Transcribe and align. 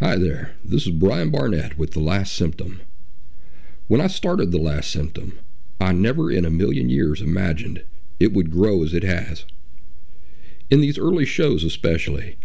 Hi 0.00 0.16
there, 0.16 0.56
this 0.64 0.88
is 0.88 0.90
Brian 0.90 1.30
Barnett 1.30 1.78
with 1.78 1.92
The 1.92 2.00
Last 2.00 2.34
Symptom. 2.34 2.82
When 3.86 4.00
I 4.00 4.08
started 4.08 4.50
The 4.50 4.58
Last 4.58 4.90
Symptom, 4.90 5.38
I 5.80 5.92
never 5.92 6.32
in 6.32 6.44
a 6.44 6.50
million 6.50 6.90
years 6.90 7.22
imagined 7.22 7.84
it 8.18 8.32
would 8.32 8.50
grow 8.50 8.82
as 8.82 8.92
it 8.92 9.04
has. 9.04 9.44
In 10.68 10.80
these 10.80 10.98
early 10.98 11.24
shows, 11.24 11.62
especially, 11.62 12.36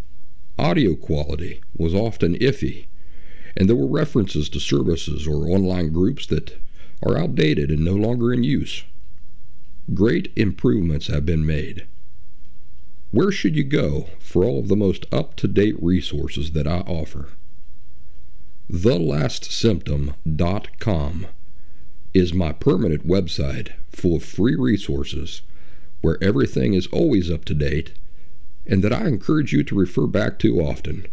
audio 0.59 0.95
quality 0.95 1.59
was 1.75 1.95
often 1.95 2.35
iffy, 2.35 2.85
and 3.57 3.67
there 3.67 3.75
were 3.75 3.87
references 3.87 4.47
to 4.49 4.59
services 4.59 5.25
or 5.27 5.49
online 5.49 5.91
groups 5.91 6.27
that 6.27 6.55
are 7.03 7.17
outdated 7.17 7.71
and 7.71 7.83
no 7.83 7.93
longer 7.93 8.31
in 8.31 8.43
use. 8.43 8.83
Great 9.95 10.31
improvements 10.35 11.07
have 11.07 11.25
been 11.25 11.47
made. 11.47 11.87
Where 13.09 13.31
should 13.31 13.55
you 13.55 13.63
go 13.63 14.09
for 14.19 14.45
all 14.45 14.59
of 14.59 14.67
the 14.67 14.75
most 14.75 15.07
up 15.11 15.35
to 15.37 15.47
date 15.47 15.81
resources 15.81 16.51
that 16.51 16.67
I 16.67 16.81
offer? 16.81 17.29
TheLastSymptom.com 18.71 21.27
is 22.13 22.33
my 22.35 22.51
permanent 22.51 23.07
website 23.07 23.73
full 23.89 24.17
of 24.17 24.23
free 24.23 24.55
resources 24.55 25.41
where 26.01 26.23
everything 26.23 26.75
is 26.75 26.85
always 26.87 27.31
up 27.31 27.45
to 27.45 27.55
date 27.55 27.93
and 28.67 28.83
that 28.83 28.93
I 28.93 29.07
encourage 29.07 29.53
you 29.53 29.63
to 29.63 29.73
refer 29.73 30.05
back 30.05 30.37
to 30.39 30.59
often. 30.59 31.07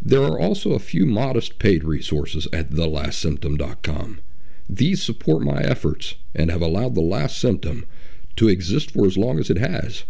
There 0.00 0.22
are 0.22 0.40
also 0.40 0.72
a 0.72 0.78
few 0.78 1.04
modest 1.04 1.58
paid 1.58 1.84
resources 1.84 2.48
at 2.54 2.70
TheLastSymptom.com. 2.70 4.22
These 4.66 5.02
support 5.02 5.42
my 5.42 5.60
efforts 5.60 6.14
and 6.34 6.50
have 6.50 6.62
allowed 6.62 6.94
The 6.94 7.02
Last 7.02 7.38
Symptom 7.38 7.84
to 8.36 8.48
exist 8.48 8.92
for 8.92 9.04
as 9.04 9.18
long 9.18 9.38
as 9.38 9.50
it 9.50 9.58
has. 9.58 10.04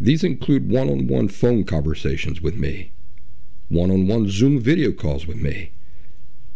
These 0.00 0.24
include 0.24 0.70
one 0.70 0.88
on 0.88 1.06
one 1.06 1.28
phone 1.28 1.64
conversations 1.64 2.40
with 2.40 2.54
me 2.54 2.92
one 3.68 3.90
on 3.90 4.06
one 4.06 4.28
Zoom 4.28 4.60
video 4.60 4.92
calls 4.92 5.26
with 5.26 5.36
me. 5.36 5.72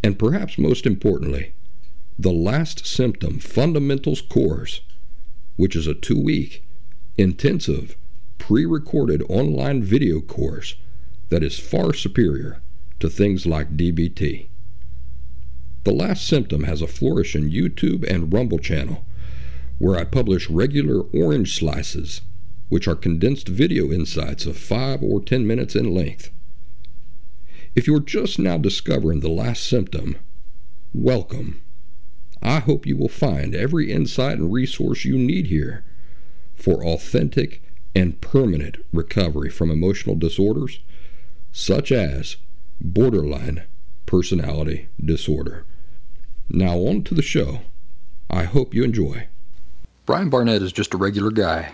And 0.02 0.18
perhaps 0.18 0.58
most 0.58 0.86
importantly, 0.86 1.54
the 2.18 2.32
Last 2.32 2.86
Symptom 2.86 3.38
Fundamentals 3.38 4.20
course, 4.20 4.80
which 5.56 5.76
is 5.76 5.86
a 5.86 5.94
two 5.94 6.20
week, 6.20 6.64
intensive, 7.16 7.96
pre 8.38 8.64
recorded 8.64 9.22
online 9.28 9.82
video 9.82 10.20
course 10.20 10.74
that 11.28 11.42
is 11.42 11.58
far 11.58 11.92
superior 11.92 12.60
to 13.00 13.08
things 13.08 13.46
like 13.46 13.76
DBT. 13.76 14.48
The 15.84 15.92
Last 15.92 16.26
Symptom 16.26 16.64
has 16.64 16.80
a 16.80 16.86
flourishing 16.86 17.50
YouTube 17.50 18.08
and 18.08 18.32
Rumble 18.32 18.58
channel 18.58 19.04
where 19.78 19.98
I 19.98 20.04
publish 20.04 20.48
regular 20.48 21.00
orange 21.12 21.58
slices, 21.58 22.20
which 22.68 22.86
are 22.86 22.94
condensed 22.94 23.48
video 23.48 23.90
insights 23.90 24.46
of 24.46 24.56
5 24.56 25.02
or 25.02 25.20
10 25.20 25.44
minutes 25.44 25.74
in 25.74 25.92
length. 25.92 26.30
If 27.74 27.86
you're 27.86 28.00
just 28.00 28.38
now 28.38 28.58
discovering 28.58 29.20
the 29.20 29.30
last 29.30 29.66
symptom, 29.66 30.18
welcome. 30.92 31.62
I 32.42 32.58
hope 32.58 32.86
you 32.86 32.98
will 32.98 33.08
find 33.08 33.54
every 33.54 33.90
insight 33.90 34.36
and 34.36 34.52
resource 34.52 35.06
you 35.06 35.16
need 35.16 35.46
here 35.46 35.82
for 36.54 36.84
authentic 36.84 37.62
and 37.94 38.20
permanent 38.20 38.76
recovery 38.92 39.48
from 39.48 39.70
emotional 39.70 40.16
disorders 40.16 40.80
such 41.50 41.90
as 41.90 42.36
borderline 42.78 43.62
personality 44.04 44.88
disorder. 45.02 45.64
Now, 46.50 46.76
on 46.76 47.04
to 47.04 47.14
the 47.14 47.22
show. 47.22 47.62
I 48.28 48.44
hope 48.44 48.74
you 48.74 48.84
enjoy. 48.84 49.28
Brian 50.04 50.28
Barnett 50.28 50.60
is 50.60 50.72
just 50.72 50.92
a 50.92 50.98
regular 50.98 51.30
guy. 51.30 51.72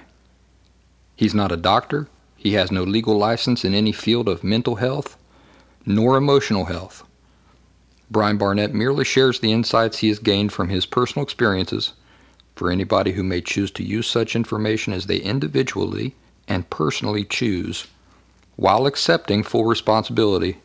He's 1.17 1.35
not 1.35 1.51
a 1.51 1.57
doctor, 1.57 2.07
he 2.37 2.53
has 2.53 2.71
no 2.71 2.85
legal 2.85 3.17
license 3.17 3.65
in 3.65 3.75
any 3.75 3.91
field 3.91 4.29
of 4.29 4.45
mental 4.45 4.77
health 4.77 5.17
nor 5.89 6.19
emotional 6.19 6.67
health. 6.67 7.03
Brian 8.11 8.37
Barnett 8.37 8.75
merely 8.75 9.07
shares 9.07 9.41
the 9.41 9.53
insights 9.53 9.99
he 9.99 10.09
has 10.09 10.19
gained 10.19 10.53
from 10.53 10.69
his 10.69 10.85
personal 10.85 11.25
experiences 11.25 11.95
for 12.55 12.71
anybody 12.71 13.13
who 13.13 13.23
may 13.23 13.41
choose 13.41 13.71
to 13.71 13.83
use 13.83 14.07
such 14.07 14.37
information 14.37 14.93
as 14.93 15.07
they 15.07 15.17
individually 15.17 16.15
and 16.47 16.69
personally 16.69 17.25
choose, 17.25 17.87
while 18.57 18.87
accepting 18.87 19.43
full 19.43 19.65
responsibility 19.65 20.59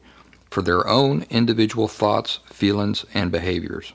for 0.52 0.62
their 0.62 0.86
own 0.88 1.26
individual 1.30 1.88
thoughts, 1.88 2.40
feelings, 2.52 3.06
and 3.14 3.32
behaviors. 3.32 3.94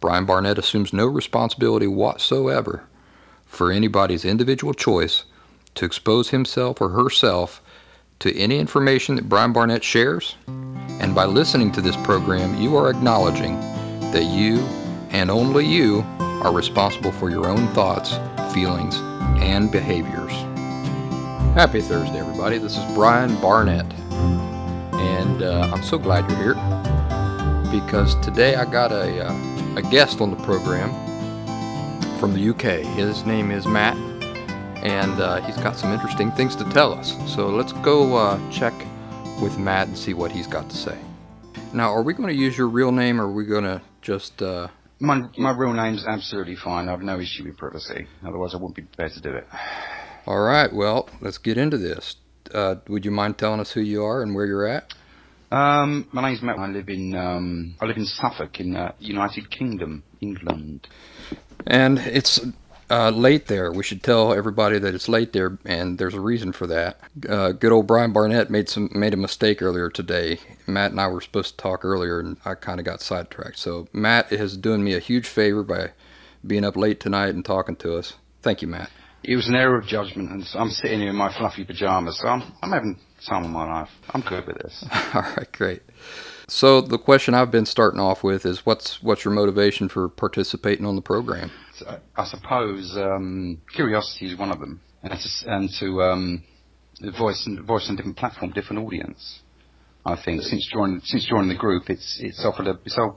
Brian 0.00 0.24
Barnett 0.24 0.58
assumes 0.58 0.94
no 0.94 1.06
responsibility 1.06 1.86
whatsoever 1.86 2.84
for 3.44 3.70
anybody's 3.70 4.24
individual 4.24 4.72
choice 4.72 5.24
to 5.74 5.84
expose 5.84 6.30
himself 6.30 6.80
or 6.80 6.90
herself 6.90 7.60
to 8.20 8.36
any 8.36 8.58
information 8.58 9.16
that 9.16 9.28
Brian 9.28 9.52
Barnett 9.52 9.84
shares. 9.84 10.36
And 10.46 11.14
by 11.14 11.26
listening 11.26 11.72
to 11.72 11.80
this 11.80 11.96
program, 11.98 12.60
you 12.60 12.76
are 12.76 12.90
acknowledging 12.90 13.60
that 14.12 14.24
you 14.24 14.58
and 15.10 15.30
only 15.30 15.66
you 15.66 16.04
are 16.18 16.52
responsible 16.52 17.12
for 17.12 17.30
your 17.30 17.46
own 17.46 17.68
thoughts, 17.68 18.12
feelings, 18.54 18.96
and 19.40 19.70
behaviors. 19.70 20.32
Happy 21.54 21.80
Thursday, 21.80 22.18
everybody. 22.18 22.58
This 22.58 22.76
is 22.76 22.94
Brian 22.94 23.34
Barnett. 23.40 23.90
And 24.94 25.42
uh, 25.42 25.70
I'm 25.72 25.82
so 25.82 25.98
glad 25.98 26.30
you're 26.30 26.54
here 26.54 26.54
because 27.70 28.14
today 28.20 28.54
I 28.54 28.64
got 28.64 28.92
a, 28.92 29.26
uh, 29.26 29.76
a 29.76 29.82
guest 29.82 30.20
on 30.20 30.30
the 30.30 30.42
program 30.44 30.90
from 32.18 32.32
the 32.32 32.50
UK. 32.50 32.84
His 32.96 33.24
name 33.26 33.50
is 33.50 33.66
Matt 33.66 33.96
and 34.86 35.20
uh, 35.20 35.40
he's 35.40 35.56
got 35.56 35.76
some 35.76 35.92
interesting 35.92 36.30
things 36.30 36.54
to 36.54 36.64
tell 36.70 36.92
us. 36.92 37.16
So 37.34 37.48
let's 37.48 37.72
go 37.72 38.16
uh, 38.16 38.38
check 38.52 38.72
with 39.42 39.58
Matt 39.58 39.88
and 39.88 39.98
see 39.98 40.14
what 40.14 40.30
he's 40.30 40.46
got 40.46 40.70
to 40.70 40.76
say. 40.76 40.96
Now, 41.74 41.92
are 41.92 42.02
we 42.02 42.14
going 42.14 42.28
to 42.28 42.34
use 42.34 42.56
your 42.56 42.68
real 42.68 42.92
name, 42.92 43.20
or 43.20 43.24
are 43.24 43.32
we 43.32 43.44
going 43.46 43.64
to 43.64 43.82
just? 44.00 44.40
Uh... 44.40 44.68
My 45.00 45.28
my 45.36 45.50
real 45.50 45.72
name's 45.72 46.06
absolutely 46.06 46.54
fine. 46.54 46.86
I 46.86 46.92
have 46.92 47.02
no 47.02 47.18
issue 47.18 47.42
with 47.44 47.56
privacy. 47.56 48.06
Otherwise, 48.24 48.54
I 48.54 48.58
wouldn't 48.58 48.76
be 48.76 48.82
prepared 48.82 49.12
to 49.14 49.20
do 49.20 49.30
it. 49.30 49.46
All 50.24 50.38
right. 50.38 50.72
Well, 50.72 51.08
let's 51.20 51.38
get 51.38 51.58
into 51.58 51.78
this. 51.78 52.14
Uh, 52.54 52.76
would 52.86 53.04
you 53.04 53.10
mind 53.10 53.38
telling 53.38 53.58
us 53.58 53.72
who 53.72 53.80
you 53.80 54.04
are 54.04 54.22
and 54.22 54.36
where 54.36 54.46
you're 54.46 54.68
at? 54.68 54.94
Um, 55.50 56.06
my 56.12 56.22
name's 56.22 56.42
Matt. 56.42 56.58
I 56.60 56.68
live 56.68 56.88
in 56.88 57.16
um, 57.16 57.74
I 57.80 57.86
live 57.86 57.96
in 57.96 58.06
Suffolk 58.06 58.60
in 58.60 58.76
uh, 58.76 58.92
United 59.00 59.50
Kingdom, 59.50 60.04
England. 60.20 60.86
And 61.66 61.98
it's 61.98 62.40
uh, 62.90 63.10
late 63.10 63.46
there. 63.46 63.72
We 63.72 63.82
should 63.82 64.02
tell 64.02 64.32
everybody 64.32 64.78
that 64.78 64.94
it's 64.94 65.08
late 65.08 65.32
there, 65.32 65.58
and 65.64 65.98
there's 65.98 66.14
a 66.14 66.20
reason 66.20 66.52
for 66.52 66.66
that. 66.68 67.00
Uh, 67.28 67.52
good 67.52 67.72
old 67.72 67.86
Brian 67.86 68.12
Barnett 68.12 68.50
made 68.50 68.68
some 68.68 68.90
made 68.94 69.14
a 69.14 69.16
mistake 69.16 69.62
earlier 69.62 69.90
today. 69.90 70.38
Matt 70.66 70.92
and 70.92 71.00
I 71.00 71.08
were 71.08 71.20
supposed 71.20 71.56
to 71.56 71.62
talk 71.62 71.84
earlier, 71.84 72.20
and 72.20 72.36
I 72.44 72.54
kind 72.54 72.78
of 72.78 72.86
got 72.86 73.00
sidetracked. 73.00 73.58
So 73.58 73.88
Matt 73.92 74.30
has 74.30 74.56
done 74.56 74.84
me 74.84 74.94
a 74.94 75.00
huge 75.00 75.26
favor 75.26 75.62
by 75.62 75.92
being 76.46 76.64
up 76.64 76.76
late 76.76 77.00
tonight 77.00 77.34
and 77.34 77.44
talking 77.44 77.76
to 77.76 77.96
us. 77.96 78.14
Thank 78.42 78.62
you, 78.62 78.68
Matt. 78.68 78.90
It 79.24 79.34
was 79.34 79.48
an 79.48 79.56
error 79.56 79.78
of 79.78 79.86
judgment, 79.86 80.30
and 80.30 80.46
I'm 80.54 80.70
sitting 80.70 81.00
here 81.00 81.10
in 81.10 81.16
my 81.16 81.36
fluffy 81.36 81.64
pajamas, 81.64 82.18
so 82.20 82.28
I'm, 82.28 82.42
I'm 82.62 82.70
having 82.70 82.96
time 83.26 83.44
of 83.44 83.50
my 83.50 83.64
life. 83.80 83.88
I'm 84.10 84.20
good 84.20 84.46
with 84.46 84.58
this. 84.58 84.84
All 85.14 85.22
right, 85.22 85.50
great. 85.50 85.82
So 86.48 86.80
the 86.80 86.98
question 86.98 87.34
I've 87.34 87.50
been 87.50 87.66
starting 87.66 87.98
off 87.98 88.22
with 88.22 88.46
is, 88.46 88.64
what's 88.64 89.02
what's 89.02 89.24
your 89.24 89.34
motivation 89.34 89.88
for 89.88 90.08
participating 90.08 90.86
on 90.86 90.94
the 90.94 91.02
program? 91.02 91.50
I 92.16 92.24
suppose 92.24 92.96
um, 92.96 93.58
curiosity 93.74 94.32
is 94.32 94.38
one 94.38 94.50
of 94.50 94.60
them, 94.60 94.80
and 95.02 95.12
to, 95.12 95.50
and 95.50 95.70
to 95.80 96.02
um, 96.02 96.44
voice 97.18 97.48
voice 97.66 97.86
on 97.88 97.96
different 97.96 98.16
platform, 98.16 98.52
different 98.52 98.84
audience. 98.84 99.40
I 100.04 100.16
think 100.24 100.42
since 100.42 100.68
joining 100.72 101.00
since 101.04 101.26
joining 101.28 101.48
the 101.48 101.56
group, 101.56 101.90
it's 101.90 102.18
it's 102.20 102.44
offered 102.44 102.68
a 102.68 102.78
it's 102.84 102.96
a 102.96 103.08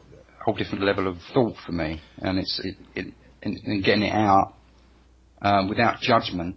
whole 0.44 0.56
different 0.56 0.84
level 0.84 1.08
of 1.08 1.18
thought 1.34 1.56
for 1.66 1.72
me, 1.72 2.02
and 2.18 2.40
it's 2.40 2.60
it, 2.64 2.76
it 2.96 3.14
in, 3.44 3.82
getting 3.82 4.04
it 4.04 4.14
out 4.14 4.56
um, 5.42 5.70
without 5.70 6.02
judgment. 6.02 6.56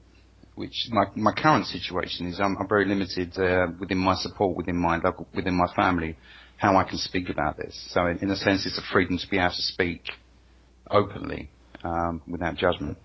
Which 0.55 0.89
my 0.91 1.05
my 1.17 1.33
current 1.33 1.67
situation 1.67 2.27
is, 2.27 2.39
I'm, 2.39 2.57
I'm 2.59 2.69
very 2.69 2.85
limited 2.85 3.39
uh, 3.39 3.69
within 3.81 3.99
my 3.99 4.15
support 4.17 4.57
within 4.57 4.77
my 4.77 4.99
local 4.99 5.27
within 5.35 5.55
my 5.55 5.73
family, 5.75 6.17
how 6.57 6.77
I 6.77 6.85
can 6.85 6.99
speak 6.99 7.31
about 7.31 7.57
this. 7.57 7.75
So 7.93 8.07
in, 8.07 8.19
in 8.19 8.31
a 8.31 8.37
sense, 8.37 8.67
it's 8.67 8.79
a 8.79 8.93
freedom 8.93 9.17
to 9.17 9.29
be 9.29 9.39
able 9.39 9.51
to 9.51 9.63
speak 9.63 10.03
openly 10.91 11.49
um, 11.85 12.23
without 12.27 12.57
judgment. 12.57 12.99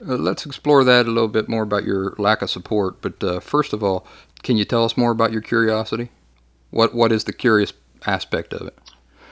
Uh, 0.00 0.16
let's 0.16 0.44
explore 0.46 0.84
that 0.84 1.06
a 1.06 1.10
little 1.10 1.28
bit 1.28 1.48
more 1.48 1.62
about 1.62 1.84
your 1.84 2.14
lack 2.18 2.42
of 2.42 2.50
support. 2.50 3.00
But 3.00 3.22
uh, 3.22 3.40
first 3.40 3.72
of 3.72 3.82
all, 3.82 4.06
can 4.42 4.56
you 4.56 4.64
tell 4.64 4.84
us 4.84 4.96
more 4.96 5.12
about 5.12 5.32
your 5.32 5.42
curiosity? 5.42 6.10
What 6.70 6.94
What 6.94 7.12
is 7.12 7.24
the 7.24 7.32
curious 7.32 7.72
aspect 8.04 8.52
of 8.52 8.66
it? 8.66 8.78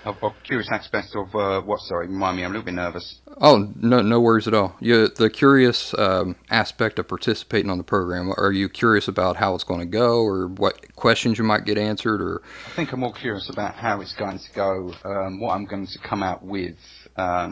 Of, 0.02 0.16
of 0.22 0.32
curious 0.44 0.70
aspect 0.72 1.14
of 1.14 1.34
uh, 1.34 1.60
what? 1.60 1.80
Sorry, 1.80 2.06
remind 2.06 2.38
me. 2.38 2.44
I'm 2.44 2.52
a 2.52 2.54
little 2.54 2.64
bit 2.64 2.72
nervous. 2.72 3.20
Oh, 3.38 3.70
no, 3.76 4.00
no 4.00 4.18
worries 4.18 4.48
at 4.48 4.54
all. 4.54 4.74
You, 4.80 5.08
the 5.08 5.28
curious 5.28 5.92
um, 5.98 6.36
aspect 6.48 6.98
of 6.98 7.06
participating 7.06 7.70
on 7.70 7.76
the 7.76 7.84
program. 7.84 8.32
Are 8.38 8.50
you 8.50 8.70
curious 8.70 9.08
about 9.08 9.36
how 9.36 9.54
it's 9.54 9.64
going 9.64 9.80
to 9.80 9.86
go, 9.86 10.22
or 10.22 10.46
what 10.48 10.94
questions 10.96 11.36
you 11.36 11.44
might 11.44 11.66
get 11.66 11.76
answered, 11.76 12.22
or? 12.22 12.40
I 12.66 12.76
think 12.76 12.92
I'm 12.92 13.00
more 13.00 13.12
curious 13.12 13.50
about 13.50 13.74
how 13.74 14.00
it's 14.00 14.14
going 14.14 14.38
to 14.38 14.52
go, 14.54 14.94
um, 15.04 15.38
what 15.38 15.52
I'm 15.54 15.66
going 15.66 15.86
to 15.86 15.98
come 15.98 16.22
out 16.22 16.42
with, 16.42 16.76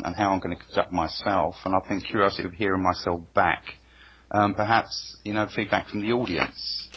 and 0.04 0.16
how 0.16 0.32
I'm 0.32 0.40
going 0.40 0.56
to 0.56 0.62
conduct 0.62 0.92
myself. 0.92 1.56
And 1.64 1.74
I 1.74 1.80
think 1.80 2.04
curiosity 2.06 2.44
of 2.44 2.52
hearing 2.54 2.82
myself 2.82 3.20
back, 3.34 3.64
um, 4.30 4.54
perhaps 4.54 5.16
you 5.24 5.32
know 5.32 5.48
feedback 5.54 5.88
from 5.88 6.00
the 6.00 6.12
audience 6.12 6.88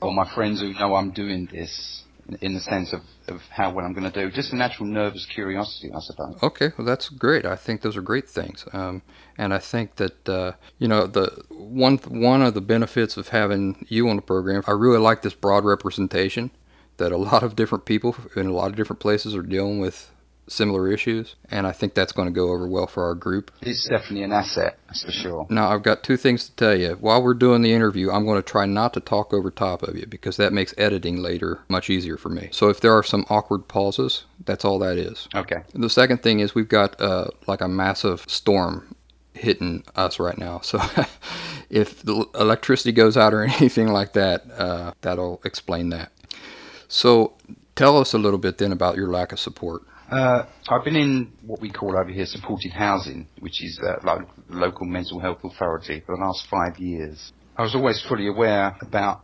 or 0.00 0.12
my 0.12 0.32
friends 0.34 0.60
who 0.60 0.72
know 0.72 0.94
I'm 0.94 1.10
doing 1.10 1.48
this 1.50 2.04
in 2.40 2.54
the 2.54 2.60
sense 2.60 2.92
of, 2.92 3.00
of 3.28 3.40
how 3.50 3.72
well 3.72 3.84
I'm 3.84 3.92
going 3.92 4.10
to 4.10 4.24
do. 4.24 4.30
Just 4.30 4.52
a 4.52 4.56
natural 4.56 4.88
nervous 4.88 5.26
curiosity, 5.34 5.90
I 5.92 5.98
suppose. 6.00 6.36
Okay, 6.42 6.68
well 6.78 6.86
that's 6.86 7.08
great. 7.08 7.44
I 7.44 7.56
think 7.56 7.82
those 7.82 7.96
are 7.96 8.02
great 8.02 8.28
things, 8.28 8.64
um, 8.72 9.02
and 9.36 9.52
I 9.52 9.58
think 9.58 9.96
that 9.96 10.28
uh, 10.28 10.52
you 10.78 10.88
know 10.88 11.06
the 11.06 11.42
one 11.50 11.98
one 12.08 12.42
of 12.42 12.54
the 12.54 12.60
benefits 12.60 13.16
of 13.16 13.28
having 13.28 13.84
you 13.88 14.08
on 14.08 14.16
the 14.16 14.22
program. 14.22 14.62
I 14.66 14.72
really 14.72 14.98
like 14.98 15.22
this 15.22 15.34
broad 15.34 15.64
representation 15.64 16.50
that 16.98 17.12
a 17.12 17.16
lot 17.16 17.42
of 17.42 17.56
different 17.56 17.84
people 17.84 18.14
in 18.36 18.46
a 18.46 18.52
lot 18.52 18.70
of 18.70 18.76
different 18.76 19.00
places 19.00 19.34
are 19.34 19.42
dealing 19.42 19.80
with 19.80 20.10
similar 20.50 20.90
issues, 20.90 21.36
and 21.50 21.66
I 21.66 21.72
think 21.72 21.94
that's 21.94 22.12
going 22.12 22.26
to 22.26 22.34
go 22.34 22.50
over 22.50 22.66
well 22.66 22.86
for 22.86 23.04
our 23.04 23.14
group. 23.14 23.50
It's 23.62 23.88
definitely 23.88 24.22
an 24.22 24.32
asset, 24.32 24.78
that's 24.86 25.04
for 25.04 25.12
sure. 25.12 25.46
Now, 25.48 25.70
I've 25.70 25.82
got 25.82 26.02
two 26.02 26.16
things 26.16 26.48
to 26.48 26.56
tell 26.56 26.76
you. 26.76 26.96
While 27.00 27.22
we're 27.22 27.34
doing 27.34 27.62
the 27.62 27.72
interview, 27.72 28.10
I'm 28.10 28.24
going 28.24 28.42
to 28.42 28.48
try 28.48 28.66
not 28.66 28.92
to 28.94 29.00
talk 29.00 29.32
over 29.32 29.50
top 29.50 29.82
of 29.82 29.96
you 29.96 30.06
because 30.06 30.36
that 30.36 30.52
makes 30.52 30.74
editing 30.76 31.22
later 31.22 31.60
much 31.68 31.88
easier 31.90 32.16
for 32.16 32.28
me. 32.28 32.48
So 32.52 32.68
if 32.68 32.80
there 32.80 32.92
are 32.92 33.02
some 33.02 33.24
awkward 33.30 33.68
pauses, 33.68 34.24
that's 34.44 34.64
all 34.64 34.78
that 34.80 34.98
is. 34.98 35.28
Okay. 35.34 35.62
The 35.74 35.90
second 35.90 36.22
thing 36.22 36.40
is 36.40 36.54
we've 36.54 36.68
got 36.68 37.00
uh, 37.00 37.28
like 37.46 37.60
a 37.60 37.68
massive 37.68 38.24
storm 38.26 38.94
hitting 39.34 39.84
us 39.96 40.18
right 40.18 40.36
now. 40.38 40.60
So 40.60 40.80
if 41.70 42.02
the 42.02 42.26
electricity 42.34 42.92
goes 42.92 43.16
out 43.16 43.32
or 43.34 43.42
anything 43.60 43.88
like 43.88 44.12
that, 44.14 44.50
uh, 44.50 44.92
that'll 45.00 45.40
explain 45.44 45.90
that. 45.90 46.12
So 46.88 47.34
tell 47.76 47.96
us 47.96 48.12
a 48.12 48.18
little 48.18 48.38
bit 48.38 48.58
then 48.58 48.72
about 48.72 48.96
your 48.96 49.08
lack 49.08 49.32
of 49.32 49.40
support. 49.40 49.82
Uh, 50.10 50.44
I've 50.68 50.82
been 50.82 50.96
in 50.96 51.32
what 51.46 51.60
we 51.60 51.70
call 51.70 51.96
over 51.96 52.10
here 52.10 52.26
supported 52.26 52.72
housing, 52.72 53.28
which 53.38 53.62
is 53.62 53.78
uh, 53.80 53.94
like 54.02 54.26
local 54.48 54.84
mental 54.84 55.20
health 55.20 55.38
authority 55.44 56.02
for 56.04 56.16
the 56.16 56.20
last 56.20 56.48
five 56.50 56.78
years. 56.80 57.32
I 57.56 57.62
was 57.62 57.76
always 57.76 58.04
fully 58.08 58.26
aware 58.26 58.76
about 58.82 59.20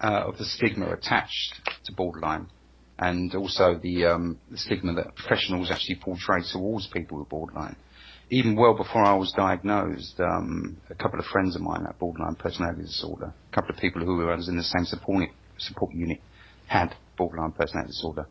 uh, 0.00 0.26
of 0.28 0.38
the 0.38 0.44
stigma 0.44 0.92
attached 0.92 1.60
to 1.86 1.92
borderline, 1.92 2.46
and 3.00 3.34
also 3.34 3.80
the, 3.82 4.04
um, 4.06 4.38
the 4.48 4.58
stigma 4.58 4.94
that 4.94 5.16
professionals 5.16 5.72
actually 5.72 5.96
portray 5.96 6.42
towards 6.52 6.86
people 6.86 7.18
with 7.18 7.28
borderline. 7.28 7.74
Even 8.30 8.54
well 8.54 8.74
before 8.74 9.02
I 9.02 9.14
was 9.14 9.32
diagnosed, 9.36 10.20
um, 10.20 10.76
a 10.88 10.94
couple 10.94 11.18
of 11.18 11.24
friends 11.26 11.56
of 11.56 11.62
mine 11.62 11.84
had 11.84 11.98
borderline 11.98 12.36
personality 12.36 12.82
disorder. 12.82 13.34
A 13.50 13.54
couple 13.54 13.74
of 13.74 13.80
people 13.80 14.04
who 14.04 14.18
was 14.18 14.48
in 14.48 14.56
the 14.56 14.62
same 14.62 14.84
support, 14.84 15.30
support 15.56 15.92
unit 15.94 16.20
had 16.68 16.94
borderline 17.16 17.50
personality 17.50 17.88
disorder, 17.88 18.26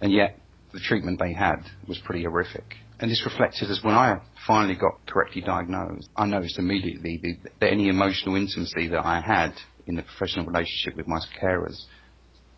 and 0.00 0.12
yet 0.12 0.38
the 0.72 0.80
treatment 0.80 1.18
they 1.18 1.32
had 1.32 1.62
was 1.88 1.98
pretty 2.04 2.24
horrific. 2.24 2.64
And 3.00 3.10
this 3.10 3.24
reflected 3.24 3.70
as 3.70 3.80
when 3.82 3.94
I 3.94 4.20
finally 4.46 4.74
got 4.74 5.06
correctly 5.06 5.40
diagnosed, 5.40 6.08
I 6.16 6.26
noticed 6.26 6.58
immediately 6.58 7.40
that 7.60 7.72
any 7.72 7.88
emotional 7.88 8.36
intimacy 8.36 8.88
that 8.88 9.04
I 9.04 9.20
had 9.20 9.54
in 9.86 9.96
the 9.96 10.02
professional 10.02 10.46
relationship 10.46 10.96
with 10.96 11.08
my 11.08 11.18
carers 11.40 11.84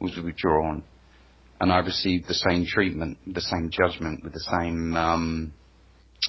was 0.01 0.17
withdrawn. 0.23 0.83
And 1.61 1.73
I 1.73 1.79
received 1.79 2.27
the 2.27 2.35
same 2.35 2.67
treatment, 2.67 3.19
the 3.27 3.41
same 3.41 3.71
judgment, 3.71 4.25
with 4.25 4.33
the 4.33 4.41
same, 4.41 4.97
um, 4.97 5.53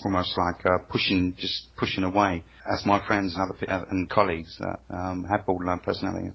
almost 0.06 0.38
like 0.38 0.64
uh, 0.64 0.78
pushing, 0.92 1.36
just 1.40 1.76
pushing 1.76 2.04
away, 2.04 2.44
as 2.72 2.86
my 2.86 3.04
friends 3.08 3.36
and 3.36 3.50
other 3.50 3.88
and 3.90 4.08
colleagues 4.12 4.56
that 4.60 4.80
um, 4.96 5.26
have 5.28 5.46
borderline 5.48 5.80
personality 5.80 6.30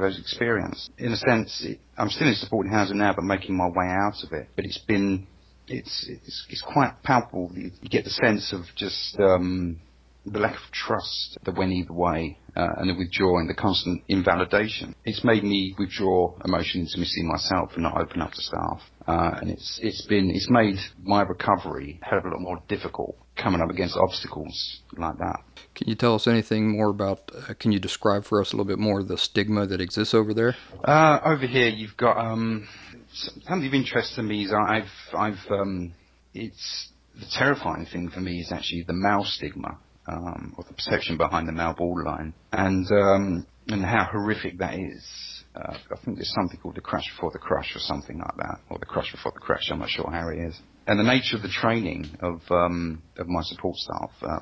those 0.00 0.18
experience. 0.18 0.90
In 0.98 1.12
a 1.12 1.16
sense, 1.16 1.66
I'm 1.96 2.08
still 2.08 2.28
in 2.28 2.34
supporting 2.34 2.72
housing 2.72 2.98
now, 2.98 3.12
but 3.14 3.24
making 3.24 3.56
my 3.56 3.68
way 3.68 3.86
out 3.86 4.22
of 4.24 4.32
it. 4.32 4.48
But 4.56 4.64
it's 4.64 4.78
been, 4.78 5.26
it's, 5.66 6.06
it's, 6.08 6.46
it's 6.48 6.62
quite 6.62 7.02
palpable. 7.02 7.50
You, 7.54 7.70
you, 7.80 7.88
get 7.88 8.04
the 8.04 8.10
sense 8.10 8.52
of 8.52 8.62
just, 8.76 9.18
um, 9.18 9.80
the 10.24 10.38
lack 10.38 10.54
of 10.54 10.72
trust 10.72 11.38
that 11.44 11.56
went 11.56 11.72
either 11.72 11.92
way, 11.92 12.38
uh, 12.54 12.68
and 12.78 12.90
the 12.90 12.94
withdrawing, 12.94 13.48
the 13.48 13.54
constant 13.54 14.02
invalidation. 14.08 14.94
It's 15.04 15.24
made 15.24 15.42
me 15.42 15.74
withdraw 15.78 16.34
emotional 16.44 16.84
intimacy 16.84 17.22
myself 17.22 17.72
and 17.74 17.82
not 17.82 17.96
open 17.96 18.22
up 18.22 18.32
to 18.32 18.42
staff. 18.42 18.80
Uh, 19.06 19.38
and 19.40 19.50
it's 19.50 19.80
it's 19.82 20.06
been 20.06 20.30
it's 20.30 20.48
made 20.48 20.76
my 21.02 21.22
recovery 21.22 21.98
a 22.02 22.04
hell 22.04 22.18
of 22.18 22.24
a 22.24 22.28
lot 22.28 22.40
more 22.40 22.62
difficult 22.68 23.16
coming 23.36 23.60
up 23.60 23.70
against 23.70 23.96
obstacles 23.96 24.80
like 24.96 25.18
that. 25.18 25.40
Can 25.74 25.88
you 25.88 25.94
tell 25.94 26.14
us 26.14 26.26
anything 26.26 26.76
more 26.76 26.90
about? 26.90 27.30
Uh, 27.34 27.54
can 27.58 27.72
you 27.72 27.80
describe 27.80 28.24
for 28.24 28.40
us 28.40 28.52
a 28.52 28.56
little 28.56 28.66
bit 28.66 28.78
more 28.78 29.02
the 29.02 29.18
stigma 29.18 29.66
that 29.66 29.80
exists 29.80 30.14
over 30.14 30.34
there? 30.34 30.54
Uh, 30.84 31.18
over 31.24 31.46
here, 31.46 31.68
you've 31.68 31.96
got 31.96 32.16
um, 32.16 32.68
something 33.12 33.66
of 33.66 33.74
interest 33.74 34.14
to 34.16 34.22
me 34.22 34.44
is 34.44 34.52
I've 34.52 34.84
I've 35.16 35.50
um, 35.50 35.94
it's 36.34 36.90
the 37.18 37.26
terrifying 37.38 37.86
thing 37.86 38.08
for 38.08 38.20
me 38.20 38.40
is 38.40 38.52
actually 38.52 38.84
the 38.86 38.92
male 38.92 39.24
stigma 39.24 39.78
um, 40.06 40.54
or 40.56 40.64
the 40.64 40.74
perception 40.74 41.16
behind 41.16 41.48
the 41.48 41.52
male 41.52 41.74
borderline 41.76 42.34
and 42.52 42.86
um, 42.90 43.46
and 43.68 43.84
how 43.84 44.08
horrific 44.10 44.58
that 44.58 44.74
is. 44.74 45.41
Uh, 45.54 45.74
I 45.74 46.04
think 46.04 46.16
there's 46.16 46.32
something 46.34 46.58
called 46.60 46.76
the 46.76 46.80
crash 46.80 47.10
before 47.14 47.30
the 47.30 47.38
crush 47.38 47.76
or 47.76 47.80
something 47.80 48.18
like 48.18 48.36
that, 48.38 48.60
or 48.70 48.78
the 48.78 48.86
crush 48.86 49.12
before 49.12 49.32
the 49.32 49.40
crash. 49.40 49.68
I'm 49.70 49.80
not 49.80 49.90
sure 49.90 50.10
how 50.10 50.28
it 50.28 50.38
is. 50.38 50.58
And 50.86 50.98
the 50.98 51.04
nature 51.04 51.36
of 51.36 51.42
the 51.42 51.48
training 51.48 52.16
of 52.20 52.40
um, 52.50 53.02
of 53.18 53.28
my 53.28 53.42
support 53.42 53.76
staff, 53.76 54.10
uh, 54.22 54.40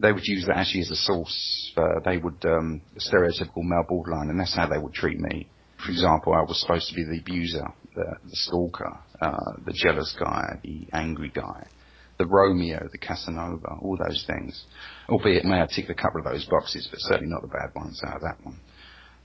they 0.00 0.12
would 0.12 0.24
use 0.24 0.46
that 0.46 0.56
actually 0.56 0.80
as 0.80 0.90
a 0.90 0.96
source. 0.96 1.72
Uh, 1.76 2.00
they 2.04 2.16
would 2.16 2.44
um, 2.44 2.80
stereotypical 2.98 3.62
male 3.62 3.84
borderline, 3.88 4.30
and 4.30 4.40
that's 4.40 4.54
how 4.54 4.66
they 4.66 4.78
would 4.78 4.94
treat 4.94 5.18
me. 5.18 5.48
For 5.84 5.90
example, 5.90 6.32
I 6.32 6.40
was 6.40 6.60
supposed 6.60 6.88
to 6.88 6.94
be 6.94 7.04
the 7.04 7.20
abuser, 7.20 7.66
the, 7.94 8.16
the 8.24 8.36
stalker, 8.36 8.98
uh, 9.20 9.52
the 9.64 9.74
jealous 9.74 10.16
guy, 10.18 10.58
the 10.62 10.86
angry 10.92 11.30
guy, 11.34 11.66
the 12.18 12.26
Romeo, 12.26 12.88
the 12.90 12.98
Casanova, 12.98 13.76
all 13.82 13.96
those 13.96 14.24
things. 14.26 14.64
Albeit 15.08 15.44
may 15.44 15.58
have 15.58 15.68
ticked 15.68 15.90
a 15.90 15.94
couple 15.94 16.20
of 16.20 16.24
those 16.24 16.46
boxes, 16.46 16.88
but 16.90 16.98
certainly 17.00 17.30
not 17.30 17.42
the 17.42 17.48
bad 17.48 17.74
ones 17.74 18.00
out 18.06 18.16
of 18.16 18.22
that 18.22 18.42
one. 18.42 18.58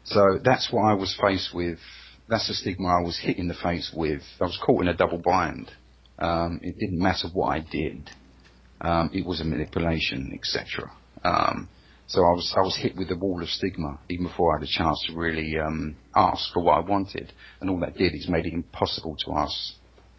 So 0.06 0.40
that's 0.44 0.70
what 0.72 0.84
I 0.84 0.94
was 0.94 1.18
faced 1.22 1.54
with. 1.54 1.80
That's 2.28 2.48
the 2.48 2.54
stigma 2.54 2.88
I 2.88 3.02
was 3.04 3.20
hit 3.22 3.38
in 3.38 3.48
the 3.48 3.54
face 3.54 3.92
with. 3.96 4.22
I 4.40 4.46
was 4.46 4.60
caught 4.66 4.82
in 4.82 4.88
a 4.88 4.96
double 4.96 5.20
bind. 5.20 5.72
Um, 6.18 6.60
it 6.64 6.78
didn't 6.78 7.00
matter 7.00 7.28
what 7.34 7.48
I 7.48 7.60
did. 7.60 8.10
Um, 8.80 9.12
it 9.14 9.26
was 9.26 9.42
a 9.42 9.44
manipulation, 9.44 10.32
etc. 10.34 10.92
Um, 11.24 11.68
so 12.08 12.22
I 12.22 12.32
was 12.32 12.54
I 12.58 12.62
was 12.62 12.78
hit 12.82 12.98
with 12.98 13.10
the 13.10 13.16
wall 13.16 13.42
of 13.42 13.48
stigma 13.48 14.00
even 14.10 14.26
before 14.26 14.54
I 14.54 14.60
had 14.60 14.68
a 14.68 14.72
chance 14.72 15.02
to 15.08 15.16
really 15.16 15.58
um, 15.58 15.96
ask 16.16 16.52
for 16.54 16.62
what 16.62 16.78
I 16.78 16.80
wanted, 16.82 17.32
and 17.60 17.70
all 17.70 17.80
that 17.80 17.96
did 17.96 18.14
is 18.14 18.28
made 18.28 18.46
it 18.46 18.54
impossible 18.54 19.16
to 19.26 19.34
ask 19.34 19.56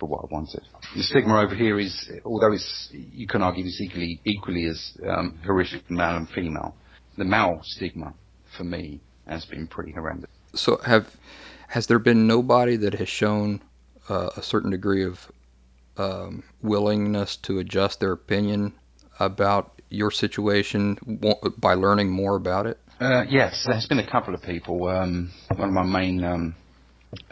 for 0.00 0.08
what 0.08 0.24
I 0.24 0.28
wanted. 0.30 0.62
The 0.96 1.02
stigma 1.02 1.40
over 1.40 1.54
here 1.54 1.78
is, 1.78 2.10
although 2.24 2.52
it's 2.52 2.88
you 2.92 3.26
can 3.26 3.42
argue 3.42 3.64
it's 3.64 3.80
equally 3.80 4.20
equally 4.24 4.64
as 4.66 4.92
um, 5.08 5.38
horrific 5.44 5.90
male 5.90 6.16
and 6.16 6.28
female, 6.28 6.74
the 7.18 7.24
male 7.24 7.60
stigma 7.62 8.14
for 8.56 8.64
me 8.64 9.00
has 9.26 9.44
been 9.44 9.66
pretty 9.66 9.92
horrendous. 9.92 10.30
So 10.54 10.78
have 10.84 11.06
has 11.68 11.86
there 11.86 11.98
been 11.98 12.26
nobody 12.26 12.76
that 12.76 12.94
has 12.94 13.08
shown 13.08 13.62
uh, 14.08 14.30
a 14.36 14.42
certain 14.42 14.70
degree 14.70 15.04
of 15.04 15.18
um, 15.96 16.42
willingness 16.62 17.36
to 17.42 17.58
adjust 17.58 18.00
their 18.00 18.12
opinion 18.12 18.74
about 19.18 19.80
your 19.88 20.10
situation 20.10 20.98
by 21.58 21.74
learning 21.74 22.10
more 22.10 22.36
about 22.36 22.66
it? 22.66 22.78
Uh, 23.00 23.24
yes, 23.28 23.64
there's 23.66 23.86
been 23.86 23.98
a 23.98 24.10
couple 24.10 24.34
of 24.34 24.42
people. 24.42 24.86
Um, 24.86 25.32
one 25.56 25.68
of 25.68 25.74
my 25.74 25.82
main 25.82 26.22
um, 26.24 26.54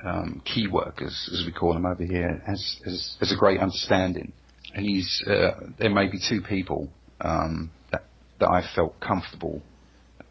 um, 0.05 0.43
key 0.45 0.67
workers, 0.69 1.29
as 1.33 1.45
we 1.47 1.53
call 1.53 1.75
them 1.75 1.87
over 1.87 2.05
here, 2.05 2.43
has, 2.47 2.81
has, 2.85 3.17
has 3.21 3.33
a 3.33 3.37
great 3.37 3.61
understanding. 3.61 4.33
And 4.75 4.85
he's, 4.85 5.23
uh, 5.27 5.69
there 5.79 5.91
may 5.91 6.09
be 6.09 6.19
two 6.29 6.41
people 6.41 6.89
um, 7.21 7.71
that, 7.93 8.05
that 8.39 8.49
I 8.49 8.63
felt 8.75 8.99
comfortable 9.01 9.63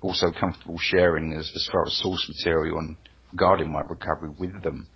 also 0.01 0.31
comfortable 0.31 0.77
sharing 0.79 1.33
as, 1.33 1.51
as 1.55 1.67
far 1.71 1.85
as 1.85 1.93
source 1.97 2.27
material 2.29 2.79
and 2.79 2.95
guarding 3.35 3.71
my 3.71 3.81
recovery 3.81 4.31
with 4.37 4.63
them. 4.63 4.87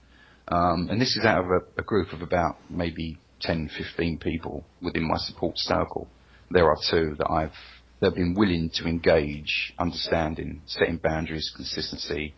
Um, 0.48 0.88
and 0.90 1.02
this 1.02 1.16
is 1.16 1.26
out 1.26 1.46
of 1.46 1.52
a, 1.52 1.82
a, 1.82 1.84
group 1.84 2.12
of 2.12 2.22
about 2.22 2.58
maybe 2.70 3.18
10, 3.42 3.70
15 3.78 4.20
people 4.20 4.66
within 4.82 5.08
my 5.08 5.18
support 5.18 5.58
circle. 5.58 6.08
There 6.52 6.70
are 6.70 6.78
two 6.90 7.16
that 7.18 7.30
I've 7.30 7.54
they've 8.02 8.14
been 8.14 8.36
willing 8.36 8.70
to 8.76 8.86
engage, 8.86 9.74
understanding, 9.80 10.62
setting 10.66 10.98
boundaries, 10.98 11.52
consistency, 11.56 12.34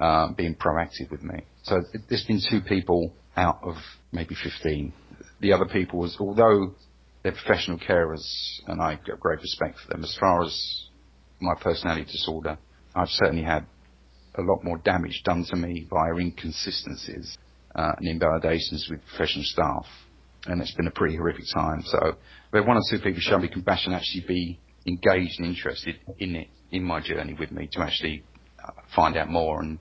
um, 0.00 0.34
being 0.34 0.54
proactive 0.54 1.10
with 1.10 1.22
me. 1.22 1.40
So 1.64 1.82
there's 2.08 2.24
been 2.24 2.40
two 2.48 2.60
people 2.60 3.12
out 3.36 3.58
of 3.64 3.74
maybe 4.12 4.36
15. 4.40 4.92
The 5.40 5.52
other 5.52 5.66
people 5.66 5.98
was, 5.98 6.16
although 6.20 6.74
they're 7.22 7.32
professional 7.32 7.78
carers, 7.78 8.24
and 8.68 8.80
I 8.80 8.90
have 8.90 9.20
great 9.20 9.40
respect 9.40 9.78
for 9.80 9.92
them, 9.92 10.04
as 10.04 10.16
far 10.18 10.44
as 10.44 10.87
my 11.40 11.54
personality 11.60 12.04
disorder, 12.04 12.58
I've 12.94 13.08
certainly 13.08 13.44
had 13.44 13.66
a 14.36 14.42
lot 14.42 14.64
more 14.64 14.78
damage 14.78 15.22
done 15.24 15.44
to 15.50 15.56
me 15.56 15.86
via 15.90 16.14
inconsistencies 16.14 17.36
uh, 17.74 17.92
and 17.98 18.08
invalidations 18.08 18.88
with 18.90 19.00
professional 19.08 19.44
staff. 19.44 19.86
And 20.46 20.60
it's 20.62 20.74
been 20.74 20.86
a 20.86 20.92
pretty 20.92 21.16
horrific 21.16 21.44
time. 21.52 21.82
So, 21.84 22.16
but 22.52 22.66
one 22.66 22.76
or 22.76 22.82
two 22.90 22.98
people 23.02 23.20
show 23.20 23.38
me 23.38 23.48
compassion, 23.48 23.92
actually 23.92 24.24
be 24.26 24.60
engaged 24.86 25.38
and 25.38 25.48
interested 25.48 25.96
in 26.18 26.36
it, 26.36 26.48
in 26.70 26.84
my 26.84 27.00
journey 27.00 27.34
with 27.38 27.50
me 27.50 27.68
to 27.72 27.80
actually 27.80 28.22
uh, 28.64 28.70
find 28.94 29.16
out 29.16 29.28
more 29.28 29.60
and 29.60 29.78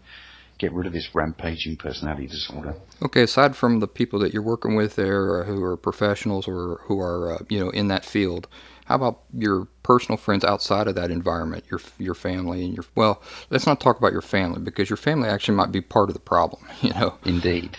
get 0.57 0.73
rid 0.73 0.87
of 0.87 0.93
this 0.93 1.13
rampaging 1.13 1.77
personality 1.77 2.27
disorder. 2.27 2.75
Okay, 3.01 3.21
aside 3.23 3.55
from 3.55 3.79
the 3.79 3.87
people 3.87 4.19
that 4.19 4.33
you're 4.33 4.41
working 4.41 4.75
with 4.75 4.95
there 4.95 5.43
who 5.43 5.63
are 5.63 5.77
professionals 5.77 6.47
or 6.47 6.81
who 6.83 6.99
are, 6.99 7.33
uh, 7.33 7.37
you 7.49 7.59
know, 7.59 7.69
in 7.69 7.87
that 7.89 8.03
field, 8.05 8.47
How 8.85 8.95
about 8.95 9.19
your 9.33 9.67
personal 9.83 10.17
friends 10.17 10.43
outside 10.45 10.87
of 10.87 10.95
that 10.95 11.11
environment, 11.11 11.65
your 11.69 11.81
your 11.99 12.13
family 12.15 12.63
and 12.65 12.73
your 12.75 12.85
well, 12.95 13.21
let's 13.49 13.67
not 13.67 13.79
talk 13.81 13.97
about 13.99 14.13
your 14.13 14.21
family 14.21 14.61
because 14.61 14.89
your 14.89 14.97
family 14.97 15.27
actually 15.29 15.55
might 15.55 15.71
be 15.71 15.81
part 15.81 16.09
of 16.09 16.13
the 16.13 16.21
problem, 16.21 16.61
you 16.81 16.91
know. 16.93 17.13
Indeed. 17.25 17.77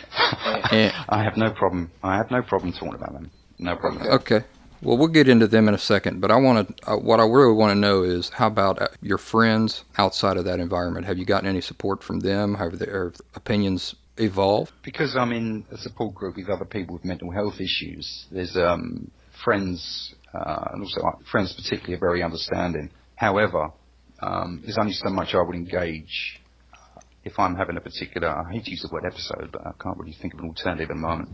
And- 0.70 0.92
I 1.08 1.22
have 1.22 1.36
no 1.36 1.50
problem. 1.50 1.90
I 2.02 2.16
have 2.16 2.30
no 2.30 2.42
problem 2.42 2.72
talking 2.72 2.94
about 2.94 3.12
them. 3.14 3.30
No 3.58 3.74
problem. 3.74 4.06
Okay. 4.06 4.44
Well, 4.80 4.96
we'll 4.96 5.08
get 5.08 5.28
into 5.28 5.48
them 5.48 5.66
in 5.66 5.74
a 5.74 5.78
second, 5.78 6.20
but 6.20 6.30
I 6.30 6.36
want 6.36 6.68
to. 6.68 6.92
Uh, 6.92 6.96
what 6.98 7.18
I 7.18 7.24
really 7.24 7.52
want 7.52 7.72
to 7.72 7.78
know 7.78 8.04
is 8.04 8.28
how 8.28 8.46
about 8.46 8.80
uh, 8.80 8.88
your 9.02 9.18
friends 9.18 9.84
outside 9.96 10.36
of 10.36 10.44
that 10.44 10.60
environment? 10.60 11.04
Have 11.06 11.18
you 11.18 11.24
gotten 11.24 11.48
any 11.48 11.60
support 11.60 12.02
from 12.02 12.20
them? 12.20 12.54
Have 12.54 12.78
their 12.78 13.12
opinions 13.34 13.96
evolved? 14.18 14.70
Because 14.84 15.16
I'm 15.16 15.32
in 15.32 15.64
a 15.72 15.78
support 15.78 16.14
group 16.14 16.36
with 16.36 16.48
other 16.48 16.64
people 16.64 16.94
with 16.94 17.04
mental 17.04 17.30
health 17.32 17.60
issues. 17.60 18.26
There's 18.30 18.56
um, 18.56 19.10
friends, 19.44 20.14
uh, 20.32 20.68
and 20.72 20.82
also 20.82 21.00
uh, 21.00 21.10
friends 21.30 21.52
particularly 21.54 21.94
are 21.94 22.00
very 22.00 22.22
understanding. 22.22 22.90
However, 23.16 23.72
um, 24.20 24.60
there's 24.62 24.78
only 24.78 24.92
so 24.92 25.10
much 25.10 25.34
I 25.34 25.42
would 25.42 25.56
engage 25.56 26.40
uh, 26.72 27.00
if 27.24 27.36
I'm 27.36 27.56
having 27.56 27.76
a 27.76 27.80
particular, 27.80 28.28
I 28.28 28.52
hate 28.52 28.64
to 28.66 28.70
use 28.70 28.82
the 28.82 28.94
word 28.94 29.04
episode, 29.04 29.50
but 29.50 29.66
I 29.66 29.72
can't 29.82 29.98
really 29.98 30.16
think 30.22 30.34
of 30.34 30.40
an 30.40 30.46
alternative 30.46 30.88
at 30.90 30.94
the 30.94 31.00
moment. 31.00 31.30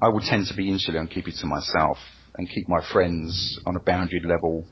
I 0.00 0.08
would 0.08 0.22
tend 0.22 0.46
to 0.46 0.54
be 0.54 0.70
insular 0.70 1.00
and 1.00 1.10
keep 1.10 1.26
it 1.26 1.34
to 1.40 1.46
myself 1.46 1.98
and 2.36 2.48
keep 2.48 2.68
my 2.68 2.80
friends 2.92 3.60
on 3.66 3.76
a 3.76 3.80
boundary 3.80 4.20
level 4.24 4.64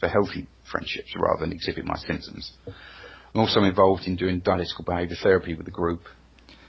for 0.00 0.08
healthy 0.08 0.46
friendships 0.70 1.14
rather 1.16 1.40
than 1.40 1.52
exhibit 1.52 1.84
my 1.84 1.96
symptoms. 1.96 2.52
I'm 2.66 3.40
also 3.40 3.62
involved 3.62 4.04
in 4.06 4.16
doing 4.16 4.40
dialectical 4.40 4.84
behaviour 4.84 5.16
therapy 5.22 5.54
with 5.54 5.66
the 5.66 5.72
group 5.72 6.02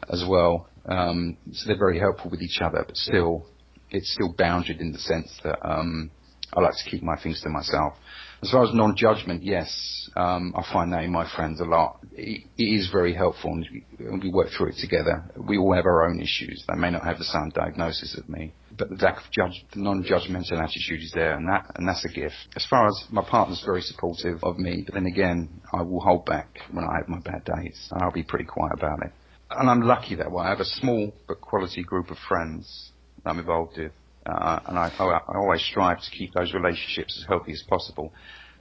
as 0.10 0.24
well. 0.28 0.68
Um, 0.86 1.38
so 1.52 1.68
they're 1.68 1.78
very 1.78 2.00
helpful 2.00 2.32
with 2.32 2.42
each 2.42 2.60
other, 2.62 2.84
but 2.86 2.98
still, 2.98 3.46
it's 3.90 4.12
still 4.14 4.34
bounded 4.38 4.82
in 4.82 4.92
the 4.92 5.00
sense 5.00 5.32
that 5.44 5.60
um, 5.68 6.12
I 6.54 6.62
like 6.62 6.74
to 6.84 6.90
keep 6.90 7.04
my 7.04 7.16
things 7.22 7.42
to 7.42 7.50
myself. 7.50 7.94
As 8.42 8.52
far 8.52 8.64
as 8.64 8.74
non-judgment, 8.74 9.44
yes, 9.44 10.10
um, 10.16 10.54
I 10.56 10.64
find 10.74 10.94
that 10.94 11.04
in 11.04 11.12
my 11.12 11.30
friends 11.36 11.60
a 11.60 11.66
lot. 11.66 12.00
It, 12.14 12.48
it 12.58 12.64
is 12.64 12.90
very 12.92 13.14
helpful, 13.14 13.52
and 13.52 13.68
we, 13.72 14.20
we 14.20 14.32
work 14.32 14.48
through 14.58 14.70
it 14.70 14.78
together. 14.80 15.26
We 15.38 15.58
all 15.58 15.74
have 15.74 15.86
our 15.86 16.10
own 16.10 16.20
issues. 16.22 16.64
They 16.68 16.80
may 16.80 16.90
not 16.90 17.04
have 17.04 17.18
the 17.18 17.26
same 17.26 17.50
diagnosis 17.54 18.18
as 18.18 18.28
me, 18.30 18.54
but 18.80 18.90
the 18.90 18.96
lack 18.96 19.18
of 19.18 19.32
judge, 19.32 19.66
non-judgmental 19.76 20.54
attitude 20.54 21.04
is 21.04 21.12
there, 21.14 21.36
and 21.36 21.48
that 21.48 21.70
and 21.76 21.88
that's 21.88 22.06
a 22.06 22.10
gift. 22.10 22.36
As 22.56 22.66
far 22.68 22.88
as 22.88 23.04
my 23.12 23.22
partner's 23.22 23.62
very 23.66 23.82
supportive 23.82 24.42
of 24.44 24.58
me, 24.58 24.84
but 24.86 24.96
then 24.96 25.06
again, 25.06 25.50
I 25.74 25.82
will 25.82 26.00
hold 26.00 26.26
back 26.26 26.48
when 26.72 26.86
I 26.86 26.98
have 27.00 27.10
my 27.10 27.20
bad 27.20 27.44
days, 27.44 27.90
and 27.92 28.02
I'll 28.02 28.12
be 28.12 28.24
pretty 28.24 28.46
quiet 28.46 28.74
about 28.74 29.04
it. 29.04 29.12
And 29.52 29.70
I'm 29.70 29.82
lucky 29.82 30.16
that 30.16 30.32
way. 30.32 30.46
I 30.46 30.50
have 30.50 30.62
a 30.62 30.66
small 30.66 31.14
but 31.28 31.42
quality 31.42 31.84
group 31.84 32.10
of 32.10 32.18
friends 32.28 32.92
that 33.24 33.32
I'm 33.32 33.40
involved 33.40 33.78
with. 33.78 33.92
Uh, 34.26 34.60
and 34.68 34.78
I, 34.78 34.92
I 35.00 35.38
always 35.38 35.62
strive 35.64 36.00
to 36.00 36.12
keep 36.12 36.34
those 36.34 36.54
relationships 36.54 37.18
as 37.20 37.28
healthy 37.28 37.54
as 37.54 37.64
possible, 37.68 38.14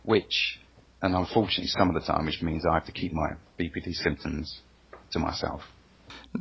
which, 0.02 0.58
and 1.02 1.14
unfortunately 1.14 1.66
some 1.66 1.88
of 1.88 1.94
the 1.94 2.06
time, 2.06 2.24
which 2.24 2.40
means 2.42 2.64
I 2.64 2.74
have 2.74 2.86
to 2.86 2.92
keep 2.92 3.12
my 3.12 3.30
BPD 3.60 3.92
symptoms 3.92 4.60
to 5.12 5.18
myself. 5.18 5.60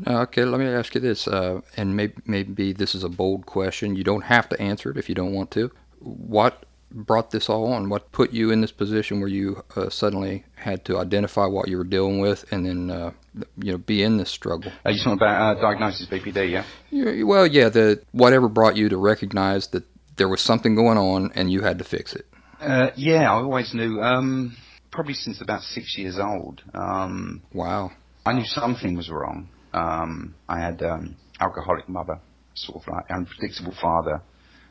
Okay, 0.06 0.44
let 0.46 0.60
me 0.60 0.68
ask 0.68 0.96
you 0.96 1.02
this, 1.02 1.28
uh, 1.28 1.62
and 1.76 1.96
maybe, 1.96 2.14
maybe 2.26 2.74
this 2.74 2.96
is 2.96 3.04
a 3.04 3.10
bold 3.10 3.46
question. 3.46 3.96
You 3.96 4.04
don't 4.04 4.24
have 4.24 4.50
to 4.50 4.62
answer 4.62 4.90
it 4.92 4.98
if 4.98 5.10
you 5.10 5.16
don't 5.16 5.34
want 5.34 5.52
to. 5.52 5.72
What 6.00 6.66
brought 6.92 7.32
this 7.32 7.50
all 7.50 7.72
on? 7.74 7.90
What 7.90 8.12
put 8.12 8.32
you 8.32 8.52
in 8.52 8.62
this 8.62 8.72
position 8.72 9.20
where 9.20 9.30
you 9.30 9.64
uh, 9.76 9.90
suddenly 9.90 10.46
had 10.56 10.86
to 10.86 10.98
identify 10.98 11.46
what 11.46 11.68
you 11.68 11.78
were 11.78 11.84
dealing 11.84 12.20
with 12.20 12.46
and 12.52 12.66
then 12.66 12.90
uh, 12.90 13.12
you 13.58 13.72
know 13.72 13.78
be 13.78 14.04
in 14.04 14.18
this 14.18 14.30
struggle? 14.30 14.72
Are 14.86 14.92
you 14.92 15.00
talking 15.04 15.14
about 15.14 15.58
uh, 15.58 15.62
diagnosis 15.62 16.08
BPD? 16.08 16.52
Yeah. 16.52 16.66
Yeah, 16.90 17.24
Well, 17.24 17.48
yeah, 17.48 17.70
the 17.70 18.02
whatever 18.12 18.48
brought 18.48 18.76
you 18.76 18.90
to 18.90 18.98
recognize 18.98 19.68
that 19.70 19.84
there 20.18 20.30
was 20.30 20.42
something 20.42 20.76
going 20.76 20.98
on 20.98 21.32
and 21.36 21.52
you 21.52 21.62
had 21.62 21.78
to 21.80 21.84
fix 21.84 22.14
it. 22.14 22.26
Uh, 22.60 22.90
yeah, 22.96 23.32
I 23.32 23.36
always 23.36 23.74
knew. 23.74 24.02
Um, 24.02 24.56
probably 24.92 25.14
since 25.14 25.42
about 25.42 25.62
six 25.62 25.96
years 25.98 26.18
old. 26.20 26.64
Um, 26.74 27.42
Wow. 27.54 27.92
I 28.26 28.34
knew 28.34 28.46
something 28.46 28.98
was 28.98 29.10
wrong. 29.10 29.48
Um, 29.78 30.36
I 30.50 30.60
had 30.60 30.82
um, 30.82 31.16
alcoholic 31.40 31.88
mother, 31.88 32.20
sort 32.56 32.82
of 32.82 32.88
like 32.92 33.06
unpredictable 33.12 33.76
father, 33.80 34.22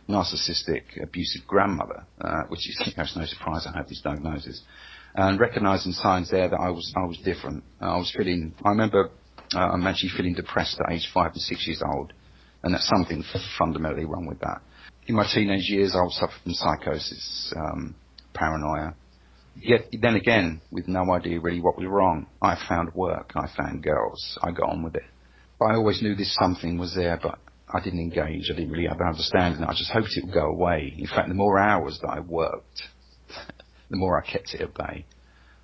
narcissistic, 0.09 1.01
abusive 1.01 1.47
grandmother, 1.47 2.05
uh, 2.21 2.43
which 2.49 2.69
is 2.69 2.77
it's 2.97 3.17
no 3.17 3.25
surprise 3.25 3.67
I 3.67 3.77
have 3.77 3.89
this 3.89 4.01
diagnosis. 4.03 4.63
And 5.15 5.41
recognising 5.41 5.93
signs 5.93 6.31
there 6.31 6.49
that 6.49 6.61
I 6.61 6.71
was 6.71 6.93
I 6.97 7.07
was 7.07 7.19
different. 7.19 7.63
Uh, 7.81 7.95
I 7.95 7.97
was 7.97 8.13
feeling. 8.17 8.55
I 8.65 8.71
remember 8.71 9.11
uh, 9.55 9.59
I'm 9.59 9.87
actually 9.87 10.11
feeling 10.17 10.35
depressed 10.35 10.81
at 10.81 10.93
age 10.93 11.09
five 11.15 11.33
and 11.33 11.41
six 11.41 11.67
years 11.67 11.83
old, 11.95 12.13
and 12.63 12.75
that's 12.75 12.89
something 12.89 13.23
fundamentally 13.59 14.05
wrong 14.05 14.27
with 14.27 14.41
that. 14.41 14.61
In 15.07 15.15
my 15.15 15.27
teenage 15.33 15.71
years, 15.71 15.95
I 15.95 16.03
was 16.03 16.17
suffering 16.17 16.41
from 16.43 16.55
psychosis, 16.55 17.55
um, 17.57 17.95
paranoia. 18.35 18.95
Yet 19.61 19.87
then 20.01 20.15
again, 20.17 20.61
with 20.71 20.87
no 20.87 21.11
idea 21.13 21.41
really 21.41 21.61
what 21.61 21.79
was 21.79 21.87
wrong, 21.87 22.27
I 22.43 22.57
found 22.69 22.95
work, 22.95 23.33
I 23.35 23.49
found 23.57 23.83
girls, 23.83 24.39
I 24.43 24.51
got 24.51 24.71
on 24.71 24.83
with 24.83 24.97
it. 24.97 25.05
But 25.59 25.67
I 25.67 25.75
always 25.75 26.03
knew 26.03 26.15
this 26.15 26.35
something 26.35 26.79
was 26.79 26.95
there, 26.95 27.19
but 27.21 27.39
I 27.73 27.81
didn't 27.81 28.01
engage. 28.01 28.51
I 28.51 28.55
didn't 28.55 28.71
really 28.71 28.87
have 28.87 29.01
an 29.01 29.09
understanding. 29.09 29.65
I 29.65 29.73
just 29.73 29.91
hoped 29.91 30.11
it 30.17 30.25
would 30.25 30.35
go 30.35 30.47
away. 30.47 30.95
In 30.97 31.07
fact, 31.07 31.29
the 31.29 31.35
more 31.35 31.59
hours 31.59 31.99
that 32.03 32.09
I 32.09 32.21
worked, 32.21 32.83
the 33.91 33.97
more 33.97 34.23
I 34.23 34.31
kept 34.31 34.55
it 34.55 34.61
at 34.61 34.75
bay. 34.75 35.07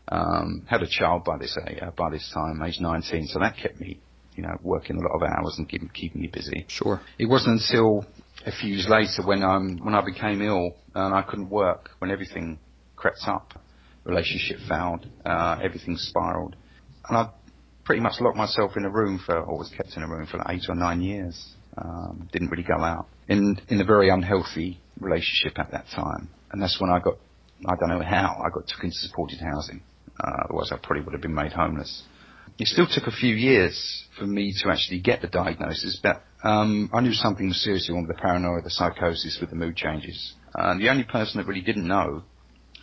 Um, 0.09 0.67
had 0.69 0.83
a 0.83 0.89
child 0.89 1.25
by 1.25 1.39
this 1.39 1.57
uh, 1.57 1.91
by 1.97 2.11
this 2.11 2.29
time, 2.35 2.61
age 2.63 2.79
19, 2.81 3.29
so 3.29 3.39
that 3.39 3.57
kept 3.57 3.81
me, 3.81 4.01
you 4.35 4.43
know, 4.43 4.57
working 4.63 4.97
a 4.97 5.01
lot 5.01 5.15
of 5.15 5.23
hours 5.23 5.55
and 5.59 5.69
keeping, 5.69 5.89
keeping 5.91 6.21
me 6.21 6.27
busy. 6.27 6.67
Sure. 6.69 7.01
It 7.19 7.27
wasn't 7.27 7.61
until 7.61 8.05
a 8.45 8.51
few 8.51 8.75
years 8.75 8.89
later 8.89 9.25
when 9.25 9.43
um 9.45 9.79
when 9.83 9.95
I 9.95 10.05
became 10.05 10.43
ill 10.43 10.73
and 10.95 11.15
I 11.15 11.23
couldn't 11.23 11.51
work, 11.51 11.91
when 11.99 12.11
everything 12.11 12.59
crept 12.97 13.23
up, 13.27 13.55
relationship 14.05 14.59
failed, 14.69 15.07
uh, 15.25 15.59
everything 15.63 15.97
spiraled, 15.97 16.57
and 17.09 17.19
I 17.19 17.31
pretty 17.85 18.01
much 18.01 18.21
locked 18.21 18.37
myself 18.37 18.77
in 18.77 18.85
a 18.85 18.91
room 18.91 19.21
for, 19.25 19.39
or 19.39 19.59
was 19.59 19.71
kept 19.77 19.97
in 19.97 20.03
a 20.03 20.09
room 20.09 20.27
for 20.27 20.39
like 20.39 20.47
eight 20.51 20.65
or 20.69 20.75
nine 20.75 21.01
years. 21.01 21.55
Um, 21.77 22.29
didn't 22.33 22.51
really 22.51 22.65
go 22.65 22.83
out 22.85 23.07
in 23.29 23.59
in 23.69 23.81
a 23.81 23.85
very 23.85 24.11
unhealthy 24.11 24.79
relationship 25.01 25.59
at 25.59 25.71
that 25.73 25.87
time, 25.95 26.29
and 26.51 26.61
that's 26.61 26.79
when 26.81 26.91
I 26.91 26.99
got 26.99 27.15
I 27.67 27.75
don't 27.77 27.89
know 27.89 28.05
how 28.05 28.43
I 28.45 28.51
got 28.51 28.67
took 28.67 28.85
into 28.85 28.97
supported 28.97 29.39
housing. 29.41 29.83
Uh, 30.21 30.45
otherwise, 30.45 30.71
I 30.73 30.77
probably 30.77 31.05
would 31.05 31.15
have 31.15 31.23
been 31.23 31.35
made 31.35 31.53
homeless. 31.53 32.03
It 32.59 32.67
still 32.67 32.87
took 32.87 33.07
a 33.07 33.13
few 33.13 33.35
years 33.35 34.05
for 34.19 34.27
me 34.27 34.55
to 34.63 34.69
actually 34.69 35.01
get 35.01 35.23
the 35.23 35.29
diagnosis, 35.29 35.99
but 36.03 36.23
um, 36.45 36.91
I 36.93 37.01
knew 37.01 37.13
something 37.13 37.49
was 37.49 37.63
seriously 37.63 37.95
wrong 37.95 38.07
with 38.07 38.17
the 38.17 38.21
paranoia, 38.21 38.61
the 38.63 38.71
psychosis, 38.71 39.39
with 39.41 39.51
the 39.51 39.57
mood 39.57 39.77
changes. 39.77 40.35
And 40.55 40.81
the 40.81 40.91
only 40.91 41.05
person 41.05 41.39
that 41.39 41.47
really 41.47 41.63
didn't 41.63 41.87
know 41.87 42.25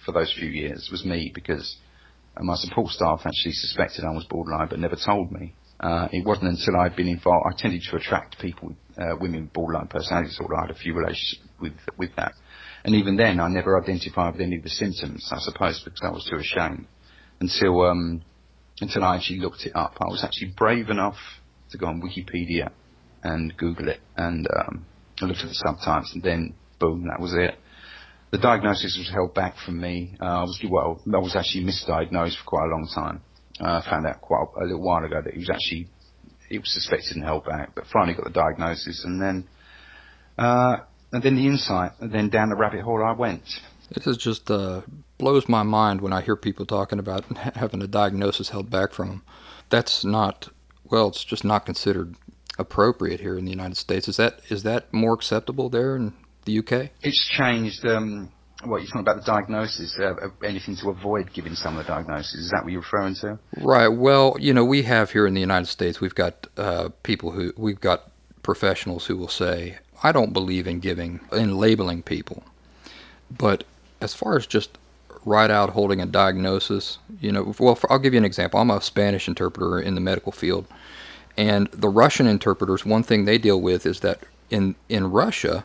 for 0.06 0.12
those 0.12 0.34
few 0.38 0.50
years 0.50 0.90
was 0.92 1.06
me 1.06 1.32
because 1.34 1.78
my 2.40 2.56
support 2.56 2.92
staff 2.92 3.22
actually 3.26 3.54
suspected 3.54 4.06
I 4.06 4.12
was 4.12 4.26
borderline 4.30 4.68
but 4.70 4.80
never 4.80 4.96
told 4.96 5.32
me. 5.32 5.54
Uh, 5.80 6.10
it 6.12 6.26
wasn't 6.26 6.50
until 6.50 6.76
I'd 6.78 6.96
been 6.96 7.08
involved, 7.08 7.46
I 7.48 7.58
tended 7.58 7.84
to 7.90 7.96
attract 7.96 8.38
people, 8.40 8.76
uh, 8.98 9.16
women 9.20 9.44
with 9.44 9.54
borderline 9.54 9.88
personality 9.88 10.30
disorder. 10.30 10.58
I 10.58 10.62
had 10.68 10.72
a 10.72 10.80
few 10.80 10.94
relationships 10.94 11.48
with, 11.62 11.74
with 11.98 12.10
that. 12.18 12.34
And 12.84 12.96
even 12.96 13.16
then, 13.16 13.40
I 13.40 13.48
never 13.48 13.82
identified 13.82 14.34
with 14.34 14.42
any 14.42 14.58
of 14.58 14.64
the 14.64 14.70
symptoms, 14.70 15.30
I 15.32 15.40
suppose, 15.40 15.82
because 15.84 16.02
I 16.04 16.10
was 16.10 16.28
too 16.30 16.36
ashamed. 16.36 16.86
Until, 17.40 17.82
um, 17.84 18.22
until 18.82 19.06
I 19.06 19.16
actually 19.16 19.40
looked 19.40 19.66
it 19.66 19.74
up. 19.74 19.96
I 20.02 20.10
was 20.10 20.22
actually 20.24 20.54
brave 20.58 20.90
enough 20.90 21.18
to 21.72 21.78
go 21.78 21.88
on 21.88 22.02
Wikipedia 22.02 22.72
and 23.24 23.56
Google 23.58 23.90
it 23.90 24.00
and 24.18 24.48
um, 24.48 24.86
I 25.22 25.26
looked 25.26 25.42
at 25.42 25.50
the 25.50 25.64
subtypes 25.66 26.14
and 26.14 26.24
then 26.24 26.54
boom, 26.80 27.08
that 27.08 27.20
was 27.22 27.34
it. 27.34 27.56
The 28.32 28.38
diagnosis 28.38 28.96
was 28.98 29.10
held 29.10 29.34
back 29.34 29.56
from 29.66 29.82
me. 29.82 30.16
Uh, 30.22 30.26
I 30.26 30.42
was 30.44 30.64
well, 30.70 31.02
I 31.14 31.18
was 31.18 31.36
actually 31.36 31.66
misdiagnosed 31.66 32.38
for 32.38 32.46
quite 32.46 32.68
a 32.68 32.70
long 32.70 32.88
time. 32.94 33.22
Uh, 33.60 33.82
I 33.84 33.90
found 33.90 34.06
out 34.06 34.22
quite 34.22 34.46
a, 34.56 34.64
a 34.64 34.66
little 34.66 34.82
while 34.82 35.04
ago 35.04 35.22
that 35.24 35.34
he 35.34 35.40
was 35.40 35.50
actually 35.50 35.88
it 36.50 36.60
was 36.60 36.72
suspected 36.74 37.16
and 37.16 37.24
held 37.24 37.46
back, 37.46 37.76
but 37.76 37.86
finally 37.92 38.16
got 38.16 38.26
the 38.26 38.32
diagnosis 38.32 39.04
and 39.04 39.22
then 39.22 39.48
uh, 40.38 40.78
and 41.12 41.24
then 41.24 41.36
the 41.36 41.48
insight 41.48 41.94
and 42.00 42.12
then 42.12 42.30
down 42.30 42.50
the 42.50 42.56
rabbit 42.56 42.82
hole 42.82 43.04
I 43.04 43.14
went. 43.14 43.44
This 43.94 44.06
is 44.06 44.18
just 44.18 44.52
uh, 44.52 44.82
blows 45.18 45.50
my 45.50 45.64
mind 45.64 46.02
when 46.02 46.14
I 46.14 46.22
hear 46.22 46.36
people 46.36 46.66
talking 46.66 47.00
about 47.00 47.26
having 47.56 47.82
a 47.82 47.88
diagnosis 47.88 48.50
held 48.50 48.70
back 48.70 48.94
from 48.94 49.10
them. 49.10 49.24
That's 49.70 50.06
not 50.06 50.50
well. 50.84 51.08
It's 51.10 51.24
just 51.24 51.44
not 51.44 51.66
considered 51.66 52.16
appropriate 52.60 53.20
here 53.20 53.38
in 53.38 53.46
the 53.46 53.52
United 53.52 53.78
States. 53.78 54.08
Is 54.08 54.18
that 54.18 54.42
is 54.50 54.64
that 54.64 54.94
more 54.94 55.14
acceptable 55.14 55.70
there 55.70 55.96
in 55.96 56.14
the 56.50 56.60
UK? 56.60 56.92
It's 57.02 57.30
changed. 57.38 57.86
Um, 57.86 58.32
what 58.64 58.78
you're 58.78 58.88
talking 58.88 59.02
about 59.02 59.18
the 59.18 59.26
diagnosis? 59.26 59.98
Uh, 59.98 60.30
anything 60.44 60.76
to 60.78 60.90
avoid 60.90 61.32
giving 61.34 61.56
someone 61.56 61.86
a 61.86 61.88
diagnosis? 61.88 62.34
Is 62.36 62.52
that 62.52 62.64
what 62.64 62.72
you're 62.72 62.82
referring 62.82 63.16
to? 63.22 63.40
Right. 63.58 63.88
Well, 63.88 64.36
you 64.40 64.54
know, 64.54 64.66
we 64.66 64.84
have 64.84 65.12
here 65.12 65.26
in 65.26 65.34
the 65.34 65.40
United 65.40 65.68
States, 65.68 66.02
we've 66.02 66.16
got 66.16 66.48
uh, 66.58 66.90
people 67.04 67.32
who 67.32 67.54
we've 67.58 67.80
got 67.80 68.04
professionals 68.44 69.06
who 69.06 69.16
will 69.16 69.30
say, 69.30 69.78
"I 70.04 70.12
don't 70.12 70.34
believe 70.34 70.68
in 70.68 70.80
giving 70.80 71.22
in 71.32 71.58
labeling 71.58 72.04
people," 72.04 72.44
but 73.32 73.64
as 74.02 74.14
far 74.14 74.36
as 74.38 74.46
just 74.46 74.78
right 75.26 75.52
out 75.52 75.70
holding 75.72 76.02
a 76.02 76.06
diagnosis, 76.06 76.98
you 77.20 77.32
know, 77.32 77.54
well, 77.60 77.76
for, 77.76 77.92
I'll 77.92 78.00
give 78.00 78.14
you 78.14 78.20
an 78.20 78.26
example. 78.26 78.60
I'm 78.60 78.72
a 78.72 78.82
Spanish 78.82 79.28
interpreter 79.28 79.80
in 79.80 79.96
the 79.96 80.02
medical 80.02 80.32
field, 80.32 80.66
and 81.38 81.68
the 81.72 81.90
Russian 81.90 82.28
interpreters, 82.28 82.86
one 82.86 83.04
thing 83.04 83.26
they 83.26 83.38
deal 83.38 83.62
with 83.62 83.86
is 83.86 84.02
that 84.02 84.20
in 84.50 84.76
in 84.90 85.12
Russia, 85.12 85.64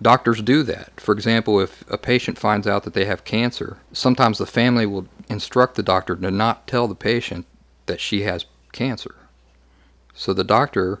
doctors 0.00 0.42
do 0.42 0.62
that. 0.64 1.00
For 1.00 1.12
example, 1.12 1.60
if 1.60 1.88
a 1.90 1.98
patient 1.98 2.38
finds 2.38 2.66
out 2.66 2.84
that 2.84 2.94
they 2.94 3.04
have 3.04 3.24
cancer, 3.24 3.78
sometimes 3.92 4.38
the 4.38 4.46
family 4.46 4.86
will 4.86 5.06
instruct 5.28 5.74
the 5.74 5.82
doctor 5.82 6.16
to 6.16 6.30
not 6.30 6.66
tell 6.66 6.88
the 6.88 6.94
patient 6.94 7.46
that 7.86 8.00
she 8.00 8.22
has 8.22 8.46
cancer. 8.72 9.14
So 10.14 10.32
the 10.32 10.44
doctor 10.44 11.00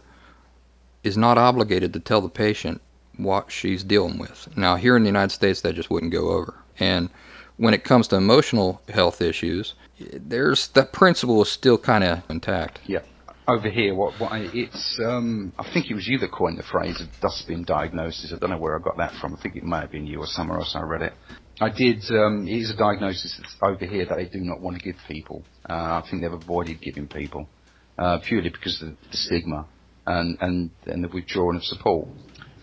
is 1.04 1.16
not 1.16 1.38
obligated 1.38 1.92
to 1.92 2.00
tell 2.00 2.20
the 2.20 2.28
patient 2.28 2.80
what 3.16 3.50
she's 3.50 3.82
dealing 3.82 4.18
with. 4.18 4.48
Now, 4.56 4.76
here 4.76 4.96
in 4.96 5.02
the 5.02 5.08
United 5.08 5.34
States, 5.34 5.60
that 5.62 5.74
just 5.74 5.90
wouldn't 5.90 6.12
go 6.12 6.30
over. 6.30 6.54
And 6.78 7.10
when 7.56 7.74
it 7.74 7.84
comes 7.84 8.08
to 8.08 8.16
emotional 8.16 8.80
health 8.88 9.20
issues, 9.20 9.74
there's 9.98 10.68
that 10.68 10.92
principle 10.92 11.42
is 11.42 11.48
still 11.48 11.78
kind 11.78 12.04
of 12.04 12.22
intact. 12.30 12.80
Yeah. 12.86 13.00
Over 13.48 13.70
here, 13.70 13.94
what, 13.94 14.20
what 14.20 14.30
I, 14.30 14.40
it's, 14.52 15.00
um, 15.02 15.54
I 15.58 15.66
think 15.72 15.90
it 15.90 15.94
was 15.94 16.06
you 16.06 16.18
that 16.18 16.30
coined 16.30 16.58
the 16.58 16.62
phrase 16.70 17.00
of 17.00 17.06
dustbin 17.22 17.64
diagnosis. 17.64 18.30
I 18.30 18.38
don't 18.38 18.50
know 18.50 18.58
where 18.58 18.78
I 18.78 18.82
got 18.82 18.98
that 18.98 19.18
from. 19.22 19.34
I 19.34 19.40
think 19.40 19.56
it 19.56 19.64
may 19.64 19.78
have 19.78 19.90
been 19.90 20.06
you 20.06 20.18
or 20.18 20.26
somewhere 20.26 20.58
else 20.58 20.76
I 20.76 20.82
read 20.82 21.00
it. 21.00 21.14
I 21.58 21.70
did, 21.70 22.02
um, 22.10 22.46
it 22.46 22.58
is 22.58 22.70
a 22.70 22.76
diagnosis 22.76 23.40
that's 23.40 23.56
over 23.62 23.86
here 23.86 24.04
that 24.04 24.16
they 24.16 24.26
do 24.26 24.40
not 24.40 24.60
want 24.60 24.76
to 24.76 24.84
give 24.84 24.96
people. 25.08 25.44
Uh, 25.68 25.72
I 25.72 26.04
think 26.10 26.20
they've 26.20 26.30
avoided 26.30 26.82
giving 26.82 27.08
people, 27.08 27.48
uh, 27.96 28.18
purely 28.22 28.50
because 28.50 28.82
of 28.82 28.90
the 29.10 29.16
stigma 29.16 29.66
and, 30.06 30.36
and, 30.42 30.70
and 30.84 31.02
the 31.02 31.08
withdrawal 31.08 31.56
of 31.56 31.64
support. 31.64 32.06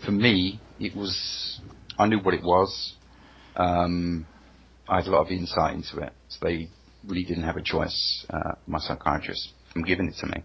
For 0.04 0.12
me, 0.12 0.60
it 0.78 0.94
was, 0.94 1.60
I 1.98 2.06
knew 2.06 2.20
what 2.20 2.34
it 2.34 2.44
was. 2.44 2.94
Um, 3.56 4.24
I 4.88 4.98
had 4.98 5.08
a 5.08 5.10
lot 5.10 5.26
of 5.26 5.32
insight 5.32 5.74
into 5.74 5.98
it. 5.98 6.12
So 6.28 6.46
they 6.46 6.68
really 7.04 7.24
didn't 7.24 7.42
have 7.42 7.56
a 7.56 7.62
choice, 7.62 8.24
uh, 8.30 8.52
my 8.68 8.78
psychiatrist, 8.78 9.52
from 9.72 9.82
giving 9.82 10.06
it 10.06 10.14
to 10.20 10.26
me. 10.26 10.44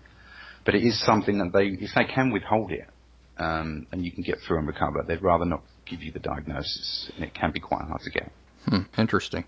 But 0.65 0.75
it 0.75 0.83
is 0.83 1.03
something 1.03 1.37
that 1.39 1.51
they, 1.53 1.67
if 1.67 1.91
they 1.95 2.05
can 2.05 2.31
withhold 2.31 2.71
it, 2.71 2.87
um, 3.37 3.87
and 3.91 4.05
you 4.05 4.11
can 4.11 4.23
get 4.23 4.37
through 4.45 4.59
and 4.59 4.67
recover, 4.67 5.03
they'd 5.07 5.21
rather 5.21 5.45
not 5.45 5.63
give 5.85 6.01
you 6.01 6.11
the 6.11 6.19
diagnosis, 6.19 7.11
and 7.15 7.25
it 7.25 7.33
can 7.33 7.51
be 7.51 7.59
quite 7.59 7.83
hard 7.83 8.01
to 8.01 8.09
get. 8.09 8.31
Hmm, 8.67 8.81
interesting. 8.97 9.45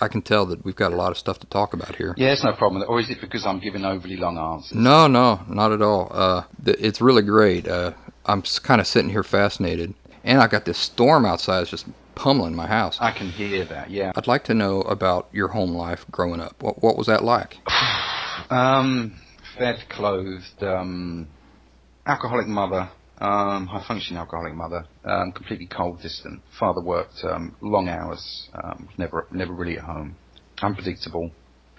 I 0.00 0.08
can 0.08 0.22
tell 0.22 0.46
that 0.46 0.64
we've 0.64 0.76
got 0.76 0.92
a 0.92 0.96
lot 0.96 1.10
of 1.10 1.18
stuff 1.18 1.38
to 1.40 1.46
talk 1.46 1.74
about 1.74 1.96
here. 1.96 2.14
Yeah, 2.16 2.32
it's 2.32 2.44
no 2.44 2.52
problem. 2.54 2.82
Or 2.88 2.98
is 3.00 3.10
it 3.10 3.18
because 3.20 3.44
I'm 3.44 3.60
giving 3.60 3.84
overly 3.84 4.16
long 4.16 4.38
answers? 4.38 4.72
No, 4.74 5.06
no, 5.06 5.40
not 5.48 5.72
at 5.72 5.82
all. 5.82 6.08
Uh, 6.10 6.44
it's 6.64 7.00
really 7.00 7.22
great. 7.22 7.68
Uh, 7.68 7.92
I'm 8.24 8.42
kind 8.62 8.80
of 8.80 8.86
sitting 8.86 9.10
here 9.10 9.22
fascinated, 9.22 9.94
and 10.24 10.40
I 10.40 10.48
got 10.48 10.64
this 10.64 10.78
storm 10.78 11.26
outside. 11.26 11.62
It's 11.62 11.70
just 11.70 11.86
pummeling 12.14 12.54
my 12.54 12.66
house. 12.66 12.96
I 13.00 13.12
can 13.12 13.28
hear 13.28 13.64
that. 13.66 13.90
Yeah. 13.90 14.12
I'd 14.16 14.26
like 14.26 14.44
to 14.44 14.54
know 14.54 14.80
about 14.82 15.28
your 15.32 15.48
home 15.48 15.72
life 15.72 16.04
growing 16.10 16.40
up. 16.40 16.62
What 16.62 16.82
What 16.82 16.96
was 16.96 17.06
that 17.06 17.22
like? 17.22 17.56
um, 18.50 19.14
fed, 19.58 19.76
clothed, 19.90 20.62
um, 20.62 21.28
alcoholic 22.06 22.46
mother, 22.46 22.88
um, 23.18 23.66
high 23.66 23.84
functioning 23.86 24.18
alcoholic 24.18 24.54
mother, 24.54 24.84
um, 25.04 25.32
completely 25.32 25.66
cold 25.66 26.00
distant. 26.00 26.40
Father 26.58 26.80
worked 26.80 27.24
um, 27.24 27.56
long 27.60 27.88
hours, 27.88 28.48
um, 28.62 28.88
never 28.96 29.26
never 29.32 29.52
really 29.52 29.76
at 29.76 29.84
home. 29.84 30.16
Unpredictable. 30.62 31.30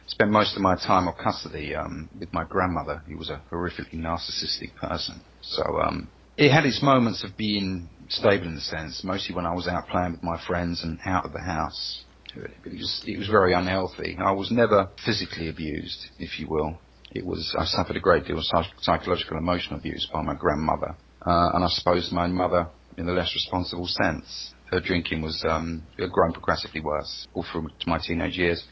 Spent 0.08 0.32
most 0.32 0.56
of 0.56 0.62
my 0.62 0.76
time 0.76 1.08
of 1.08 1.18
custody 1.18 1.76
um, 1.76 2.10
with 2.20 2.34
my 2.34 2.44
grandmother, 2.44 3.04
who 3.08 3.18
was 3.18 3.30
a 3.30 3.42
horrifically 3.52 3.96
narcissistic 3.96 4.76
person. 4.76 5.22
So 5.42 5.62
um, 5.80 6.10
it 6.36 6.52
had 6.52 6.66
its 6.66 6.82
moments 6.82 7.24
of 7.24 7.38
being 7.38 7.90
stable 8.10 8.48
in 8.48 8.56
a 8.56 8.62
sense, 8.62 9.04
mostly 9.04 9.36
when 9.36 9.46
I 9.46 9.54
was 9.54 9.68
out 9.68 9.88
playing 9.88 10.14
with 10.14 10.24
my 10.24 10.42
friends 10.48 10.84
and 10.84 10.98
out 11.06 11.26
of 11.26 11.34
the 11.34 11.42
house. 11.42 12.04
It 12.36 12.72
was, 12.74 13.04
it 13.06 13.18
was 13.18 13.28
very 13.28 13.54
unhealthy. 13.54 14.18
I 14.20 14.32
was 14.32 14.52
never 14.52 14.90
physically 15.06 15.50
abused, 15.50 16.08
if 16.18 16.40
you 16.40 16.48
will. 16.48 16.80
It 17.12 17.26
was 17.26 17.56
I 17.58 17.66
suffered 17.66 17.96
a 17.96 18.00
great 18.00 18.26
deal 18.26 18.38
of 18.38 18.44
psychological, 18.82 19.38
emotional 19.38 19.80
abuse 19.80 20.08
by 20.12 20.22
my 20.22 20.36
grandmother, 20.36 20.96
uh, 21.26 21.50
and 21.54 21.64
I 21.64 21.68
suppose 21.70 22.12
my 22.12 22.28
mother 22.28 22.68
in 22.98 23.08
a 23.08 23.12
less 23.12 23.34
responsible 23.34 23.88
sense. 23.88 24.54
Her 24.72 24.80
drinking 24.80 25.22
was 25.24 25.44
um, 25.50 25.84
grown 25.98 26.34
progressively 26.34 26.82
worse 26.82 27.28
all 27.34 27.46
through 27.52 27.70
my 27.88 27.98
teenage 27.98 28.38
years. 28.38 28.64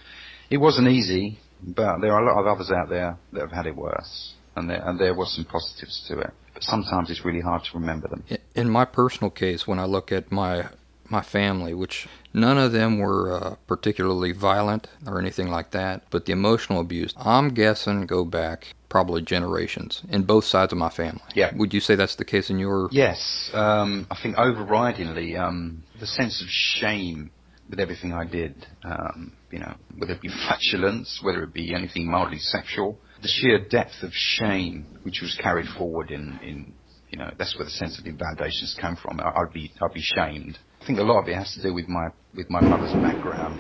It 0.52 0.58
wasn't 0.58 0.90
easy, 0.90 1.40
but 1.64 2.00
there 2.02 2.14
are 2.14 2.22
a 2.22 2.26
lot 2.26 2.40
of 2.40 2.48
others 2.48 2.72
out 2.72 2.90
there 2.90 3.18
that 3.34 3.42
have 3.42 3.52
had 3.52 3.66
it 3.66 3.76
worse, 3.76 4.36
and 4.56 4.70
there, 4.70 4.88
and 4.88 5.00
there 5.00 5.16
were 5.16 5.26
some 5.26 5.46
positives 5.46 6.06
to 6.08 6.20
it. 6.20 6.32
But 6.54 6.64
sometimes 6.64 7.10
it's 7.10 7.26
really 7.26 7.42
hard 7.42 7.64
to 7.64 7.80
remember 7.80 8.08
them. 8.08 8.24
In 8.54 8.70
my 8.70 8.86
personal 8.86 9.32
case, 9.32 9.66
when 9.66 9.80
I 9.80 9.86
look 9.86 10.12
at 10.12 10.32
my 10.32 10.70
my 11.10 11.22
family, 11.22 11.74
which 11.74 12.08
none 12.34 12.58
of 12.58 12.72
them 12.72 13.00
were 13.00 13.32
uh, 13.32 13.56
particularly 13.68 14.32
violent 14.32 14.88
or 15.06 15.20
anything 15.20 15.48
like 15.48 15.72
that, 15.72 16.04
but 16.10 16.26
the 16.26 16.34
emotional 16.34 16.82
abuse, 16.82 17.14
I'm 17.18 17.54
guessing 17.54 18.06
go 18.06 18.26
back 18.26 18.66
probably 18.90 19.22
generations 19.22 20.02
in 20.10 20.24
both 20.24 20.46
sides 20.46 20.72
of 20.72 20.78
my 20.78 20.90
family. 20.90 21.22
Yeah. 21.36 21.52
Would 21.56 21.74
you 21.74 21.80
say 21.80 21.96
that's 21.96 22.16
the 22.16 22.26
case 22.26 22.50
in 22.50 22.60
your? 22.60 22.90
Yes. 22.92 23.50
Um, 23.54 24.08
I 24.10 24.18
think 24.22 24.36
overridingly, 24.38 25.40
um, 25.40 25.84
the 26.00 26.08
sense 26.08 26.42
of 26.42 26.48
shame 26.50 27.32
with 27.70 27.80
everything 27.80 28.14
I 28.14 28.26
did, 28.26 28.66
um, 28.84 29.34
you 29.52 29.60
know, 29.60 29.76
whether 29.98 30.14
it 30.14 30.22
be 30.22 30.30
flatulence, 30.30 31.20
whether 31.22 31.44
it 31.44 31.54
be 31.54 31.74
anything 31.74 32.10
mildly 32.10 32.40
sexual, 32.40 32.98
the 33.22 33.28
sheer 33.28 33.60
depth 33.60 34.04
of 34.04 34.12
shame 34.14 34.86
which 35.04 35.22
was 35.22 35.38
carried 35.42 35.68
forward 35.78 36.12
in, 36.12 36.40
in 36.42 36.74
you 37.10 37.18
know, 37.18 37.32
that's 37.38 37.56
where 37.56 37.66
the 37.66 37.72
sense 37.72 38.00
of 38.00 38.06
invalidations 38.06 38.78
come 38.80 38.96
from. 38.96 39.20
I'd 39.20 39.54
be, 39.54 39.72
I'd 39.82 39.94
be 39.94 40.02
shamed. 40.02 40.60
I 40.82 40.86
think 40.86 41.00
a 41.00 41.04
lot 41.04 41.22
of 41.22 41.28
it 41.28 41.36
has 41.36 41.54
to 41.56 41.62
do 41.62 41.74
with 41.74 41.88
my, 41.88 42.10
with 42.36 42.50
my 42.50 42.62
mother's 42.62 42.94
background. 42.94 43.60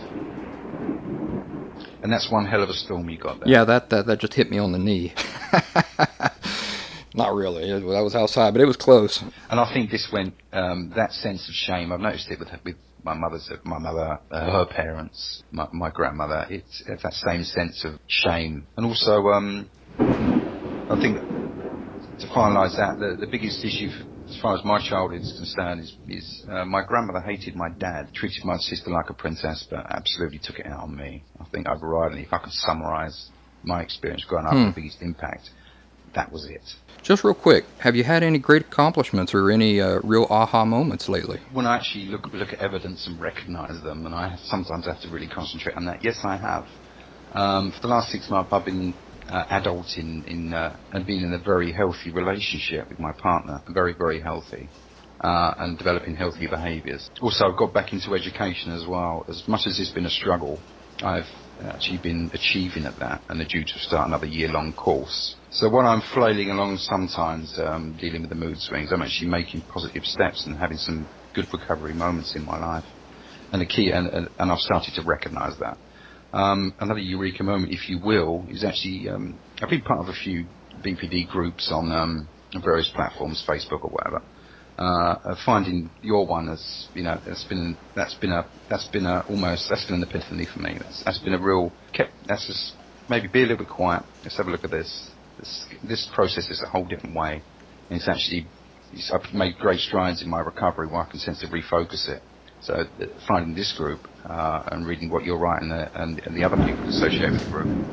And 2.03 2.11
that's 2.11 2.31
one 2.31 2.45
hell 2.45 2.63
of 2.63 2.69
a 2.69 2.73
storm 2.73 3.09
you 3.09 3.17
got 3.17 3.39
there. 3.39 3.49
Yeah, 3.49 3.65
that, 3.65 3.89
that, 3.89 4.05
that 4.05 4.19
just 4.19 4.33
hit 4.33 4.49
me 4.49 4.57
on 4.59 4.71
the 4.71 4.79
knee. 4.79 5.13
Not 7.13 7.33
really. 7.33 7.67
That 7.69 8.03
was 8.03 8.15
outside, 8.15 8.51
but 8.51 8.61
it 8.61 8.65
was 8.65 8.77
close. 8.77 9.23
And 9.49 9.59
I 9.59 9.73
think 9.73 9.89
this 9.89 10.07
went, 10.13 10.35
um, 10.53 10.93
that 10.95 11.11
sense 11.11 11.49
of 11.49 11.55
shame, 11.55 11.91
I've 11.91 11.99
noticed 11.99 12.29
it 12.29 12.39
with, 12.39 12.49
with 12.63 12.75
my 13.03 13.15
mother's, 13.15 13.49
my 13.63 13.79
mother, 13.79 14.19
uh, 14.29 14.51
her 14.51 14.65
parents, 14.65 15.43
my, 15.51 15.67
my 15.73 15.89
grandmother. 15.89 16.45
It's, 16.49 16.83
it's, 16.87 17.03
that 17.03 17.13
same 17.13 17.43
sense 17.43 17.83
of 17.85 17.99
shame. 18.07 18.67
And 18.77 18.85
also, 18.85 19.29
um, 19.29 19.69
I 19.97 20.99
think 21.01 21.17
to 22.19 22.27
finalise 22.27 22.77
that, 22.77 22.99
the, 22.99 23.17
the 23.19 23.27
biggest 23.27 23.63
issue 23.65 23.89
as 24.29 24.39
far 24.41 24.57
as 24.57 24.63
my 24.65 24.79
childhood 24.79 25.21
is 25.21 25.33
concerned 25.37 25.81
is, 25.81 25.95
is 26.07 26.45
uh, 26.49 26.65
my 26.65 26.83
grandmother 26.83 27.21
hated 27.21 27.55
my 27.55 27.69
dad, 27.69 28.13
treated 28.13 28.43
my 28.43 28.57
sister 28.57 28.89
like 28.89 29.09
a 29.09 29.13
princess, 29.13 29.65
but 29.69 29.85
absolutely 29.89 30.39
took 30.43 30.59
it 30.59 30.65
out 30.65 30.81
on 30.81 30.95
me. 30.95 31.23
I 31.39 31.45
think 31.45 31.67
overriding, 31.67 32.19
if 32.19 32.33
I 32.33 32.39
could 32.39 32.53
summarise 32.53 33.29
my 33.63 33.81
experience 33.81 34.25
growing 34.25 34.45
up, 34.45 34.53
hmm. 34.53 34.65
the 34.65 34.73
biggest 34.75 35.01
impact, 35.01 35.49
that 36.13 36.31
was 36.31 36.45
it. 36.45 36.61
Just 37.03 37.23
real 37.23 37.33
quick, 37.33 37.65
have 37.79 37.95
you 37.95 38.03
had 38.03 38.23
any 38.23 38.39
great 38.39 38.63
accomplishments 38.63 39.33
or 39.33 39.51
any 39.51 39.79
uh, 39.79 39.99
real 40.03 40.27
aha 40.29 40.65
moments 40.65 41.07
lately? 41.07 41.39
When 41.53 41.65
I 41.65 41.77
actually 41.77 42.05
look 42.05 42.27
look 42.33 42.53
at 42.53 42.59
evidence 42.59 43.07
and 43.07 43.19
recognise 43.21 43.81
them, 43.83 44.05
and 44.05 44.13
I 44.13 44.37
sometimes 44.45 44.85
have 44.87 45.01
to 45.01 45.09
really 45.09 45.27
concentrate 45.27 45.75
on 45.75 45.85
that. 45.85 46.03
Yes, 46.03 46.19
I 46.23 46.35
have. 46.37 46.65
Um, 47.33 47.71
for 47.71 47.81
the 47.81 47.87
last 47.87 48.09
six 48.09 48.29
months, 48.29 48.51
I've 48.51 48.65
been 48.65 48.93
uh, 49.29 49.45
adult 49.49 49.87
in, 49.97 50.23
in 50.27 50.53
uh, 50.53 50.77
and 50.91 51.05
being 51.05 51.21
in 51.21 51.33
a 51.33 51.39
very 51.39 51.71
healthy 51.71 52.11
relationship 52.11 52.89
with 52.89 52.99
my 52.99 53.11
partner, 53.17 53.61
very, 53.69 53.93
very 53.97 54.21
healthy, 54.21 54.69
uh, 55.23 55.53
and 55.59 55.77
developing 55.77 56.15
healthy 56.15 56.47
behaviours. 56.47 57.09
Also, 57.21 57.45
I've 57.45 57.57
got 57.57 57.73
back 57.73 57.93
into 57.93 58.13
education 58.15 58.71
as 58.71 58.85
well. 58.87 59.25
As 59.29 59.43
much 59.47 59.61
as 59.65 59.79
it's 59.79 59.91
been 59.93 60.05
a 60.05 60.09
struggle, 60.09 60.63
I've 61.03 61.29
actually 61.59 61.97
been 61.97 62.29
achieving 62.33 62.85
at 62.85 62.99
that 62.99 63.23
and 63.29 63.41
are 63.41 63.45
due 63.45 63.63
to 63.63 63.79
start 63.79 64.07
another 64.07 64.27
year-long 64.27 64.73
course. 64.73 65.35
So 65.49 65.69
while 65.69 65.87
I'm 65.87 66.03
flailing 66.13 66.51
along 66.51 66.77
sometimes, 66.77 67.57
um, 67.57 67.95
dealing 67.99 68.21
with 68.21 68.29
the 68.29 68.35
mood 68.35 68.57
swings, 68.59 68.91
I'm 68.91 69.01
actually 69.01 69.29
making 69.29 69.63
positive 69.63 70.03
steps 70.03 70.45
and 70.45 70.57
having 70.57 70.77
some 70.77 71.09
good 71.33 71.47
recovery 71.51 71.93
moments 71.93 72.35
in 72.35 72.45
my 72.45 72.59
life. 72.59 72.85
And 73.51 73.61
the 73.61 73.65
key, 73.65 73.91
and, 73.91 74.07
and, 74.07 74.29
and 74.37 74.51
I've 74.51 74.59
started 74.59 74.93
to 74.95 75.03
recognise 75.03 75.57
that. 75.59 75.77
Um, 76.37 76.75
another 76.79 76.99
eureka 76.99 77.41
moment, 77.41 77.73
if 77.73 77.89
you 77.89 77.97
will, 77.97 78.45
is 78.47 78.63
actually 78.63 79.09
um, 79.09 79.39
I've 79.59 79.71
been 79.71 79.81
part 79.81 80.01
of 80.01 80.07
a 80.07 80.13
few 80.13 80.45
BPD 80.85 81.27
groups 81.27 81.71
on 81.71 81.91
um, 81.91 82.29
various 82.63 82.91
platforms, 82.93 83.43
Facebook 83.47 83.83
or 83.83 83.89
whatever. 83.89 84.21
Uh, 84.77 85.35
finding 85.43 85.89
your 86.03 86.27
one 86.27 86.47
has, 86.47 86.89
you 86.93 87.01
know, 87.01 87.19
that's 87.25 87.43
been 87.45 87.75
that's 87.95 88.13
been 88.13 88.31
a 88.31 88.45
that's 88.69 88.87
been 88.89 89.07
a 89.07 89.25
almost 89.27 89.67
that's 89.67 89.85
been 89.85 89.95
an 89.95 90.03
epiphany 90.03 90.45
for 90.53 90.59
me. 90.59 90.77
That's 90.79 91.03
that's 91.03 91.17
been 91.17 91.33
a 91.33 91.41
real 91.41 91.71
kept. 91.91 92.11
That's 92.27 92.45
just 92.45 92.73
maybe 93.09 93.27
be 93.27 93.39
a 93.39 93.47
little 93.47 93.65
bit 93.65 93.69
quiet. 93.69 94.03
Let's 94.21 94.37
have 94.37 94.45
a 94.45 94.51
look 94.51 94.63
at 94.63 94.69
this. 94.69 95.09
This 95.39 95.65
this 95.83 96.09
process 96.13 96.51
is 96.51 96.61
a 96.63 96.69
whole 96.69 96.85
different 96.85 97.15
way. 97.15 97.41
And 97.89 97.97
it's 97.97 98.07
actually 98.07 98.45
it's, 98.93 99.11
I've 99.11 99.33
made 99.33 99.57
great 99.57 99.79
strides 99.79 100.21
in 100.21 100.29
my 100.29 100.41
recovery 100.41 100.85
where 100.85 101.01
I 101.01 101.09
can 101.09 101.19
sense 101.19 101.39
to 101.39 101.47
refocus 101.47 102.07
it. 102.07 102.21
So 102.67 102.73
uh, 102.73 103.05
finding 103.29 103.55
this 103.55 103.73
group 103.77 104.09
uh, 104.25 104.63
and 104.73 104.85
reading 104.85 105.09
what 105.09 105.23
you're 105.23 105.37
writing 105.37 105.71
uh, 105.71 105.89
and, 105.95 106.19
and 106.19 106.35
the 106.35 106.43
other 106.43 106.57
people 106.57 106.89
associated 106.89 107.31
with 107.31 107.45
the 107.45 107.49
group 107.49 107.87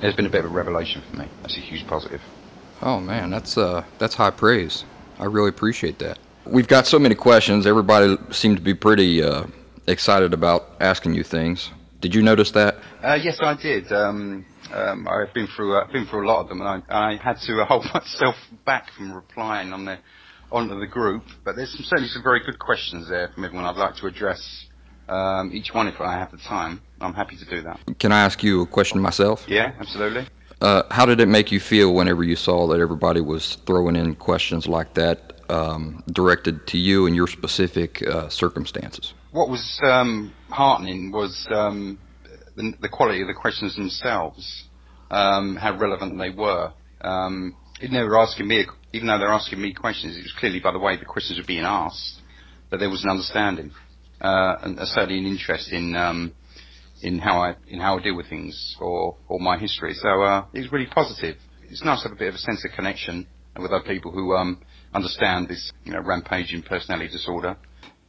has 0.00 0.14
been 0.14 0.26
a 0.26 0.30
bit 0.30 0.44
of 0.44 0.52
a 0.52 0.54
revelation 0.54 1.02
for 1.10 1.16
me. 1.16 1.28
That's 1.42 1.56
a 1.56 1.60
huge 1.60 1.84
positive. 1.88 2.20
Oh 2.82 3.00
man, 3.00 3.30
that's 3.30 3.58
uh, 3.58 3.84
that's 3.98 4.14
high 4.14 4.30
praise. 4.30 4.84
I 5.18 5.24
really 5.24 5.48
appreciate 5.48 5.98
that. 5.98 6.20
We've 6.46 6.68
got 6.68 6.86
so 6.86 7.00
many 7.00 7.16
questions. 7.16 7.66
Everybody 7.66 8.16
seemed 8.30 8.58
to 8.58 8.62
be 8.62 8.74
pretty 8.74 9.24
uh, 9.24 9.46
excited 9.88 10.32
about 10.32 10.66
asking 10.78 11.14
you 11.14 11.24
things. 11.24 11.70
Did 12.00 12.14
you 12.14 12.22
notice 12.22 12.52
that? 12.52 12.76
Uh, 13.02 13.18
yes, 13.20 13.38
I 13.40 13.56
did. 13.60 13.90
Um, 13.90 14.46
um, 14.72 15.08
I've 15.08 15.34
been 15.34 15.48
through 15.48 15.76
uh, 15.76 15.90
been 15.90 16.06
through 16.06 16.26
a 16.26 16.28
lot 16.28 16.42
of 16.42 16.48
them, 16.48 16.60
and 16.60 16.84
I, 16.88 17.08
I 17.12 17.16
had 17.16 17.38
to 17.46 17.64
hold 17.68 17.86
myself 17.92 18.36
back 18.64 18.92
from 18.92 19.12
replying 19.12 19.72
on 19.72 19.84
the 19.84 19.98
onto 20.54 20.78
the 20.78 20.86
group. 20.86 21.24
But 21.44 21.56
there's 21.56 21.72
some, 21.72 21.84
certainly 21.84 22.08
some 22.08 22.22
very 22.22 22.40
good 22.44 22.58
questions 22.58 23.08
there 23.08 23.28
from 23.34 23.44
everyone. 23.44 23.66
I'd 23.66 23.76
like 23.76 23.96
to 23.96 24.06
address 24.06 24.66
um, 25.08 25.50
each 25.52 25.74
one 25.74 25.88
if 25.88 26.00
I 26.00 26.12
have 26.12 26.30
the 26.30 26.38
time. 26.38 26.80
I'm 27.00 27.14
happy 27.14 27.36
to 27.36 27.44
do 27.44 27.62
that. 27.62 27.80
Can 27.98 28.12
I 28.12 28.24
ask 28.24 28.42
you 28.42 28.62
a 28.62 28.66
question 28.66 29.00
myself? 29.00 29.44
Yeah, 29.48 29.72
absolutely. 29.78 30.26
Uh, 30.60 30.82
how 30.90 31.04
did 31.04 31.20
it 31.20 31.26
make 31.26 31.52
you 31.52 31.60
feel 31.60 31.92
whenever 31.92 32.22
you 32.22 32.36
saw 32.36 32.66
that 32.68 32.80
everybody 32.80 33.20
was 33.20 33.58
throwing 33.66 33.96
in 33.96 34.14
questions 34.14 34.66
like 34.66 34.94
that 34.94 35.34
um, 35.50 36.02
directed 36.12 36.66
to 36.68 36.78
you 36.78 37.06
and 37.06 37.14
your 37.14 37.26
specific 37.26 38.02
uh, 38.06 38.28
circumstances? 38.28 39.12
What 39.32 39.50
was 39.50 39.80
um, 39.84 40.32
heartening 40.48 41.10
was 41.10 41.46
um, 41.50 41.98
the, 42.56 42.72
the, 42.80 42.88
quality 42.88 43.20
of 43.20 43.26
the 43.26 43.34
questions 43.34 43.74
themselves, 43.74 44.64
um, 45.10 45.56
how 45.56 45.76
relevant 45.76 46.16
they 46.18 46.30
were. 46.30 46.72
Um, 47.00 47.56
even 47.82 47.94
they 47.94 48.02
were 48.02 48.18
asking 48.18 48.46
me, 48.46 48.64
even 48.94 49.08
though 49.08 49.18
they're 49.18 49.32
asking 49.32 49.60
me 49.60 49.74
questions, 49.74 50.16
it 50.16 50.22
was 50.22 50.32
clearly 50.38 50.60
by 50.60 50.70
the 50.70 50.78
way 50.78 50.96
the 50.96 51.04
questions 51.04 51.36
were 51.36 51.44
being 51.44 51.64
asked 51.64 52.20
that 52.70 52.78
there 52.78 52.88
was 52.88 53.02
an 53.02 53.10
understanding 53.10 53.72
uh, 54.20 54.54
and 54.62 54.78
certainly 54.88 55.18
an 55.18 55.26
interest 55.26 55.72
in 55.72 55.96
um, 55.96 56.32
in 57.02 57.18
how 57.18 57.38
I 57.40 57.56
in 57.66 57.80
how 57.80 57.98
I 57.98 58.02
deal 58.02 58.16
with 58.16 58.28
things 58.28 58.76
or 58.80 59.16
or 59.28 59.40
my 59.40 59.58
history. 59.58 59.94
So 59.94 60.22
uh, 60.22 60.46
it 60.54 60.60
was 60.60 60.72
really 60.72 60.86
positive. 60.86 61.36
It's 61.68 61.84
nice 61.84 62.02
to 62.02 62.08
have 62.08 62.16
a 62.16 62.18
bit 62.18 62.28
of 62.28 62.36
a 62.36 62.38
sense 62.38 62.64
of 62.64 62.70
connection 62.70 63.26
with 63.56 63.72
other 63.72 63.84
people 63.84 64.12
who 64.12 64.34
um, 64.34 64.62
understand 64.92 65.48
this, 65.48 65.72
you 65.84 65.92
know, 65.92 66.00
rampaging 66.00 66.62
personality 66.62 67.10
disorder. 67.10 67.56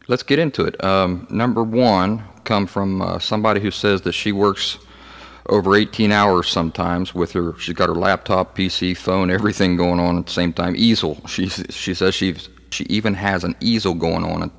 Let's 0.07 0.23
get 0.23 0.37
into 0.37 0.65
it. 0.65 0.83
Um, 0.83 1.25
number 1.31 1.63
one 1.63 2.23
come 2.43 2.67
from 2.67 3.01
uh, 3.01 3.17
somebody 3.17 3.59
who 3.59 3.71
says 3.71 4.01
that 4.03 4.13
she 4.13 4.31
works 4.31 4.77
over 5.47 5.75
18 5.75 6.11
hours 6.11 6.49
sometimes 6.49 7.13
with 7.13 7.31
her. 7.33 7.57
She's 7.59 7.75
got 7.75 7.89
her 7.89 7.95
laptop, 7.95 8.57
PC, 8.57 8.97
phone, 8.97 9.29
everything 9.29 9.77
going 9.77 9.99
on 9.99 10.17
at 10.17 10.25
the 10.25 10.31
same 10.31 10.53
time. 10.53 10.75
Easel. 10.75 11.21
She 11.27 11.49
she 11.49 11.93
says 11.93 12.15
she 12.15 12.35
she 12.71 12.83
even 12.85 13.13
has 13.13 13.43
an 13.43 13.55
easel 13.59 13.93
going 13.93 14.23
on 14.23 14.43
at, 14.43 14.51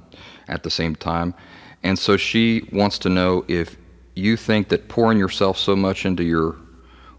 at 0.49 0.63
the 0.63 0.71
same 0.71 0.95
time, 0.95 1.35
and 1.83 1.99
so 1.99 2.17
she 2.17 2.69
wants 2.73 2.99
to 3.01 3.09
know 3.09 3.45
if 3.49 3.77
you 4.15 4.37
think 4.37 4.69
that 4.69 4.89
pouring 4.89 5.19
yourself 5.19 5.59
so 5.59 5.77
much 5.77 6.07
into 6.07 6.25
your 6.25 6.57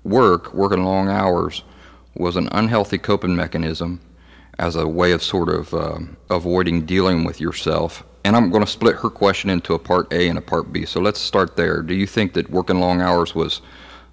work, 0.03 0.53
working 0.53 0.83
long 0.83 1.09
hours, 1.09 1.63
was 2.15 2.35
an 2.35 2.49
unhealthy 2.51 2.97
coping 2.97 3.35
mechanism 3.35 3.99
as 4.59 4.75
a 4.75 4.87
way 4.87 5.11
of 5.11 5.21
sort 5.21 5.49
of 5.49 5.73
um, 5.73 6.17
avoiding 6.29 6.85
dealing 6.85 7.23
with 7.23 7.39
yourself. 7.39 8.03
And 8.27 8.35
I'm 8.35 8.51
going 8.51 8.65
to 8.65 8.69
split 8.69 8.97
her 8.97 9.09
question 9.09 9.49
into 9.49 9.73
a 9.73 9.79
part 9.79 10.11
A 10.11 10.27
and 10.27 10.37
a 10.37 10.41
part 10.41 10.73
B. 10.73 10.85
So 10.85 10.99
let's 10.99 11.21
start 11.21 11.55
there. 11.55 11.81
Do 11.81 11.93
you 11.93 12.05
think 12.05 12.33
that 12.33 12.49
working 12.49 12.81
long 12.81 12.99
hours 12.99 13.33
was 13.33 13.61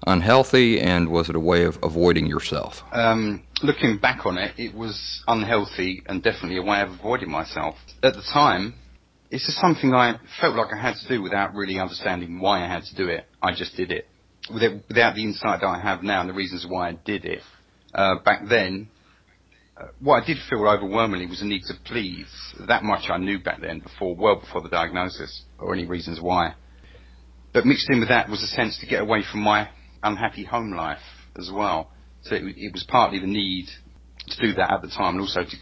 unhealthy, 0.07 0.79
and 0.79 1.09
was 1.09 1.27
it 1.27 1.35
a 1.35 1.39
way 1.41 1.65
of 1.65 1.77
avoiding 1.83 2.25
yourself? 2.25 2.81
Um, 2.93 3.43
looking 3.61 3.97
back 3.97 4.25
on 4.25 4.37
it, 4.37 4.53
it 4.57 4.73
was 4.73 5.21
unhealthy 5.27 6.01
and 6.05 6.23
definitely 6.23 6.59
a 6.59 6.63
way 6.63 6.79
of 6.79 6.91
avoiding 6.91 7.29
myself. 7.29 7.75
At 8.03 8.13
the 8.13 8.21
time, 8.21 8.75
it's 9.31 9.47
just 9.47 9.57
something 9.59 9.93
I 9.93 10.17
felt 10.39 10.55
like 10.55 10.73
I 10.73 10.81
had 10.81 10.95
to 10.95 11.07
do 11.09 11.21
without 11.21 11.53
really 11.53 11.77
understanding 11.77 12.39
why 12.39 12.63
I 12.63 12.69
had 12.69 12.83
to 12.83 12.95
do 12.95 13.09
it. 13.09 13.25
I 13.43 13.53
just 13.53 13.75
did 13.75 13.91
it. 13.91 14.07
Without, 14.49 15.15
the 15.15 15.23
insight 15.23 15.59
that 15.59 15.67
I 15.67 15.81
have 15.81 16.03
now 16.03 16.21
and 16.21 16.29
the 16.29 16.33
reasons 16.33 16.65
why 16.65 16.87
I 16.87 16.93
did 16.93 17.25
it. 17.25 17.41
Uh, 17.93 18.15
back 18.23 18.47
then, 18.47 18.87
Uh, 19.77 19.87
what 19.99 20.23
I 20.23 20.25
did 20.25 20.37
feel 20.49 20.65
overwhelmingly 20.67 21.25
was 21.25 21.41
a 21.41 21.45
need 21.45 21.63
to 21.63 21.73
please. 21.83 22.27
That 22.67 22.83
much 22.83 23.09
I 23.09 23.17
knew 23.17 23.39
back 23.39 23.59
then, 23.61 23.79
before, 23.79 24.15
well 24.15 24.39
before 24.39 24.61
the 24.61 24.69
diagnosis, 24.69 25.43
or 25.59 25.73
any 25.73 25.85
reasons 25.85 26.21
why. 26.21 26.53
But 27.53 27.65
mixed 27.65 27.89
in 27.89 27.99
with 27.99 28.09
that 28.09 28.29
was 28.29 28.41
a 28.41 28.47
sense 28.47 28.79
to 28.79 28.85
get 28.85 29.01
away 29.01 29.23
from 29.29 29.41
my 29.41 29.69
unhappy 30.01 30.45
home 30.45 30.71
life 30.71 30.99
as 31.37 31.51
well. 31.53 31.91
So 32.21 32.35
it, 32.35 32.43
it 32.55 32.71
was 32.71 32.85
partly 32.87 33.19
the 33.19 33.27
need 33.27 33.67
to 34.27 34.41
do 34.41 34.53
that 34.53 34.71
at 34.71 34.81
the 34.81 34.87
time, 34.87 35.15
and 35.15 35.21
also 35.21 35.43
to 35.43 35.57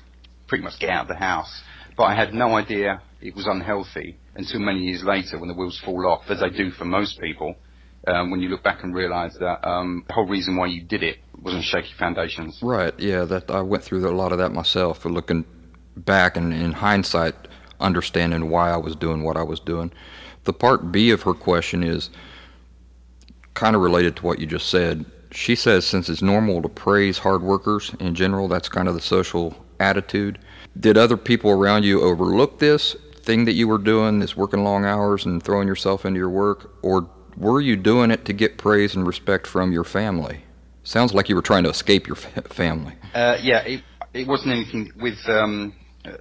pretty 0.48 0.64
much 0.64 0.80
get 0.80 0.92
out 0.92 1.04
of 1.04 1.08
the 1.08 1.16
house. 1.16 1.64
But 1.98 2.04
I 2.04 2.16
had 2.16 2.34
no 2.34 2.56
idea 2.56 3.02
it 3.20 3.36
was 3.36 3.48
unhealthy 3.48 4.18
until 4.36 4.60
many 4.60 4.82
years 4.82 5.04
later 5.04 5.40
when 5.40 5.48
the 5.48 5.56
wheels 5.56 5.82
fall 5.84 6.08
off, 6.08 6.24
as 6.30 6.40
they 6.40 6.50
do 6.50 6.70
for 6.72 6.86
most 6.86 7.20
people, 7.20 7.56
um, 8.08 8.32
when 8.32 8.42
you 8.42 8.50
look 8.50 8.64
back 8.64 8.84
and 8.84 8.94
realise 8.94 9.36
that 9.38 9.66
um, 9.68 10.04
the 10.08 10.14
whole 10.14 10.28
reason 10.28 10.56
why 10.56 10.68
you 10.68 10.82
did 10.82 11.04
it 11.04 11.18
was 11.42 11.54
on 11.54 11.62
shaky 11.62 11.94
foundations. 11.98 12.60
Right. 12.62 12.98
Yeah. 13.00 13.26
That 13.26 13.50
I 13.50 13.62
went 13.62 13.84
through 13.84 14.08
a 14.08 14.12
lot 14.12 14.32
of 14.32 14.38
that 14.40 14.52
myself. 14.52 15.06
Looking 15.06 15.46
back 15.96 16.38
and 16.38 16.54
in 16.54 16.72
hindsight, 16.72 17.36
understanding 17.80 18.50
why 18.50 18.72
I 18.72 18.78
was 18.78 18.96
doing 18.96 19.24
what 19.24 19.38
I 19.38 19.44
was 19.44 19.60
doing. 19.60 19.92
The 20.46 20.54
part 20.54 20.92
B 20.92 21.12
of 21.12 21.22
her 21.24 21.34
question 21.34 21.84
is 21.84 22.10
kind 23.54 23.76
of 23.76 23.82
related 23.82 24.16
to 24.18 24.26
what 24.26 24.40
you 24.40 24.46
just 24.48 24.70
said. 24.70 25.06
She 25.32 25.56
says 25.56 25.86
since 25.86 26.10
it's 26.10 26.22
normal 26.22 26.62
to 26.62 26.70
praise 26.70 27.18
hard 27.20 27.42
workers 27.42 27.92
in 28.00 28.16
general, 28.16 28.48
that's 28.48 28.70
kind 28.70 28.88
of 28.88 28.94
the 28.94 29.02
social 29.02 29.56
attitude. 29.80 30.40
Did 30.80 30.98
other 30.98 31.18
people 31.18 31.52
around 31.52 31.84
you 31.84 32.02
overlook 32.02 32.60
this 32.60 32.96
thing 33.24 33.46
that 33.46 33.54
you 33.54 33.68
were 33.68 33.78
doing, 33.78 34.20
this 34.20 34.36
working 34.36 34.64
long 34.64 34.86
hours 34.86 35.26
and 35.26 35.42
throwing 35.42 35.68
yourself 35.68 36.06
into 36.06 36.20
your 36.20 36.30
work, 36.30 36.72
or 36.82 37.10
were 37.38 37.62
you 37.62 37.76
doing 37.76 38.12
it 38.12 38.26
to 38.26 38.34
get 38.34 38.58
praise 38.58 38.96
and 38.96 39.06
respect 39.06 39.48
from 39.48 39.72
your 39.72 39.84
family? 39.84 40.44
Sounds 40.84 41.14
like 41.14 41.30
you 41.30 41.36
were 41.36 41.42
trying 41.42 41.64
to 41.64 41.70
escape 41.70 42.08
your 42.08 42.18
family. 42.18 42.94
Uh, 43.14 43.38
yeah, 43.42 43.62
it, 43.64 43.84
it 44.14 44.28
wasn't 44.28 44.52
anything 44.52 44.92
with. 45.00 45.18
Um, 45.28 45.74
uh, 46.06 46.18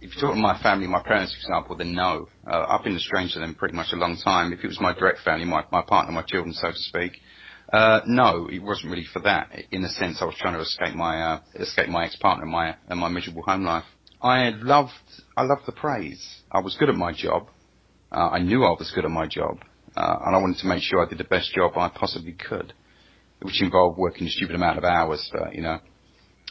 if 0.00 0.14
you 0.14 0.20
talk 0.20 0.34
to 0.34 0.40
my 0.40 0.60
family, 0.62 0.86
my 0.86 1.02
parents, 1.02 1.34
for 1.34 1.38
example, 1.38 1.76
then 1.76 1.92
no. 1.92 2.28
Uh, 2.46 2.64
I've 2.68 2.84
been 2.84 2.96
estranged 2.96 3.34
to 3.34 3.40
them 3.40 3.54
pretty 3.54 3.74
much 3.74 3.88
a 3.92 3.96
long 3.96 4.16
time. 4.22 4.52
If 4.52 4.64
it 4.64 4.68
was 4.68 4.80
my 4.80 4.94
direct 4.94 5.20
family, 5.20 5.44
my, 5.44 5.64
my 5.70 5.82
partner, 5.82 6.12
my 6.12 6.22
children, 6.22 6.54
so 6.54 6.70
to 6.70 6.76
speak, 6.76 7.20
uh, 7.72 8.00
no, 8.06 8.48
it 8.50 8.60
wasn't 8.60 8.90
really 8.90 9.06
for 9.12 9.20
that. 9.20 9.50
In 9.70 9.84
a 9.84 9.88
sense, 9.88 10.18
I 10.22 10.24
was 10.24 10.36
trying 10.38 10.54
to 10.54 10.60
escape 10.60 10.94
my 10.94 11.20
uh, 11.20 11.40
escape 11.54 11.88
my 11.88 12.06
ex-partner 12.06 12.44
and 12.44 12.52
my 12.52 12.76
and 12.88 12.98
my 12.98 13.08
miserable 13.08 13.42
home 13.42 13.64
life. 13.64 13.84
I 14.22 14.50
loved 14.50 14.92
I 15.36 15.42
loved 15.42 15.62
the 15.66 15.72
praise. 15.72 16.42
I 16.50 16.60
was 16.60 16.76
good 16.76 16.88
at 16.88 16.94
my 16.94 17.12
job. 17.12 17.48
Uh, 18.10 18.30
I 18.30 18.38
knew 18.38 18.64
I 18.64 18.70
was 18.70 18.90
good 18.94 19.04
at 19.04 19.10
my 19.10 19.26
job, 19.26 19.58
and 19.98 20.36
I 20.36 20.38
wanted 20.38 20.58
to 20.58 20.66
make 20.66 20.82
sure 20.82 21.04
I 21.04 21.08
did 21.08 21.18
the 21.18 21.24
best 21.24 21.52
job 21.54 21.72
I 21.76 21.88
possibly 21.88 22.32
could, 22.32 22.72
which 23.42 23.62
involved 23.62 23.98
working 23.98 24.26
a 24.26 24.30
stupid 24.30 24.54
amount 24.54 24.78
of 24.78 24.84
hours, 24.84 25.26
for, 25.30 25.52
you 25.52 25.62
know, 25.62 25.78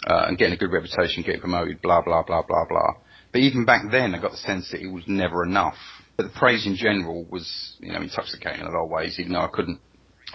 uh, 0.05 0.25
and 0.27 0.37
getting 0.37 0.53
a 0.53 0.57
good 0.57 0.71
reputation, 0.71 1.23
getting 1.23 1.41
promoted, 1.41 1.81
blah 1.81 2.01
blah 2.01 2.23
blah 2.23 2.43
blah 2.47 2.65
blah. 2.67 2.93
But 3.31 3.41
even 3.41 3.65
back 3.65 3.83
then, 3.91 4.15
I 4.15 4.21
got 4.21 4.31
the 4.31 4.37
sense 4.37 4.71
that 4.71 4.81
it 4.81 4.91
was 4.91 5.03
never 5.07 5.43
enough. 5.43 5.75
But 6.15 6.23
the 6.23 6.39
praise 6.39 6.65
in 6.65 6.75
general 6.75 7.25
was, 7.25 7.77
you 7.79 7.91
know, 7.91 8.01
intoxicating 8.01 8.61
in 8.61 8.67
a 8.67 8.71
lot 8.71 8.85
of 8.85 8.89
ways, 8.89 9.19
even 9.19 9.33
though 9.33 9.41
I 9.41 9.49
couldn't 9.51 9.79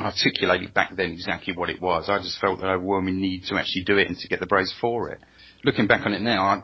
articulated 0.00 0.72
back 0.72 0.96
then 0.96 1.10
exactly 1.10 1.54
what 1.54 1.70
it 1.70 1.80
was. 1.80 2.08
I 2.08 2.18
just 2.18 2.40
felt 2.40 2.60
that 2.60 2.68
I 2.68 2.74
overwhelming 2.74 3.20
need 3.20 3.44
to 3.48 3.56
actually 3.56 3.84
do 3.84 3.98
it 3.98 4.08
and 4.08 4.16
to 4.18 4.28
get 4.28 4.40
the 4.40 4.46
praise 4.46 4.72
for 4.80 5.10
it. 5.10 5.20
Looking 5.64 5.86
back 5.86 6.06
on 6.06 6.14
it 6.14 6.22
now, 6.22 6.44
I, 6.44 6.62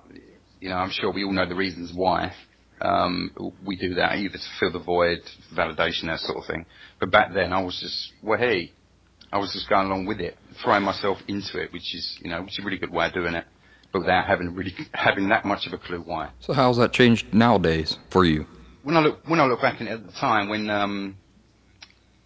you 0.60 0.68
know, 0.70 0.76
I'm 0.76 0.90
sure 0.90 1.12
we 1.12 1.24
all 1.24 1.32
know 1.32 1.48
the 1.48 1.54
reasons 1.54 1.92
why 1.94 2.32
um, 2.80 3.30
we 3.64 3.76
do 3.76 3.94
that, 3.94 4.16
either 4.16 4.36
to 4.36 4.48
fill 4.60 4.72
the 4.72 4.78
void, 4.78 5.20
validation, 5.54 6.06
that 6.06 6.20
sort 6.20 6.38
of 6.38 6.46
thing. 6.46 6.66
But 7.00 7.10
back 7.10 7.34
then, 7.34 7.52
I 7.52 7.62
was 7.62 7.78
just, 7.80 8.12
well, 8.22 8.38
hey, 8.38 8.72
I 9.32 9.38
was 9.38 9.52
just 9.52 9.68
going 9.68 9.86
along 9.86 10.06
with 10.06 10.20
it, 10.20 10.36
throwing 10.62 10.82
myself 10.82 11.18
into 11.28 11.58
it, 11.58 11.72
which 11.72 11.94
is, 11.94 12.18
you 12.22 12.30
know, 12.30 12.42
which 12.42 12.58
is 12.58 12.60
a 12.60 12.62
really 12.64 12.78
good 12.78 12.92
way 12.92 13.06
of 13.06 13.12
doing 13.12 13.34
it, 13.34 13.44
but 13.92 14.00
without 14.00 14.26
having 14.26 14.54
really 14.54 14.74
having 14.92 15.28
that 15.28 15.44
much 15.44 15.66
of 15.66 15.72
a 15.72 15.78
clue 15.78 16.00
why. 16.00 16.30
So 16.40 16.52
how's 16.52 16.76
that 16.78 16.92
changed 16.92 17.32
nowadays 17.32 17.98
for 18.10 18.24
you? 18.24 18.46
When 18.82 18.96
I 18.96 19.00
look 19.00 19.20
when 19.26 19.40
I 19.40 19.44
look 19.44 19.60
back 19.60 19.80
at 19.80 19.86
it 19.86 19.90
at 19.90 20.06
the 20.06 20.12
time 20.12 20.48
when 20.48 20.70
um, 20.70 21.16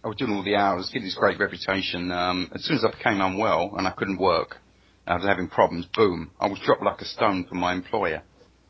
I 0.03 0.07
was 0.07 0.17
doing 0.17 0.33
all 0.33 0.43
the 0.43 0.55
hours, 0.55 0.89
getting 0.89 1.05
this 1.05 1.15
great 1.15 1.39
reputation. 1.39 2.11
Um, 2.11 2.49
as 2.53 2.63
soon 2.63 2.77
as 2.77 2.85
I 2.85 2.91
became 2.91 3.19
unwell 3.19 3.73
and 3.77 3.87
I 3.87 3.91
couldn't 3.91 4.17
work, 4.17 4.57
I 5.05 5.15
was 5.15 5.25
having 5.25 5.49
problems. 5.49 5.85
Boom, 5.93 6.31
I 6.39 6.47
was 6.47 6.59
dropped 6.65 6.83
like 6.83 7.01
a 7.01 7.05
stone 7.05 7.45
from 7.45 7.59
my 7.59 7.73
employer. 7.73 8.23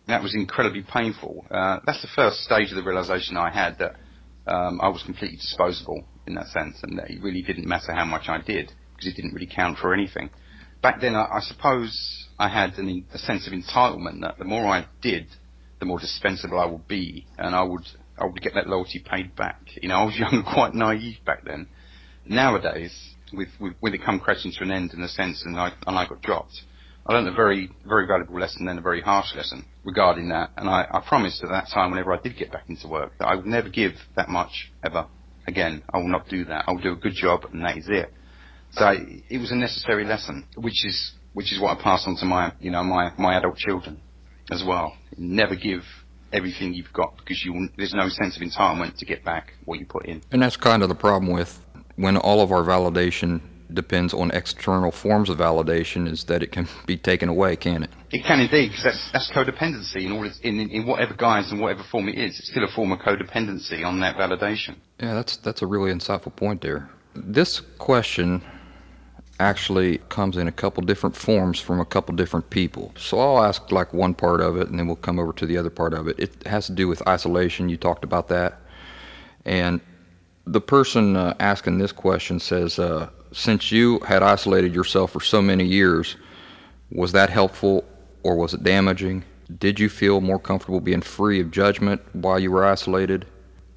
That 0.07 0.21
was 0.21 0.35
incredibly 0.35 0.83
painful. 0.83 1.45
Uh, 1.49 1.79
that's 1.85 2.01
the 2.01 2.09
first 2.13 2.43
stage 2.43 2.69
of 2.71 2.75
the 2.75 2.83
realization 2.83 3.37
I 3.37 3.49
had 3.49 3.79
that 3.79 3.95
um, 4.45 4.81
I 4.81 4.89
was 4.89 5.01
completely 5.03 5.37
disposable 5.37 6.03
in 6.27 6.35
that 6.35 6.47
sense, 6.47 6.77
and 6.83 6.97
that 6.97 7.09
it 7.09 7.21
really 7.21 7.41
didn't 7.41 7.67
matter 7.67 7.93
how 7.93 8.05
much 8.05 8.27
I 8.27 8.39
did 8.39 8.71
because 8.91 9.07
it 9.07 9.15
didn't 9.15 9.33
really 9.33 9.49
count 9.53 9.77
for 9.77 9.93
anything. 9.93 10.29
Back 10.81 10.99
then, 10.99 11.15
I, 11.15 11.25
I 11.35 11.39
suppose 11.39 12.27
I 12.37 12.49
had 12.49 12.77
an, 12.77 13.05
a 13.13 13.17
sense 13.17 13.47
of 13.47 13.53
entitlement 13.53 14.21
that 14.21 14.37
the 14.37 14.45
more 14.45 14.65
I 14.65 14.87
did, 15.01 15.27
the 15.79 15.85
more 15.85 15.99
dispensable 15.99 16.59
I 16.59 16.65
would 16.65 16.87
be, 16.87 17.25
and 17.37 17.55
I 17.55 17.63
would 17.63 17.85
I 18.17 18.25
would 18.25 18.41
get 18.41 18.53
that 18.55 18.67
loyalty 18.67 19.03
paid 19.09 19.35
back. 19.37 19.61
You 19.81 19.87
know, 19.87 19.95
I 19.95 20.03
was 20.03 20.17
young 20.19 20.33
and 20.33 20.45
quite 20.45 20.73
naive 20.73 21.23
back 21.25 21.45
then. 21.45 21.67
Nowadays, 22.25 22.93
with, 23.31 23.49
with 23.59 23.73
when 23.79 23.93
it 23.93 24.03
come 24.03 24.19
crashing 24.19 24.51
to 24.51 24.63
an 24.63 24.71
end 24.71 24.93
in 24.93 25.01
a 25.01 25.07
sense, 25.07 25.43
and 25.45 25.57
I 25.57 25.71
and 25.87 25.97
I 25.97 26.07
got 26.07 26.21
dropped, 26.21 26.61
I 27.07 27.13
learned 27.13 27.29
a 27.29 27.33
very 27.33 27.69
very 27.87 28.05
valuable 28.05 28.37
lesson, 28.37 28.65
then 28.65 28.77
a 28.77 28.81
very 28.81 29.01
harsh 29.01 29.33
lesson 29.33 29.65
regarding 29.83 30.29
that. 30.29 30.51
And 30.57 30.69
I, 30.69 30.87
I 30.91 31.01
promised 31.07 31.43
at 31.43 31.49
that 31.49 31.69
time, 31.69 31.91
whenever 31.91 32.13
I 32.13 32.21
did 32.21 32.37
get 32.37 32.51
back 32.51 32.65
into 32.69 32.87
work, 32.87 33.11
that 33.19 33.27
I 33.27 33.35
would 33.35 33.45
never 33.45 33.69
give 33.69 33.93
that 34.15 34.29
much 34.29 34.71
ever 34.83 35.07
again. 35.47 35.83
I 35.93 35.97
will 35.97 36.09
not 36.09 36.27
do 36.29 36.45
that. 36.45 36.65
I 36.67 36.71
will 36.71 36.81
do 36.81 36.93
a 36.93 36.97
good 36.97 37.13
job, 37.13 37.45
and 37.51 37.63
that 37.63 37.77
is 37.77 37.87
it. 37.89 38.13
So 38.71 38.91
it 39.29 39.37
was 39.37 39.51
a 39.51 39.55
necessary 39.55 40.05
lesson, 40.05 40.47
which 40.55 40.85
is 40.85 41.13
which 41.33 41.51
is 41.51 41.59
what 41.59 41.77
I 41.77 41.81
pass 41.81 42.05
on 42.07 42.15
to 42.17 42.25
my 42.25 42.53
you 42.59 42.71
know 42.71 42.83
my 42.83 43.11
my 43.17 43.37
adult 43.37 43.57
children 43.57 44.01
as 44.51 44.63
well. 44.65 44.95
Never 45.17 45.55
give 45.55 45.83
everything 46.31 46.73
you've 46.73 46.91
got 46.91 47.15
because 47.17 47.43
you 47.45 47.69
there's 47.77 47.93
no 47.93 48.09
sense 48.09 48.35
of 48.35 48.41
entitlement 48.41 48.97
to 48.97 49.05
get 49.05 49.23
back 49.23 49.53
what 49.65 49.79
you 49.79 49.85
put 49.85 50.07
in. 50.07 50.21
And 50.31 50.41
that's 50.41 50.57
kind 50.57 50.81
of 50.81 50.89
the 50.89 50.95
problem 50.95 51.31
with 51.31 51.63
when 51.95 52.17
all 52.17 52.41
of 52.41 52.51
our 52.51 52.63
validation 52.63 53.41
depends 53.73 54.13
on 54.13 54.31
external 54.31 54.91
forms 54.91 55.29
of 55.29 55.37
validation 55.37 56.11
is 56.11 56.25
that 56.25 56.43
it 56.43 56.51
can 56.51 56.67
be 56.85 56.97
taken 56.97 57.29
away, 57.29 57.55
can 57.55 57.83
it? 57.83 57.89
It 58.11 58.23
can 58.25 58.39
indeed, 58.39 58.69
because 58.69 58.83
that's, 58.83 59.09
that's 59.11 59.31
codependency 59.31 60.05
in, 60.05 60.11
all 60.11 60.23
its, 60.25 60.39
in, 60.41 60.59
in 60.59 60.85
whatever 60.85 61.13
guise 61.13 61.51
and 61.51 61.59
whatever 61.59 61.83
form 61.91 62.07
it 62.09 62.15
is. 62.15 62.37
It's 62.39 62.49
still 62.49 62.63
a 62.63 62.71
form 62.75 62.91
of 62.91 62.99
codependency 62.99 63.85
on 63.85 63.99
that 64.01 64.15
validation. 64.15 64.75
Yeah, 64.99 65.13
that's 65.13 65.37
that's 65.37 65.61
a 65.61 65.67
really 65.67 65.91
insightful 65.91 66.35
point 66.35 66.61
there. 66.61 66.89
This 67.15 67.61
question 67.79 68.41
actually 69.39 69.97
comes 70.09 70.37
in 70.37 70.47
a 70.47 70.51
couple 70.51 70.83
different 70.83 71.15
forms 71.15 71.59
from 71.59 71.79
a 71.79 71.85
couple 71.85 72.15
different 72.15 72.49
people. 72.49 72.93
So 72.97 73.19
I'll 73.19 73.43
ask 73.43 73.71
like 73.71 73.93
one 73.93 74.13
part 74.13 74.41
of 74.41 74.57
it 74.57 74.69
and 74.69 74.77
then 74.77 74.87
we'll 74.87 74.95
come 74.95 75.19
over 75.19 75.33
to 75.33 75.45
the 75.45 75.57
other 75.57 75.69
part 75.69 75.93
of 75.93 76.07
it. 76.07 76.19
It 76.19 76.47
has 76.47 76.67
to 76.67 76.73
do 76.73 76.87
with 76.87 77.05
isolation. 77.07 77.67
You 77.67 77.77
talked 77.77 78.03
about 78.03 78.27
that. 78.29 78.59
And 79.45 79.81
the 80.45 80.61
person 80.61 81.15
uh, 81.15 81.33
asking 81.39 81.77
this 81.77 81.91
question 81.91 82.39
says, 82.39 82.79
uh, 82.79 83.09
since 83.31 83.71
you 83.71 83.99
had 83.99 84.21
isolated 84.21 84.73
yourself 84.75 85.11
for 85.11 85.21
so 85.21 85.41
many 85.41 85.65
years, 85.65 86.15
was 86.91 87.11
that 87.13 87.29
helpful 87.29 87.83
or 88.23 88.35
was 88.35 88.53
it 88.53 88.63
damaging? 88.63 89.23
Did 89.57 89.79
you 89.79 89.89
feel 89.89 90.21
more 90.21 90.39
comfortable 90.39 90.79
being 90.79 91.01
free 91.01 91.39
of 91.39 91.51
judgment 91.51 92.01
while 92.13 92.39
you 92.39 92.51
were 92.51 92.65
isolated? 92.65 93.25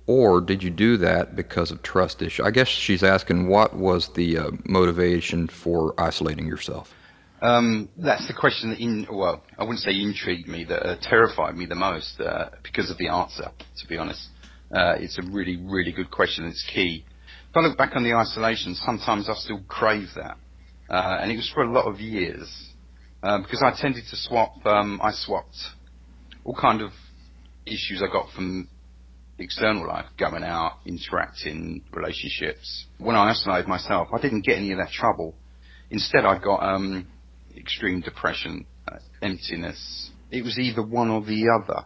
Or 0.06 0.40
did 0.40 0.62
you 0.62 0.70
do 0.70 0.96
that 0.98 1.34
because 1.34 1.70
of 1.72 1.82
trust 1.82 2.22
issue? 2.22 2.44
I 2.44 2.52
guess 2.52 2.68
she's 2.68 3.02
asking 3.02 3.48
what 3.48 3.76
was 3.76 4.08
the 4.10 4.38
uh, 4.38 4.50
motivation 4.64 5.48
for 5.48 5.94
isolating 5.98 6.46
yourself? 6.46 6.94
Um, 7.42 7.88
that's 7.96 8.26
the 8.28 8.32
question 8.32 8.70
that, 8.70 8.78
in, 8.78 9.06
well, 9.10 9.42
I 9.58 9.62
wouldn't 9.64 9.80
say 9.80 10.00
intrigued 10.00 10.48
me, 10.48 10.64
that 10.64 10.86
uh, 10.86 10.96
terrified 11.02 11.56
me 11.56 11.66
the 11.66 11.74
most 11.74 12.20
uh, 12.20 12.50
because 12.62 12.90
of 12.90 12.98
the 12.98 13.08
answer, 13.08 13.50
to 13.78 13.88
be 13.88 13.98
honest. 13.98 14.28
Uh, 14.72 14.94
it's 14.98 15.18
a 15.18 15.22
really, 15.30 15.56
really 15.56 15.92
good 15.92 16.10
question. 16.10 16.46
It's 16.46 16.64
key. 16.72 17.04
If 17.50 17.56
I 17.56 17.60
look 17.60 17.78
back 17.78 17.92
on 17.94 18.04
the 18.04 18.14
isolation, 18.14 18.74
sometimes 18.74 19.28
I 19.28 19.34
still 19.34 19.60
crave 19.68 20.08
that. 20.16 20.36
Uh, 20.88 21.18
and 21.20 21.30
it 21.30 21.36
was 21.36 21.50
for 21.54 21.62
a 21.62 21.72
lot 21.72 21.86
of 21.86 22.00
years. 22.00 22.48
Uh, 23.22 23.38
because 23.38 23.62
I 23.64 23.72
tended 23.80 24.04
to 24.10 24.16
swap, 24.16 24.64
um, 24.66 25.00
I 25.02 25.12
swapped 25.12 25.56
all 26.44 26.54
kind 26.54 26.80
of 26.82 26.90
issues 27.64 28.02
I 28.02 28.12
got 28.12 28.30
from 28.34 28.68
external 29.38 29.86
life, 29.86 30.06
going 30.18 30.44
out, 30.44 30.78
interacting, 30.86 31.82
relationships. 31.92 32.86
When 32.98 33.16
I 33.16 33.30
isolated 33.30 33.68
myself, 33.68 34.08
I 34.16 34.20
didn't 34.20 34.42
get 34.42 34.56
any 34.56 34.72
of 34.72 34.78
that 34.78 34.90
trouble. 34.90 35.34
Instead, 35.90 36.24
I 36.24 36.38
got 36.38 36.62
um, 36.62 37.06
extreme 37.56 38.00
depression, 38.00 38.66
uh, 38.90 38.98
emptiness. 39.22 40.10
It 40.30 40.42
was 40.42 40.58
either 40.58 40.82
one 40.82 41.10
or 41.10 41.22
the 41.22 41.48
other. 41.62 41.84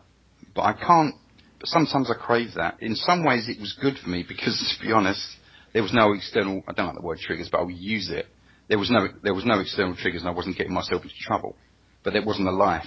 But 0.55 0.63
I 0.63 0.73
can't. 0.73 1.15
But 1.61 1.69
sometimes 1.69 2.11
I 2.11 2.15
crave 2.15 2.55
that. 2.57 2.79
In 2.81 2.97
some 2.97 3.25
ways, 3.25 3.49
it 3.49 3.61
was 3.61 3.77
good 3.81 3.99
for 4.03 4.09
me 4.09 4.25
because, 4.27 4.77
to 4.81 4.87
be 4.87 4.93
honest, 4.93 5.25
there 5.73 5.83
was 5.83 5.93
no 5.93 6.13
external. 6.13 6.63
I 6.67 6.73
don't 6.73 6.87
like 6.87 6.97
the 6.97 7.03
word 7.03 7.19
triggers, 7.19 7.49
but 7.51 7.59
I'll 7.59 7.71
use 7.71 8.11
it. 8.11 8.27
There 8.69 8.79
was 8.79 8.91
no 8.91 9.09
there 9.23 9.35
was 9.35 9.45
no 9.45 9.61
external 9.61 9.95
triggers, 9.97 10.23
and 10.23 10.31
I 10.31 10.35
wasn't 10.35 10.57
getting 10.57 10.73
myself 10.73 11.03
into 11.03 11.15
trouble. 11.21 11.57
But 12.03 12.15
there 12.15 12.25
wasn't 12.25 12.49
a 12.49 12.53
life. 12.53 12.87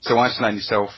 So 0.00 0.18
isolating 0.18 0.58
yourself, 0.58 0.90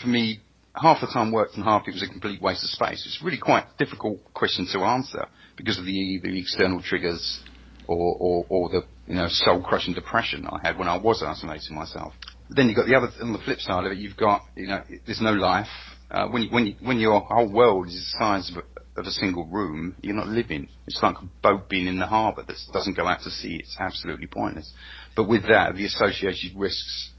for 0.00 0.08
me, 0.08 0.40
half 0.74 1.00
the 1.00 1.06
time 1.06 1.30
worked 1.30 1.54
and 1.54 1.64
half 1.64 1.86
it 1.86 1.92
was 1.92 2.02
a 2.02 2.08
complete 2.08 2.42
waste 2.42 2.64
of 2.64 2.70
space. 2.70 3.04
It's 3.06 3.22
really 3.22 3.38
quite 3.38 3.64
a 3.64 3.84
difficult 3.84 4.18
question 4.34 4.66
to 4.72 4.80
answer 4.80 5.26
because 5.56 5.78
of 5.78 5.84
the, 5.84 6.20
the 6.22 6.38
external 6.38 6.82
triggers 6.82 7.42
or, 7.86 8.16
or, 8.18 8.46
or 8.48 8.68
the 8.70 8.82
you 9.06 9.14
know 9.14 9.26
soul 9.28 9.62
crushing 9.62 9.94
depression 9.94 10.46
I 10.46 10.66
had 10.66 10.78
when 10.78 10.88
I 10.88 10.96
was 10.96 11.22
isolating 11.22 11.76
myself. 11.76 12.14
Then 12.50 12.68
you've 12.68 12.76
got 12.76 12.86
the 12.86 12.96
other 12.96 13.08
on 13.22 13.32
the 13.32 13.38
flip 13.38 13.60
side 13.60 13.84
of 13.84 13.92
it. 13.92 13.98
You've 13.98 14.16
got 14.16 14.42
you 14.56 14.66
know 14.66 14.82
there's 15.06 15.20
no 15.20 15.32
life. 15.32 15.68
Uh, 16.10 16.28
when 16.28 16.48
when 16.50 16.76
when 16.82 16.98
your 16.98 17.20
whole 17.20 17.50
world 17.50 17.88
is 17.88 17.94
the 17.94 18.18
size 18.18 18.50
of 18.50 18.58
a, 18.58 19.00
of 19.00 19.06
a 19.06 19.10
single 19.10 19.46
room, 19.46 19.96
you're 20.02 20.14
not 20.14 20.28
living. 20.28 20.68
It's 20.86 21.00
like 21.02 21.16
a 21.16 21.28
boat 21.42 21.68
being 21.68 21.86
in 21.86 21.98
the 21.98 22.06
harbour 22.06 22.44
that 22.46 22.56
doesn't 22.72 22.96
go 22.96 23.06
out 23.06 23.22
to 23.22 23.30
sea. 23.30 23.56
It's 23.60 23.76
absolutely 23.80 24.26
pointless. 24.26 24.72
But 25.16 25.28
with 25.28 25.42
that, 25.48 25.74
the 25.74 25.86
associated 25.86 26.52
risks 26.56 27.10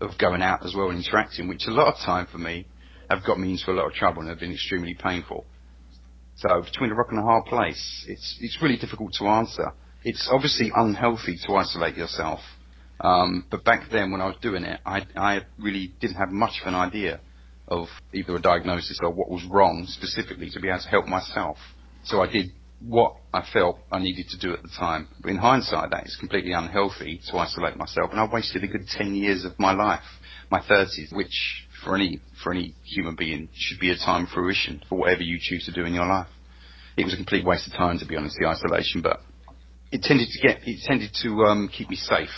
of 0.00 0.10
going 0.18 0.42
out 0.42 0.64
as 0.64 0.74
well 0.74 0.90
and 0.90 1.04
interacting, 1.04 1.48
which 1.48 1.66
a 1.66 1.70
lot 1.70 1.94
of 1.94 2.00
time 2.04 2.26
for 2.30 2.38
me 2.38 2.66
have 3.10 3.24
got 3.24 3.38
me 3.38 3.52
into 3.52 3.70
a 3.70 3.74
lot 3.74 3.86
of 3.86 3.92
trouble 3.92 4.20
and 4.22 4.30
have 4.30 4.40
been 4.40 4.52
extremely 4.52 4.94
painful. 4.94 5.44
So 6.36 6.62
between 6.62 6.90
a 6.90 6.94
rock 6.94 7.08
and 7.10 7.18
a 7.18 7.22
hard 7.22 7.44
place, 7.44 8.04
it's 8.08 8.38
it's 8.40 8.58
really 8.62 8.78
difficult 8.78 9.12
to 9.18 9.26
answer. 9.26 9.72
It's 10.02 10.28
obviously 10.32 10.72
unhealthy 10.74 11.38
to 11.46 11.54
isolate 11.56 11.96
yourself. 11.96 12.40
Um, 13.00 13.44
but 13.50 13.64
back 13.64 13.90
then, 13.90 14.10
when 14.10 14.20
I 14.20 14.26
was 14.26 14.36
doing 14.40 14.64
it, 14.64 14.80
I, 14.84 15.06
I 15.16 15.40
really 15.58 15.92
didn't 16.00 16.16
have 16.16 16.30
much 16.30 16.60
of 16.62 16.68
an 16.68 16.74
idea 16.74 17.20
of 17.70 17.88
either 18.12 18.36
a 18.36 18.40
diagnosis 18.40 18.98
or 19.02 19.10
what 19.10 19.30
was 19.30 19.44
wrong 19.44 19.84
specifically 19.86 20.50
to 20.50 20.60
be 20.60 20.68
able 20.68 20.80
to 20.80 20.88
help 20.88 21.06
myself. 21.06 21.56
So 22.04 22.20
I 22.20 22.30
did 22.30 22.52
what 22.80 23.16
I 23.32 23.44
felt 23.52 23.78
I 23.92 23.98
needed 23.98 24.28
to 24.30 24.38
do 24.38 24.54
at 24.54 24.62
the 24.62 24.70
time. 24.78 25.08
But 25.20 25.30
in 25.30 25.36
hindsight, 25.36 25.90
that 25.90 26.06
is 26.06 26.16
completely 26.18 26.52
unhealthy 26.52 27.20
to 27.30 27.36
isolate 27.38 27.76
myself, 27.76 28.10
and 28.10 28.20
I 28.20 28.28
wasted 28.30 28.64
a 28.64 28.68
good 28.68 28.86
10 28.88 29.14
years 29.14 29.44
of 29.44 29.58
my 29.58 29.72
life, 29.72 30.02
my 30.50 30.60
30s, 30.60 31.12
which 31.12 31.66
for 31.84 31.94
any 31.94 32.20
for 32.42 32.52
any 32.52 32.74
human 32.84 33.16
being 33.16 33.48
should 33.54 33.80
be 33.80 33.90
a 33.90 33.96
time 33.96 34.24
of 34.24 34.30
fruition 34.30 34.82
for 34.88 34.98
whatever 34.98 35.22
you 35.22 35.38
choose 35.40 35.64
to 35.66 35.72
do 35.72 35.84
in 35.84 35.94
your 35.94 36.06
life. 36.06 36.28
It 36.96 37.04
was 37.04 37.14
a 37.14 37.16
complete 37.16 37.44
waste 37.44 37.66
of 37.66 37.74
time, 37.74 37.98
to 37.98 38.06
be 38.06 38.16
honest, 38.16 38.36
the 38.38 38.46
isolation, 38.46 39.00
but 39.02 39.20
it 39.92 40.02
tended 40.02 40.28
to 40.28 40.40
get 40.40 40.60
it 40.66 40.80
tended 40.84 41.10
to 41.22 41.44
um, 41.44 41.68
keep 41.68 41.90
me 41.90 41.96
safe, 41.96 42.28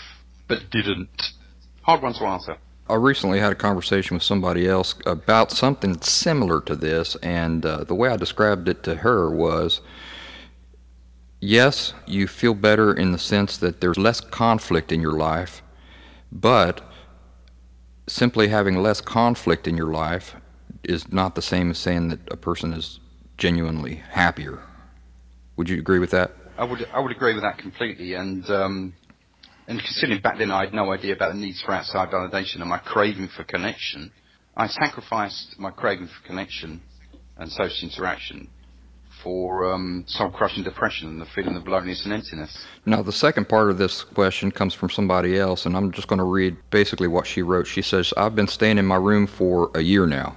but 0.49 0.59
didn't. 0.71 1.09
Hard 1.83 2.03
one 2.03 2.15
to 2.15 2.25
answer. 2.25 2.57
I 2.89 2.95
recently 2.95 3.39
had 3.39 3.53
a 3.53 3.57
conversation 3.57 4.17
with 4.17 4.25
somebody 4.25 4.69
else 4.69 4.95
about 5.07 5.51
something 5.51 6.01
similar 6.01 6.61
to 6.63 6.75
this, 6.75 7.17
and 7.17 7.65
uh, 7.65 7.85
the 7.85 7.95
way 7.95 8.09
I 8.09 8.17
described 8.17 8.69
it 8.69 8.83
to 8.85 8.97
her 8.97 9.31
was 9.31 9.81
yes, 11.41 11.95
you 12.07 12.27
feel 12.27 12.55
better 12.55 12.93
in 12.93 13.13
the 13.13 13.19
sense 13.19 13.57
that 13.59 13.81
there's 13.81 13.99
less 13.99 14.21
conflict 14.21 14.93
in 14.93 15.01
your 15.01 15.13
life, 15.13 15.63
but 16.31 16.81
simply 18.07 18.49
having 18.49 18.77
less 18.77 19.01
conflict 19.01 19.69
in 19.69 19.77
your 19.77 19.93
life 19.93 20.37
is 20.83 21.13
not 21.13 21.35
the 21.35 21.43
same 21.43 21.71
as 21.71 21.79
saying 21.79 22.09
that 22.09 22.21
a 22.31 22.37
person 22.37 22.73
is 22.73 22.99
genuinely 23.39 23.97
happier. 24.11 24.61
Would 25.57 25.69
you 25.69 25.79
agree 25.79 25.99
with 25.99 26.11
that? 26.11 26.33
I 26.59 26.65
would 26.65 26.87
I 26.93 27.01
would 27.01 27.13
agree 27.13 27.35
with 27.35 27.43
that 27.43 27.59
completely. 27.59 28.15
And 28.15 28.49
um, 28.51 28.95
and 29.73 29.83
considering 29.83 30.21
back 30.21 30.37
then 30.37 30.51
I 30.51 30.65
had 30.67 30.75
no 30.75 30.93
idea 30.93 31.15
about 31.15 31.33
the 31.33 31.39
needs 31.39 31.63
for 31.63 31.73
outside 31.73 32.11
validation 32.11 32.61
and 32.61 32.69
my 32.69 32.77
craving 32.77 33.29
for 33.29 33.43
connection, 33.43 34.13
I 34.55 34.67
sacrificed 34.67 35.59
my 35.59 35.71
craving 35.71 36.09
for 36.09 36.27
connection 36.27 36.83
and 37.39 37.51
social 37.51 37.89
interaction 37.89 38.49
for 39.23 39.73
um, 39.73 40.05
soul-crushing 40.07 40.65
depression 40.65 41.09
and 41.09 41.21
the 41.21 41.27
feeling 41.27 41.57
of 41.57 41.67
loneliness 41.67 42.05
and 42.05 42.13
emptiness. 42.13 42.67
Now, 42.85 43.03
the 43.03 43.13
second 43.13 43.49
part 43.49 43.71
of 43.71 43.79
this 43.79 44.03
question 44.03 44.51
comes 44.51 44.75
from 44.75 44.91
somebody 44.91 45.39
else, 45.39 45.65
and 45.65 45.75
I'm 45.75 45.91
just 45.91 46.09
going 46.09 46.19
to 46.19 46.25
read 46.25 46.57
basically 46.71 47.09
what 47.09 47.27
she 47.27 47.41
wrote. 47.41 47.67
She 47.67 47.83
says, 47.83 48.13
I've 48.17 48.35
been 48.35 48.49
staying 48.49 48.77
in 48.77 48.85
my 48.85 48.97
room 48.97 49.27
for 49.27 49.71
a 49.75 49.81
year 49.81 50.07
now. 50.07 50.37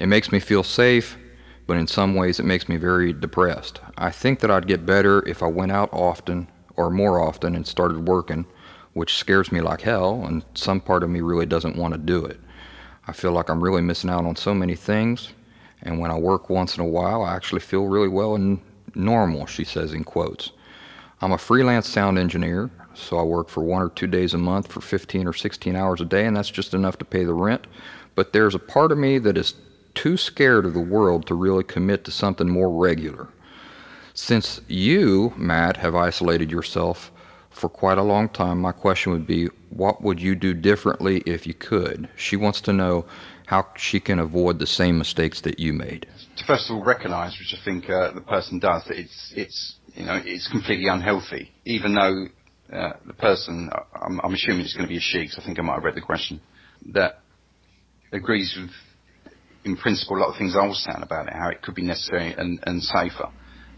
It 0.00 0.06
makes 0.06 0.32
me 0.32 0.40
feel 0.40 0.64
safe, 0.64 1.16
but 1.68 1.76
in 1.76 1.86
some 1.86 2.16
ways 2.16 2.40
it 2.40 2.46
makes 2.46 2.68
me 2.68 2.78
very 2.78 3.12
depressed. 3.12 3.80
I 3.96 4.10
think 4.10 4.40
that 4.40 4.50
I'd 4.50 4.66
get 4.66 4.84
better 4.84 5.24
if 5.28 5.40
I 5.40 5.46
went 5.46 5.70
out 5.70 5.90
often 5.92 6.48
or 6.80 6.90
more 6.90 7.20
often 7.20 7.54
and 7.54 7.66
started 7.66 8.08
working, 8.08 8.46
which 8.94 9.16
scares 9.16 9.52
me 9.52 9.60
like 9.60 9.82
hell, 9.82 10.24
and 10.24 10.44
some 10.54 10.80
part 10.80 11.02
of 11.02 11.10
me 11.10 11.20
really 11.20 11.46
doesn't 11.46 11.76
want 11.76 11.92
to 11.92 11.98
do 11.98 12.24
it. 12.24 12.40
I 13.06 13.12
feel 13.12 13.32
like 13.32 13.48
I'm 13.48 13.62
really 13.62 13.82
missing 13.82 14.10
out 14.10 14.24
on 14.24 14.36
so 14.36 14.54
many 14.54 14.74
things, 14.74 15.32
and 15.82 15.98
when 15.98 16.10
I 16.10 16.18
work 16.18 16.48
once 16.48 16.76
in 16.76 16.82
a 16.82 16.88
while, 16.88 17.22
I 17.22 17.36
actually 17.36 17.60
feel 17.60 17.86
really 17.86 18.08
well 18.08 18.34
and 18.34 18.60
normal, 18.94 19.46
she 19.46 19.64
says 19.64 19.92
in 19.92 20.04
quotes. 20.04 20.52
I'm 21.20 21.32
a 21.32 21.38
freelance 21.38 21.86
sound 21.86 22.18
engineer, 22.18 22.70
so 22.94 23.18
I 23.18 23.22
work 23.22 23.48
for 23.48 23.62
one 23.62 23.82
or 23.82 23.90
two 23.90 24.06
days 24.06 24.32
a 24.32 24.38
month 24.38 24.72
for 24.72 24.80
15 24.80 25.26
or 25.26 25.32
16 25.34 25.76
hours 25.76 26.00
a 26.00 26.06
day, 26.06 26.24
and 26.24 26.36
that's 26.36 26.50
just 26.50 26.72
enough 26.72 26.96
to 26.98 27.04
pay 27.04 27.24
the 27.24 27.34
rent. 27.34 27.66
But 28.14 28.32
there's 28.32 28.54
a 28.54 28.58
part 28.58 28.90
of 28.90 28.98
me 28.98 29.18
that 29.18 29.36
is 29.36 29.54
too 29.94 30.16
scared 30.16 30.64
of 30.64 30.74
the 30.74 30.80
world 30.80 31.26
to 31.26 31.34
really 31.34 31.64
commit 31.64 32.04
to 32.04 32.10
something 32.10 32.48
more 32.48 32.70
regular. 32.70 33.28
Since 34.22 34.60
you, 34.68 35.32
Matt, 35.38 35.78
have 35.78 35.94
isolated 35.94 36.50
yourself 36.50 37.10
for 37.48 37.70
quite 37.70 37.96
a 37.96 38.02
long 38.02 38.28
time, 38.28 38.60
my 38.60 38.70
question 38.70 39.12
would 39.12 39.26
be 39.26 39.48
what 39.70 40.02
would 40.02 40.20
you 40.20 40.34
do 40.34 40.52
differently 40.52 41.22
if 41.24 41.46
you 41.46 41.54
could? 41.54 42.06
She 42.16 42.36
wants 42.36 42.60
to 42.62 42.72
know 42.74 43.06
how 43.46 43.68
she 43.76 43.98
can 43.98 44.18
avoid 44.18 44.58
the 44.58 44.66
same 44.66 44.98
mistakes 44.98 45.40
that 45.40 45.58
you 45.58 45.72
made? 45.72 46.06
To 46.36 46.44
first 46.44 46.68
of 46.68 46.76
all 46.76 46.84
recognise, 46.84 47.34
which 47.38 47.58
I 47.58 47.64
think 47.64 47.88
uh, 47.88 48.12
the 48.12 48.20
person 48.20 48.58
does, 48.58 48.84
that 48.88 48.98
it's 48.98 49.32
it's 49.34 49.76
you 49.94 50.04
know 50.04 50.20
it's 50.22 50.48
completely 50.48 50.88
unhealthy, 50.88 51.50
even 51.64 51.94
though 51.94 52.26
uh, 52.76 52.92
the 53.06 53.14
person 53.14 53.70
I'm, 53.94 54.20
I'm, 54.22 54.34
assuming 54.34 54.60
it's 54.60 54.74
going 54.74 54.86
to 54.86 54.92
be 54.92 54.98
a 54.98 55.00
she, 55.00 55.20
because 55.20 55.38
I 55.42 55.46
think 55.46 55.58
I 55.58 55.62
might 55.62 55.76
have 55.76 55.84
read 55.84 55.96
the 55.96 56.02
question 56.02 56.42
that 56.92 57.20
agrees 58.12 58.54
with 58.54 58.70
in 59.64 59.78
principle 59.78 60.18
a 60.18 60.20
lot 60.20 60.28
of 60.28 60.36
things 60.36 60.54
I 60.54 60.66
was 60.66 60.84
saying 60.84 61.02
about 61.02 61.26
it, 61.26 61.32
how 61.32 61.48
it 61.48 61.62
could 61.62 61.74
be 61.74 61.82
necessary 61.82 62.34
and, 62.36 62.60
and 62.64 62.82
safer. 62.82 63.30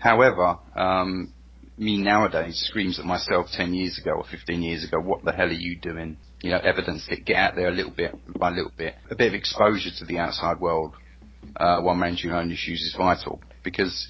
However, 0.03 0.59
um, 0.75 1.33
me 1.79 1.97
nowadays 2.03 2.63
screams 2.69 2.99
at 2.99 3.05
myself 3.05 3.47
10 3.53 3.73
years 3.75 3.99
ago 3.99 4.13
or 4.13 4.25
15 4.31 4.63
years 4.63 4.85
ago, 4.85 4.99
what 5.01 5.25
the 5.25 5.33
hell 5.33 5.47
are 5.47 5.53
you 5.53 5.79
doing? 5.79 6.17
you 6.43 6.51
know, 6.51 6.59
evidence 6.59 7.07
it, 7.09 7.25
get 7.25 7.37
out 7.37 7.55
there 7.55 7.69
a 7.69 7.73
little 7.73 7.93
bit 7.93 8.13
by 8.39 8.51
little 8.51 8.73
bit. 8.77 8.97
A 9.11 9.15
bit 9.15 9.29
of 9.29 9.35
exposure 9.35 9.91
to 9.99 10.05
the 10.05 10.19
outside 10.19 10.59
world 10.61 10.95
uh, 11.57 11.81
while 11.81 11.95
managing 11.95 12.31
your 12.31 12.39
own 12.39 12.51
issues 12.51 12.83
is 12.83 12.95
vital 12.97 13.41
because 13.65 14.09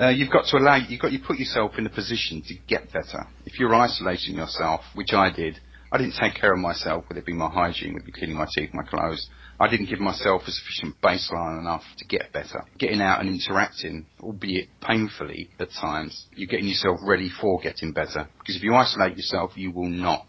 Uh, 0.00 0.08
you've 0.08 0.32
got 0.32 0.46
to 0.46 0.56
allow 0.56 0.76
you've 0.76 1.02
got 1.02 1.12
you 1.12 1.20
put 1.20 1.38
yourself 1.38 1.72
in 1.76 1.84
a 1.84 1.90
position 1.90 2.40
to 2.48 2.54
get 2.66 2.90
better. 2.92 3.26
If 3.44 3.60
you're 3.60 3.74
isolating 3.74 4.36
yourself, 4.36 4.80
which 4.94 5.12
I 5.12 5.28
did, 5.30 5.60
I 5.92 5.98
didn't 5.98 6.16
take 6.18 6.34
care 6.40 6.54
of 6.54 6.58
myself, 6.58 7.04
whether 7.06 7.20
it 7.20 7.26
be 7.26 7.34
my 7.34 7.50
hygiene, 7.50 7.92
whether 7.92 8.04
it 8.04 8.12
be 8.12 8.18
cleaning 8.18 8.38
my 8.38 8.46
teeth, 8.54 8.70
my 8.72 8.84
clothes. 8.84 9.28
I 9.62 9.68
didn't 9.68 9.88
give 9.88 10.00
myself 10.00 10.42
a 10.48 10.50
sufficient 10.50 11.00
baseline 11.00 11.60
enough 11.60 11.84
to 11.98 12.04
get 12.04 12.32
better. 12.32 12.64
Getting 12.78 13.00
out 13.00 13.20
and 13.20 13.28
interacting, 13.28 14.06
albeit 14.20 14.68
painfully 14.80 15.50
at 15.60 15.68
times, 15.80 16.26
you're 16.34 16.48
getting 16.48 16.66
yourself 16.66 16.98
ready 17.06 17.30
for 17.40 17.60
getting 17.60 17.92
better. 17.92 18.28
Because 18.40 18.56
if 18.56 18.64
you 18.64 18.74
isolate 18.74 19.16
yourself, 19.16 19.52
you 19.54 19.70
will 19.70 19.88
not. 19.88 20.26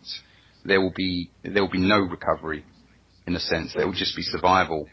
There 0.64 0.80
will 0.80 0.94
be 0.96 1.32
there 1.44 1.64
will 1.64 1.72
be 1.72 1.80
no 1.80 1.98
recovery, 1.98 2.64
in 3.26 3.36
a 3.36 3.40
sense. 3.40 3.74
There 3.74 3.88
will 3.88 3.96
just 3.96 4.16
be 4.16 4.22
survival. 4.22 4.88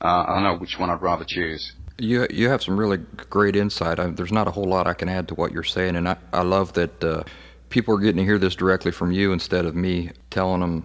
Uh, 0.00 0.24
I 0.26 0.34
don't 0.34 0.42
know 0.42 0.58
which 0.58 0.76
one 0.76 0.90
I'd 0.90 1.00
rather 1.00 1.24
choose. 1.24 1.72
You 1.96 2.26
you 2.30 2.48
have 2.48 2.62
some 2.62 2.76
really 2.76 2.98
great 3.30 3.54
insight. 3.54 4.00
I, 4.00 4.08
there's 4.08 4.32
not 4.32 4.48
a 4.48 4.50
whole 4.50 4.68
lot 4.68 4.88
I 4.88 4.94
can 4.94 5.08
add 5.08 5.28
to 5.28 5.34
what 5.36 5.52
you're 5.52 5.62
saying, 5.62 5.94
and 5.94 6.08
I, 6.08 6.16
I 6.32 6.42
love 6.42 6.72
that 6.72 7.04
uh, 7.04 7.22
people 7.70 7.94
are 7.94 8.00
getting 8.00 8.16
to 8.16 8.24
hear 8.24 8.40
this 8.40 8.56
directly 8.56 8.90
from 8.90 9.12
you 9.12 9.32
instead 9.32 9.64
of 9.66 9.76
me 9.76 10.10
telling 10.30 10.62
them 10.62 10.84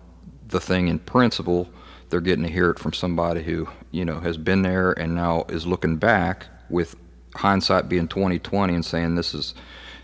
the 0.50 0.60
thing 0.60 0.90
in 0.90 1.00
principle. 1.00 1.68
They're 2.10 2.22
getting 2.22 2.44
to 2.44 2.52
hear 2.52 2.70
it 2.70 2.80
from 2.80 2.94
somebody 2.94 3.44
who 3.44 3.68
you 3.92 4.06
know 4.06 4.20
has 4.20 4.38
been 4.38 4.62
there 4.62 4.92
and 4.94 5.16
now 5.16 5.46
is 5.50 5.68
looking 5.68 5.98
back 5.98 6.48
with 6.70 6.96
hindsight 7.36 7.90
being 7.90 8.08
2020 8.08 8.74
and 8.74 8.86
saying 8.86 9.16
this 9.16 9.34
is 9.34 9.54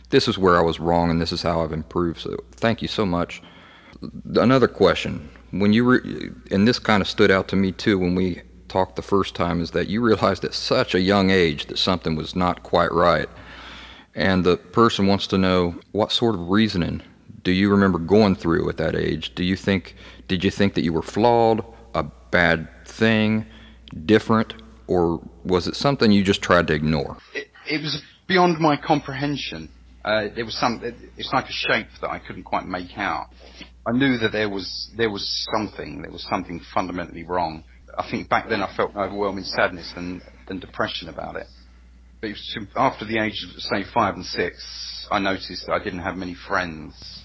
this 0.09 0.27
is 0.27 0.37
where 0.37 0.57
I 0.57 0.61
was 0.61 0.79
wrong 0.79 1.09
and 1.09 1.21
this 1.21 1.31
is 1.31 1.41
how 1.41 1.61
I've 1.61 1.73
improved. 1.73 2.19
So 2.19 2.37
thank 2.51 2.81
you 2.81 2.87
so 2.87 3.05
much. 3.05 3.41
Another 4.35 4.67
question: 4.67 5.29
When 5.51 5.73
you 5.73 5.83
re- 5.83 6.31
and 6.51 6.67
this 6.67 6.79
kind 6.79 7.01
of 7.01 7.07
stood 7.07 7.31
out 7.31 7.47
to 7.49 7.55
me 7.55 7.71
too 7.71 7.97
when 7.97 8.15
we 8.15 8.41
talked 8.67 8.95
the 8.95 9.01
first 9.01 9.35
time 9.35 9.61
is 9.61 9.71
that 9.71 9.87
you 9.87 10.01
realized 10.01 10.43
at 10.43 10.53
such 10.53 10.93
a 10.95 10.99
young 10.99 11.29
age 11.29 11.67
that 11.67 11.77
something 11.77 12.15
was 12.15 12.35
not 12.35 12.63
quite 12.63 12.91
right. 12.91 13.29
And 14.15 14.43
the 14.43 14.57
person 14.57 15.07
wants 15.07 15.27
to 15.27 15.37
know 15.37 15.75
what 15.91 16.11
sort 16.11 16.35
of 16.35 16.49
reasoning 16.49 17.01
do 17.43 17.51
you 17.51 17.69
remember 17.69 17.99
going 17.99 18.35
through 18.35 18.67
at 18.69 18.77
that 18.77 18.95
age? 18.95 19.33
Do 19.35 19.43
you 19.43 19.55
think 19.55 19.95
did 20.27 20.43
you 20.43 20.51
think 20.51 20.73
that 20.73 20.83
you 20.83 20.91
were 20.91 21.01
flawed, 21.01 21.63
bad 22.31 22.67
thing, 22.85 23.45
different, 24.05 24.53
or 24.87 25.21
was 25.43 25.67
it 25.67 25.75
something 25.75 26.11
you 26.11 26.23
just 26.23 26.41
tried 26.41 26.67
to 26.67 26.73
ignore? 26.73 27.17
It, 27.33 27.47
it 27.69 27.81
was 27.81 28.01
beyond 28.27 28.59
my 28.59 28.77
comprehension. 28.77 29.69
Uh, 30.03 30.27
there 30.35 30.45
was 30.45 30.55
some. 30.59 30.81
It's 31.17 31.31
like 31.33 31.45
a 31.45 31.51
shape 31.51 31.87
that 32.01 32.09
I 32.09 32.19
couldn't 32.19 32.43
quite 32.43 32.65
make 32.65 32.97
out. 32.97 33.27
I 33.87 33.91
knew 33.91 34.17
that 34.17 34.31
there 34.31 34.49
was 34.49 34.91
there 34.95 35.09
was 35.09 35.47
something. 35.55 36.01
There 36.01 36.11
was 36.11 36.25
something 36.29 36.61
fundamentally 36.73 37.23
wrong. 37.23 37.63
I 37.97 38.07
think 38.09 38.29
back 38.29 38.49
then 38.49 38.61
I 38.61 38.75
felt 38.75 38.95
overwhelming 38.95 39.45
sadness 39.45 39.93
and, 39.95 40.21
and 40.47 40.59
depression 40.59 41.09
about 41.09 41.37
it. 41.37 41.47
But 42.21 42.31
it 42.31 42.37
after 42.75 43.05
the 43.05 43.19
age 43.19 43.45
of, 43.45 43.61
say, 43.61 43.83
five 43.93 44.15
and 44.15 44.25
six, 44.25 45.07
I 45.11 45.19
noticed 45.19 45.65
that 45.65 45.73
I 45.73 45.83
didn't 45.83 45.99
have 45.99 46.15
many 46.15 46.35
friends. 46.47 47.23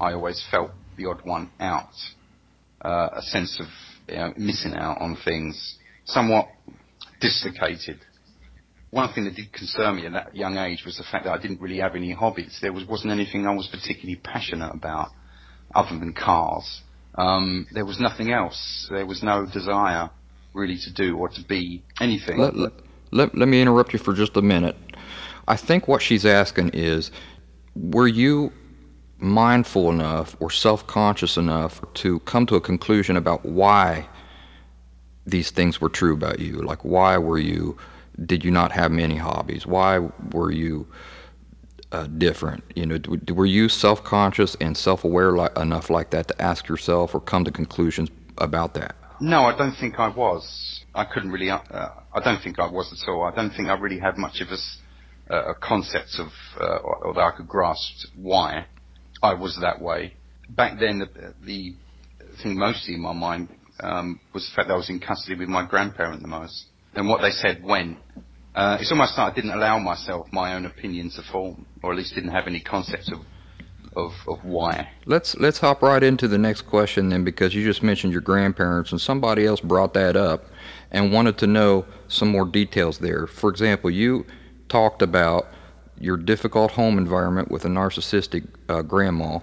I 0.00 0.12
always 0.12 0.44
felt 0.50 0.70
the 0.96 1.06
odd 1.06 1.22
one 1.24 1.50
out. 1.60 1.92
Uh, 2.80 3.08
a 3.14 3.22
sense 3.22 3.60
of 3.60 3.66
you 4.12 4.18
know, 4.18 4.32
missing 4.36 4.74
out 4.74 5.00
on 5.00 5.16
things, 5.24 5.78
somewhat 6.04 6.48
dislocated. 7.20 8.00
One 8.90 9.12
thing 9.14 9.24
that 9.24 9.34
did 9.34 9.52
concern 9.52 9.96
me 9.96 10.06
at 10.06 10.12
that 10.12 10.36
young 10.36 10.58
age 10.58 10.82
was 10.84 10.98
the 10.98 11.04
fact 11.10 11.24
that 11.24 11.32
I 11.32 11.40
didn't 11.40 11.60
really 11.62 11.78
have 11.78 11.96
any 11.96 12.12
hobbies. 12.12 12.58
There 12.60 12.72
was, 12.72 12.84
wasn't 12.84 13.12
anything 13.12 13.46
I 13.46 13.54
was 13.54 13.66
particularly 13.68 14.20
passionate 14.22 14.74
about 14.74 15.08
other 15.74 15.98
than 15.98 16.12
cars. 16.12 16.82
Um, 17.14 17.66
there 17.72 17.86
was 17.86 17.98
nothing 17.98 18.32
else. 18.32 18.88
There 18.90 19.06
was 19.06 19.22
no 19.22 19.46
desire 19.46 20.10
really 20.52 20.76
to 20.84 20.92
do 20.92 21.16
or 21.16 21.30
to 21.30 21.42
be 21.48 21.82
anything. 22.00 22.38
Let, 22.38 22.54
let, 22.54 22.72
let, 23.10 23.36
let 23.36 23.48
me 23.48 23.62
interrupt 23.62 23.94
you 23.94 23.98
for 23.98 24.12
just 24.12 24.36
a 24.36 24.42
minute. 24.42 24.76
I 25.48 25.56
think 25.56 25.88
what 25.88 26.02
she's 26.02 26.26
asking 26.26 26.72
is 26.74 27.10
were 27.74 28.08
you 28.08 28.52
mindful 29.22 29.90
enough 29.90 30.36
or 30.40 30.50
self 30.50 30.86
conscious 30.86 31.36
enough 31.36 31.80
to 31.94 32.18
come 32.20 32.46
to 32.46 32.56
a 32.56 32.60
conclusion 32.60 33.16
about 33.16 33.44
why 33.44 34.08
these 35.26 35.50
things 35.50 35.80
were 35.80 35.88
true 35.88 36.14
about 36.14 36.40
you? 36.40 36.60
Like, 36.62 36.84
why 36.84 37.16
were 37.18 37.38
you, 37.38 37.78
did 38.26 38.44
you 38.44 38.50
not 38.50 38.72
have 38.72 38.90
many 38.90 39.16
hobbies? 39.16 39.66
Why 39.66 40.00
were 40.32 40.50
you 40.50 40.86
uh, 41.92 42.06
different? 42.06 42.64
You 42.74 42.86
know, 42.86 42.98
were 43.32 43.46
you 43.46 43.68
self 43.68 44.02
conscious 44.02 44.56
and 44.60 44.76
self 44.76 45.04
aware 45.04 45.32
li- 45.32 45.48
enough 45.56 45.90
like 45.90 46.10
that 46.10 46.28
to 46.28 46.42
ask 46.42 46.68
yourself 46.68 47.14
or 47.14 47.20
come 47.20 47.44
to 47.44 47.50
conclusions 47.50 48.10
about 48.38 48.74
that? 48.74 48.96
No, 49.20 49.44
I 49.44 49.56
don't 49.56 49.76
think 49.76 50.00
I 50.00 50.08
was. 50.08 50.84
I 50.94 51.04
couldn't 51.04 51.30
really. 51.30 51.50
Uh, 51.50 51.60
I 51.70 52.20
don't 52.24 52.42
think 52.42 52.58
I 52.58 52.68
was 52.68 52.92
at 52.92 53.08
all. 53.08 53.22
I 53.24 53.34
don't 53.34 53.50
think 53.50 53.68
I 53.68 53.74
really 53.78 54.00
had 54.00 54.18
much 54.18 54.40
of 54.40 54.48
a, 54.50 55.36
a 55.36 55.54
concept 55.54 56.18
of, 56.18 56.28
uh, 56.60 56.76
or 56.78 57.14
that 57.14 57.20
I 57.20 57.30
could 57.36 57.46
grasp 57.48 58.08
why 58.16 58.66
I 59.22 59.34
was 59.34 59.58
that 59.60 59.80
way. 59.80 60.14
Back 60.48 60.78
then, 60.80 60.98
the, 60.98 61.34
the 61.44 61.74
thing 62.42 62.58
mostly 62.58 62.94
in 62.94 63.00
my 63.00 63.12
mind 63.12 63.48
um, 63.80 64.20
was 64.34 64.48
the 64.48 64.54
fact 64.54 64.68
that 64.68 64.74
I 64.74 64.76
was 64.76 64.90
in 64.90 65.00
custody 65.00 65.38
with 65.38 65.48
my 65.48 65.66
grandparent 65.66 66.22
the 66.22 66.28
most, 66.28 66.66
and 66.94 67.08
what 67.08 67.22
they 67.22 67.30
said 67.30 67.62
when. 67.62 67.96
Uh, 68.54 68.76
it's 68.78 68.92
almost 68.92 69.16
like 69.16 69.32
I 69.32 69.34
didn't 69.34 69.52
allow 69.52 69.78
myself 69.78 70.26
my 70.30 70.54
own 70.54 70.66
opinion 70.66 71.10
to 71.16 71.22
form, 71.22 71.64
or 71.82 71.92
at 71.92 71.98
least 71.98 72.14
didn't 72.14 72.32
have 72.32 72.46
any 72.46 72.60
concept 72.60 73.10
of 73.10 73.20
of, 73.94 74.12
of 74.26 74.44
why. 74.44 74.90
Let's 75.06 75.34
let's 75.36 75.58
hop 75.58 75.82
right 75.82 76.02
into 76.02 76.28
the 76.28 76.38
next 76.38 76.62
question 76.62 77.08
then, 77.10 77.24
because 77.24 77.54
you 77.54 77.64
just 77.64 77.82
mentioned 77.82 78.12
your 78.12 78.22
grandparents, 78.22 78.92
and 78.92 79.00
somebody 79.00 79.46
else 79.46 79.60
brought 79.60 79.94
that 79.94 80.16
up 80.16 80.44
and 80.90 81.12
wanted 81.12 81.38
to 81.38 81.46
know 81.46 81.86
some 82.08 82.28
more 82.28 82.44
details 82.44 82.98
there. 82.98 83.26
For 83.26 83.48
example, 83.50 83.90
you 83.90 84.26
talked 84.68 85.02
about 85.02 85.46
your 85.98 86.16
difficult 86.16 86.72
home 86.72 86.98
environment 86.98 87.50
with 87.50 87.64
a 87.64 87.68
narcissistic 87.68 88.46
uh, 88.68 88.82
grandma, 88.82 89.38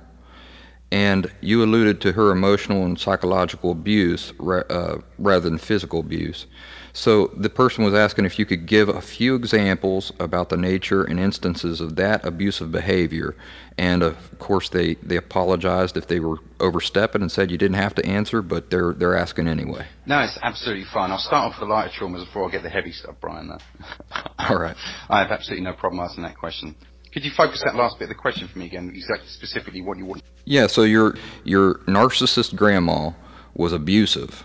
and 0.91 1.31
you 1.41 1.63
alluded 1.63 2.01
to 2.01 2.12
her 2.13 2.31
emotional 2.31 2.85
and 2.85 2.99
psychological 2.99 3.71
abuse 3.71 4.33
uh, 4.39 4.97
rather 5.17 5.49
than 5.49 5.57
physical 5.57 5.99
abuse. 5.99 6.47
So 6.93 7.27
the 7.38 7.49
person 7.49 7.83
was 7.83 7.93
asking 7.93 8.25
if 8.25 8.39
you 8.39 8.45
could 8.45 8.65
give 8.65 8.89
a 8.89 9.01
few 9.01 9.35
examples 9.35 10.12
about 10.19 10.49
the 10.49 10.57
nature 10.57 11.03
and 11.03 11.19
instances 11.19 11.79
of 11.81 11.95
that 11.97 12.25
abusive 12.25 12.71
behavior. 12.71 13.35
And 13.77 14.03
of 14.03 14.38
course, 14.39 14.69
they, 14.69 14.95
they 14.95 15.15
apologized 15.15 15.95
if 15.97 16.07
they 16.07 16.19
were 16.19 16.38
overstepping 16.59 17.21
and 17.21 17.31
said 17.31 17.51
you 17.51 17.57
didn't 17.57 17.77
have 17.77 17.95
to 17.95 18.05
answer, 18.05 18.41
but 18.41 18.69
they're 18.69 18.93
they're 18.93 19.15
asking 19.15 19.47
anyway. 19.47 19.88
No, 20.05 20.19
it's 20.19 20.38
absolutely 20.41 20.85
fine. 20.91 21.12
I'll 21.12 21.19
start 21.19 21.53
off 21.53 21.59
with 21.59 21.69
the 21.69 21.73
lighter 21.73 21.93
traumas 21.97 22.25
before 22.25 22.49
I 22.49 22.51
get 22.51 22.63
the 22.63 22.69
heavy 22.69 22.91
stuff, 22.91 23.15
Brian. 23.21 23.49
All 24.49 24.59
right. 24.59 24.75
I 25.09 25.19
have 25.19 25.31
absolutely 25.31 25.63
no 25.63 25.73
problem 25.73 26.01
answering 26.01 26.23
that 26.23 26.38
question. 26.38 26.75
Could 27.13 27.25
you 27.25 27.31
focus 27.35 27.62
that 27.65 27.75
last 27.75 27.97
bit 27.97 28.05
of 28.05 28.09
the 28.09 28.15
question 28.15 28.47
for 28.47 28.59
me 28.59 28.67
again? 28.67 28.91
Exactly, 28.93 29.27
specifically 29.27 29.81
what 29.81 29.97
you 29.97 30.05
want. 30.05 30.23
Yeah. 30.45 30.67
So 30.67 30.83
your 30.83 31.15
your 31.43 31.75
narcissist 31.88 32.55
grandma 32.55 33.12
was 33.55 33.73
abusive. 33.73 34.43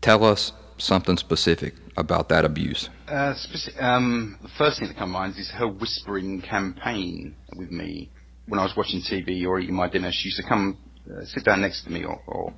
Tell 0.00 0.24
us 0.24 0.52
something 0.78 1.16
specific 1.16 1.74
about 1.96 2.28
that 2.30 2.44
abuse? 2.44 2.88
Uh, 3.06 3.34
speci- 3.34 3.80
um, 3.82 4.38
the 4.42 4.48
first 4.58 4.78
thing 4.78 4.88
that 4.88 4.96
comes 4.96 5.10
to 5.10 5.12
mind 5.12 5.34
is 5.36 5.50
her 5.50 5.68
whispering 5.68 6.42
campaign 6.42 7.34
with 7.56 7.70
me. 7.70 8.10
When 8.46 8.58
I 8.58 8.64
was 8.64 8.74
watching 8.76 9.00
TV 9.00 9.46
or 9.46 9.60
eating 9.60 9.74
my 9.74 9.88
dinner, 9.88 10.10
she 10.12 10.28
used 10.28 10.38
to 10.38 10.48
come 10.48 10.78
uh, 11.06 11.24
sit 11.24 11.44
down 11.44 11.60
next 11.60 11.84
to 11.84 11.90
me 11.90 12.04
or, 12.04 12.20
or, 12.26 12.54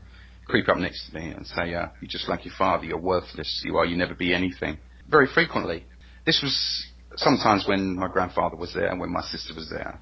creep 0.47 0.69
up 0.69 0.77
next 0.77 1.09
to 1.09 1.15
me 1.15 1.31
and 1.31 1.47
say, 1.47 1.75
uh, 1.75 1.87
"You're 2.01 2.09
just 2.09 2.29
like 2.29 2.45
your 2.45 2.55
father. 2.59 2.85
You're 2.85 2.99
worthless. 2.99 3.63
You 3.65 3.77
are. 3.77 3.87
You 3.87 3.97
never 3.97 4.15
be 4.15 4.35
anything." 4.35 4.79
Very 5.09 5.27
frequently. 5.27 5.85
This 6.25 6.41
was 6.43 6.87
sometimes 7.17 7.67
when 7.67 7.97
my 7.97 8.09
grandfather 8.09 8.57
was 8.57 8.73
there 8.75 8.89
and 8.89 9.01
when 9.01 9.11
my 9.11 9.23
sister 9.23 9.55
was 9.55 9.69
there. 9.71 9.99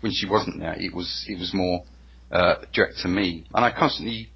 When 0.00 0.12
she 0.12 0.28
wasn't 0.28 0.58
there, 0.60 0.74
it 0.78 0.94
was 0.94 1.24
it 1.28 1.38
was 1.38 1.52
more 1.54 1.84
uh, 2.30 2.56
direct 2.72 2.98
to 3.02 3.08
me, 3.08 3.46
and 3.54 3.64
I 3.64 3.70
constantly 3.70 4.30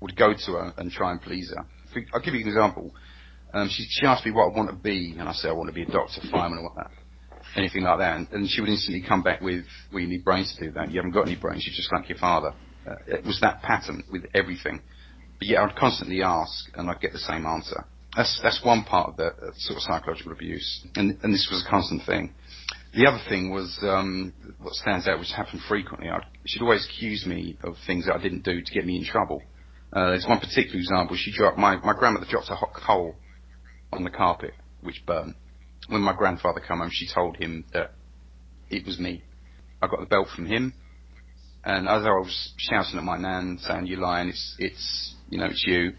would 0.00 0.16
go 0.16 0.32
to 0.32 0.52
her 0.52 0.74
and 0.76 0.90
try 0.90 1.12
and 1.12 1.20
please 1.22 1.52
her. 1.56 1.64
I'll 2.12 2.20
give 2.20 2.34
you 2.34 2.42
an 2.42 2.48
example. 2.48 2.92
Um, 3.52 3.68
she, 3.70 3.86
she 3.88 4.06
asked 4.06 4.26
me 4.26 4.32
what 4.32 4.52
I 4.52 4.56
want 4.56 4.70
to 4.70 4.76
be, 4.76 5.14
and 5.18 5.28
I 5.28 5.32
said 5.32 5.50
I 5.50 5.52
want 5.54 5.68
to 5.68 5.74
be 5.74 5.82
a 5.82 5.86
doctor, 5.86 6.20
fireman, 6.30 6.58
or 6.58 6.72
that, 6.76 6.90
anything 7.56 7.82
like 7.82 7.98
that. 7.98 8.16
And, 8.16 8.28
and 8.32 8.48
she 8.48 8.60
would 8.60 8.68
instantly 8.68 9.02
come 9.06 9.22
back 9.22 9.40
with, 9.40 9.64
"Well, 9.92 10.02
you 10.02 10.08
need 10.08 10.24
brains 10.24 10.54
to 10.58 10.66
do 10.66 10.72
that. 10.72 10.90
You 10.90 10.96
haven't 10.96 11.12
got 11.12 11.26
any 11.26 11.36
brains. 11.36 11.64
You're 11.66 11.76
just 11.76 11.92
like 11.92 12.08
your 12.08 12.18
father." 12.18 12.52
Uh, 12.86 12.94
it 13.06 13.24
was 13.24 13.38
that 13.40 13.62
pattern 13.62 14.04
with 14.12 14.24
everything. 14.34 14.82
But 15.38 15.48
yet 15.48 15.62
I'd 15.62 15.76
constantly 15.76 16.22
ask, 16.22 16.70
and 16.74 16.90
I'd 16.90 17.00
get 17.00 17.12
the 17.12 17.18
same 17.18 17.46
answer. 17.46 17.84
That's 18.16 18.40
that's 18.42 18.64
one 18.64 18.84
part 18.84 19.10
of 19.10 19.16
the 19.16 19.26
uh, 19.26 19.50
sort 19.56 19.76
of 19.76 19.82
psychological 19.82 20.32
abuse, 20.32 20.86
and 20.96 21.18
and 21.22 21.32
this 21.32 21.48
was 21.50 21.64
a 21.66 21.70
constant 21.70 22.02
thing. 22.06 22.32
The 22.94 23.06
other 23.06 23.20
thing 23.28 23.50
was 23.50 23.78
um, 23.82 24.32
what 24.60 24.72
stands 24.74 25.06
out, 25.06 25.18
which 25.18 25.30
happened 25.36 25.60
frequently. 25.68 26.08
I'd, 26.08 26.24
she'd 26.46 26.62
always 26.62 26.86
accuse 26.86 27.26
me 27.26 27.58
of 27.62 27.74
things 27.86 28.06
that 28.06 28.14
I 28.14 28.22
didn't 28.22 28.44
do 28.44 28.62
to 28.62 28.72
get 28.72 28.86
me 28.86 28.96
in 28.96 29.04
trouble. 29.04 29.42
Uh, 29.92 30.10
there's 30.10 30.26
one 30.26 30.40
particular 30.40 30.78
example. 30.78 31.16
She 31.16 31.32
dropped 31.32 31.58
my 31.58 31.76
my 31.76 31.92
grandmother 31.92 32.26
dropped 32.28 32.50
a 32.50 32.54
hot 32.54 32.72
coal 32.74 33.14
on 33.92 34.04
the 34.04 34.10
carpet, 34.10 34.52
which 34.82 35.04
burned. 35.06 35.34
When 35.88 36.00
my 36.00 36.14
grandfather 36.14 36.60
came 36.60 36.78
home, 36.78 36.90
she 36.92 37.08
told 37.12 37.36
him 37.36 37.64
that 37.72 37.92
it 38.70 38.86
was 38.86 38.98
me. 38.98 39.22
I 39.80 39.86
got 39.86 40.00
the 40.00 40.06
belt 40.06 40.28
from 40.34 40.46
him, 40.46 40.74
and 41.64 41.88
as 41.88 42.04
I 42.04 42.10
was 42.10 42.52
shouting 42.56 42.98
at 42.98 43.04
my 43.04 43.18
nan, 43.18 43.58
saying, 43.60 43.86
"You're 43.86 44.00
lying! 44.00 44.28
It's 44.28 44.56
it's 44.58 45.14
you 45.30 45.38
know 45.38 45.46
it's 45.46 45.64
you," 45.66 45.92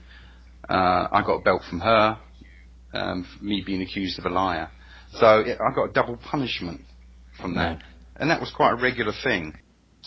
uh, 0.69 1.07
I 1.11 1.23
got 1.25 1.35
a 1.35 1.41
belt 1.41 1.61
from 1.69 1.79
her, 1.79 2.17
um, 2.93 3.25
for 3.37 3.43
me 3.43 3.63
being 3.65 3.81
accused 3.81 4.19
of 4.19 4.25
a 4.25 4.29
liar. 4.29 4.69
So 5.13 5.25
I 5.25 5.73
got 5.75 5.89
a 5.89 5.93
double 5.93 6.17
punishment 6.17 6.81
from 7.41 7.55
that, 7.55 7.81
and 8.17 8.29
that 8.29 8.39
was 8.39 8.51
quite 8.55 8.73
a 8.73 8.75
regular 8.75 9.13
thing. 9.23 9.57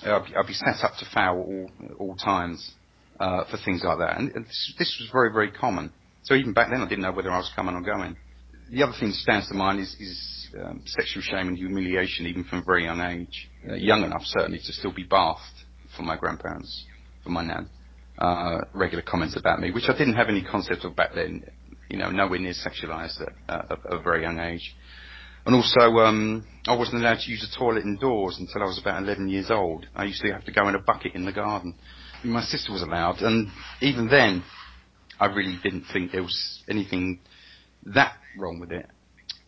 I'd 0.04 0.24
be, 0.24 0.36
I'd 0.36 0.46
be 0.46 0.52
set 0.54 0.84
up 0.84 0.92
to 0.98 1.06
foul 1.12 1.40
all 1.40 1.70
all 1.98 2.16
times 2.16 2.72
uh, 3.18 3.44
for 3.50 3.58
things 3.64 3.82
like 3.84 3.98
that, 3.98 4.18
and 4.18 4.32
this, 4.32 4.74
this 4.78 4.96
was 5.00 5.10
very 5.12 5.32
very 5.32 5.50
common. 5.50 5.92
So 6.24 6.34
even 6.34 6.52
back 6.52 6.70
then, 6.70 6.80
I 6.80 6.88
didn't 6.88 7.02
know 7.02 7.12
whether 7.12 7.32
I 7.32 7.38
was 7.38 7.50
coming 7.56 7.74
or 7.74 7.82
going. 7.82 8.16
The 8.70 8.84
other 8.84 8.92
thing 8.98 9.08
that 9.08 9.16
stands 9.16 9.48
to 9.48 9.54
mind 9.54 9.80
is, 9.80 9.94
is 9.98 10.48
um, 10.62 10.82
sexual 10.86 11.22
shame 11.22 11.48
and 11.48 11.58
humiliation, 11.58 12.26
even 12.26 12.44
from 12.44 12.60
a 12.60 12.62
very 12.62 12.84
young 12.84 13.00
age. 13.00 13.50
Uh, 13.68 13.74
young 13.74 14.04
enough, 14.04 14.22
certainly, 14.24 14.58
to 14.58 14.72
still 14.72 14.92
be 14.92 15.02
bathed 15.02 15.40
from 15.96 16.06
my 16.06 16.16
grandparents, 16.16 16.86
from 17.24 17.32
my 17.32 17.44
nan. 17.44 17.68
Uh, 18.18 18.58
regular 18.74 19.02
comments 19.02 19.36
about 19.36 19.58
me, 19.58 19.70
which 19.70 19.88
I 19.88 19.96
didn't 19.96 20.14
have 20.14 20.28
any 20.28 20.42
concept 20.42 20.84
of 20.84 20.94
back 20.94 21.14
then. 21.14 21.44
You 21.88 21.98
know, 21.98 22.10
nowhere 22.10 22.38
near 22.38 22.52
sexualized 22.52 23.20
at, 23.20 23.70
at 23.70 23.78
a 23.84 24.00
very 24.00 24.22
young 24.22 24.38
age. 24.38 24.74
And 25.44 25.54
also, 25.54 25.98
um, 25.98 26.46
I 26.66 26.76
wasn't 26.76 27.02
allowed 27.02 27.18
to 27.20 27.30
use 27.30 27.40
the 27.40 27.58
toilet 27.58 27.84
indoors 27.84 28.36
until 28.38 28.62
I 28.62 28.66
was 28.66 28.78
about 28.78 29.02
11 29.02 29.28
years 29.28 29.50
old. 29.50 29.86
I 29.94 30.04
used 30.04 30.22
to 30.22 30.32
have 30.32 30.44
to 30.44 30.52
go 30.52 30.68
in 30.68 30.76
a 30.76 30.78
bucket 30.78 31.14
in 31.14 31.24
the 31.24 31.32
garden. 31.32 31.74
My 32.22 32.42
sister 32.42 32.72
was 32.72 32.82
allowed, 32.82 33.20
and 33.22 33.48
even 33.80 34.08
then, 34.08 34.44
I 35.18 35.26
really 35.26 35.58
didn't 35.62 35.86
think 35.92 36.12
there 36.12 36.22
was 36.22 36.62
anything 36.68 37.18
that 37.86 38.16
wrong 38.38 38.60
with 38.60 38.70
it. 38.70 38.86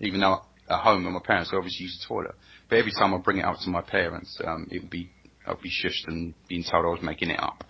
Even 0.00 0.20
though 0.20 0.42
at 0.68 0.80
home, 0.80 1.04
my 1.04 1.20
parents 1.24 1.50
obviously 1.52 1.84
used 1.84 2.02
the 2.02 2.06
toilet. 2.08 2.34
But 2.68 2.78
every 2.78 2.92
time 2.92 3.14
I 3.14 3.18
bring 3.18 3.38
it 3.38 3.44
up 3.44 3.56
to 3.62 3.70
my 3.70 3.82
parents, 3.82 4.40
um, 4.44 4.66
it 4.70 4.82
would 4.82 4.90
be 4.90 5.10
I'd 5.46 5.60
be 5.60 5.70
shushed 5.70 6.06
and 6.06 6.34
being 6.48 6.64
told 6.68 6.86
I 6.86 6.88
was 6.88 7.02
making 7.02 7.30
it 7.30 7.40
up. 7.40 7.64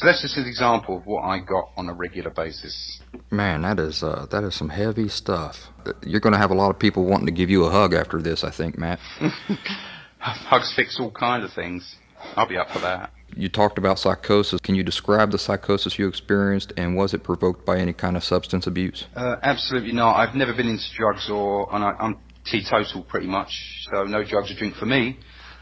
So 0.00 0.06
that's 0.06 0.22
just 0.22 0.38
an 0.38 0.46
example 0.46 0.96
of 0.96 1.04
what 1.04 1.24
I 1.24 1.40
got 1.40 1.72
on 1.76 1.90
a 1.90 1.92
regular 1.92 2.30
basis. 2.30 3.02
Man, 3.30 3.60
that 3.62 3.78
is 3.78 4.02
uh, 4.02 4.26
that 4.30 4.44
is 4.44 4.54
some 4.54 4.70
heavy 4.70 5.10
stuff. 5.10 5.56
You're 6.02 6.20
going 6.20 6.32
to 6.32 6.38
have 6.38 6.50
a 6.50 6.54
lot 6.54 6.70
of 6.70 6.78
people 6.78 7.04
wanting 7.04 7.26
to 7.26 7.32
give 7.32 7.50
you 7.50 7.64
a 7.64 7.70
hug 7.70 7.92
after 7.92 8.22
this, 8.22 8.42
I 8.42 8.50
think, 8.50 8.78
Matt. 8.78 8.98
Hugs 10.18 10.72
fix 10.74 10.98
all 10.98 11.10
kinds 11.10 11.44
of 11.44 11.52
things. 11.52 11.96
I'll 12.34 12.48
be 12.48 12.56
up 12.56 12.70
for 12.70 12.78
that. 12.78 13.12
You 13.36 13.50
talked 13.50 13.76
about 13.76 13.98
psychosis. 13.98 14.58
Can 14.62 14.74
you 14.74 14.82
describe 14.82 15.32
the 15.32 15.38
psychosis 15.38 15.98
you 15.98 16.08
experienced, 16.08 16.72
and 16.78 16.96
was 16.96 17.12
it 17.12 17.22
provoked 17.22 17.66
by 17.66 17.78
any 17.78 17.92
kind 17.92 18.16
of 18.16 18.24
substance 18.24 18.66
abuse? 18.66 19.04
Uh, 19.14 19.36
absolutely 19.42 19.92
not. 19.92 20.16
I've 20.16 20.34
never 20.34 20.54
been 20.54 20.68
into 20.68 20.84
drugs, 20.96 21.28
or 21.30 21.68
and 21.74 21.84
I, 21.84 21.90
I'm 22.00 22.16
teetotal 22.46 23.02
pretty 23.02 23.26
much, 23.26 23.50
so 23.92 24.04
no 24.04 24.24
drugs 24.24 24.50
or 24.50 24.54
drink 24.54 24.76
for 24.76 24.86
me. 24.86 25.18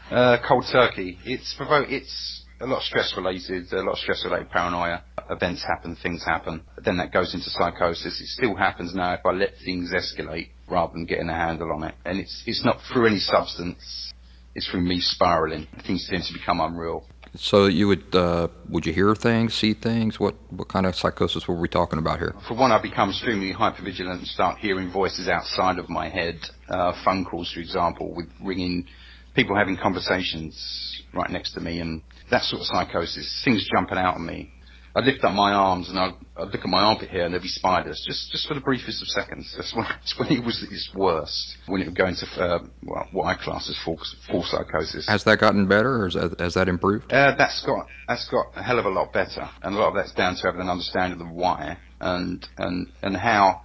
Uh, 0.09 0.37
cold 0.47 0.63
turkey. 0.71 1.19
It's 1.25 1.53
provoke. 1.57 1.89
It's 1.89 2.38
a 2.61 2.65
lot 2.65 2.77
of 2.77 2.83
stress 2.83 3.13
related, 3.15 3.71
a 3.71 3.81
lot 3.81 3.93
of 3.93 3.97
stress 3.99 4.23
related 4.25 4.49
paranoia. 4.49 5.03
Events 5.29 5.63
happen, 5.63 5.95
things 6.01 6.23
happen. 6.25 6.61
Then 6.83 6.97
that 6.97 7.13
goes 7.13 7.33
into 7.33 7.49
psychosis. 7.49 8.19
It 8.19 8.27
still 8.27 8.55
happens 8.55 8.93
now 8.93 9.13
if 9.13 9.25
I 9.25 9.31
let 9.31 9.51
things 9.63 9.91
escalate 9.93 10.49
rather 10.69 10.93
than 10.93 11.05
getting 11.05 11.29
a 11.29 11.35
handle 11.35 11.71
on 11.71 11.83
it. 11.83 11.95
And 12.05 12.19
it's 12.19 12.43
it's 12.45 12.65
not 12.65 12.79
through 12.91 13.07
any 13.07 13.19
substance. 13.19 14.11
It's 14.55 14.67
through 14.67 14.81
me 14.81 14.99
spiraling. 14.99 15.67
Things 15.85 16.07
tend 16.09 16.23
to 16.23 16.33
become 16.33 16.59
unreal. 16.59 17.05
So 17.35 17.67
you 17.67 17.87
would 17.87 18.15
uh, 18.15 18.47
would 18.69 18.85
you 18.85 18.93
hear 18.93 19.13
things, 19.13 19.53
see 19.53 19.73
things? 19.73 20.19
What 20.19 20.35
what 20.49 20.67
kind 20.67 20.85
of 20.85 20.95
psychosis 20.95 21.47
were 21.47 21.59
we 21.59 21.67
talking 21.67 21.99
about 21.99 22.19
here? 22.19 22.33
For 22.47 22.55
one, 22.55 22.71
I 22.71 22.81
become 22.81 23.09
extremely 23.09 23.53
hypervigilant 23.53 24.17
and 24.17 24.27
start 24.27 24.57
hearing 24.57 24.91
voices 24.91 25.27
outside 25.27 25.77
of 25.77 25.89
my 25.89 26.09
head. 26.09 26.39
Uh, 26.67 26.93
phone 27.05 27.25
calls, 27.25 27.51
for 27.53 27.59
example, 27.59 28.13
with 28.15 28.27
ringing, 28.43 28.87
people 29.35 29.55
having 29.55 29.77
conversations 29.77 31.03
right 31.13 31.29
next 31.29 31.53
to 31.53 31.59
me, 31.59 31.79
and 31.79 32.01
that 32.31 32.43
sort 32.43 32.61
of 32.61 32.67
psychosis. 32.67 33.41
Things 33.43 33.67
jumping 33.73 33.97
out 33.97 34.15
at 34.15 34.21
me. 34.21 34.51
I'd 34.95 35.05
lift 35.05 35.23
up 35.23 35.33
my 35.33 35.53
arms 35.53 35.87
and 35.89 35.99
I'd, 35.99 36.13
I'd, 36.35 36.47
look 36.47 36.61
at 36.61 36.65
my 36.65 36.81
armpit 36.81 37.09
here 37.09 37.23
and 37.23 37.33
there'd 37.33 37.43
be 37.43 37.47
spiders, 37.47 38.03
just 38.07 38.31
just 38.31 38.47
for 38.47 38.55
the 38.55 38.59
briefest 38.59 39.01
of 39.01 39.07
seconds. 39.07 39.53
That's 39.55 39.73
when, 39.75 39.85
that's 39.85 40.15
when 40.17 40.31
it 40.31 40.43
was 40.43 40.63
at 40.63 40.71
its 40.73 40.89
worst, 40.95 41.57
when 41.67 41.81
it 41.81 41.85
would 41.85 41.97
go 41.97 42.07
into 42.07 42.25
uh, 42.25 42.59
well, 42.83 43.07
what 43.11 43.25
I 43.25 43.35
class 43.35 43.69
as 43.69 43.79
full, 43.85 43.99
full 44.29 44.43
psychosis. 44.43 45.07
Has 45.07 45.23
that 45.25 45.39
gotten 45.39 45.67
better, 45.67 46.05
or 46.05 46.09
that, 46.09 46.39
has 46.39 46.55
that 46.55 46.67
improved? 46.67 47.11
Uh, 47.13 47.35
that's 47.37 47.63
got 47.65 47.85
that's 48.07 48.27
got 48.29 48.47
a 48.55 48.63
hell 48.63 48.79
of 48.79 48.85
a 48.85 48.89
lot 48.89 49.13
better, 49.13 49.47
and 49.61 49.75
a 49.75 49.77
lot 49.77 49.89
of 49.89 49.93
that's 49.93 50.13
down 50.13 50.35
to 50.35 50.41
having 50.43 50.61
an 50.61 50.69
understanding 50.69 51.21
of 51.21 51.27
the 51.27 51.33
why 51.33 51.77
and 52.01 52.47
and 52.57 52.87
and 53.03 53.15
how 53.15 53.61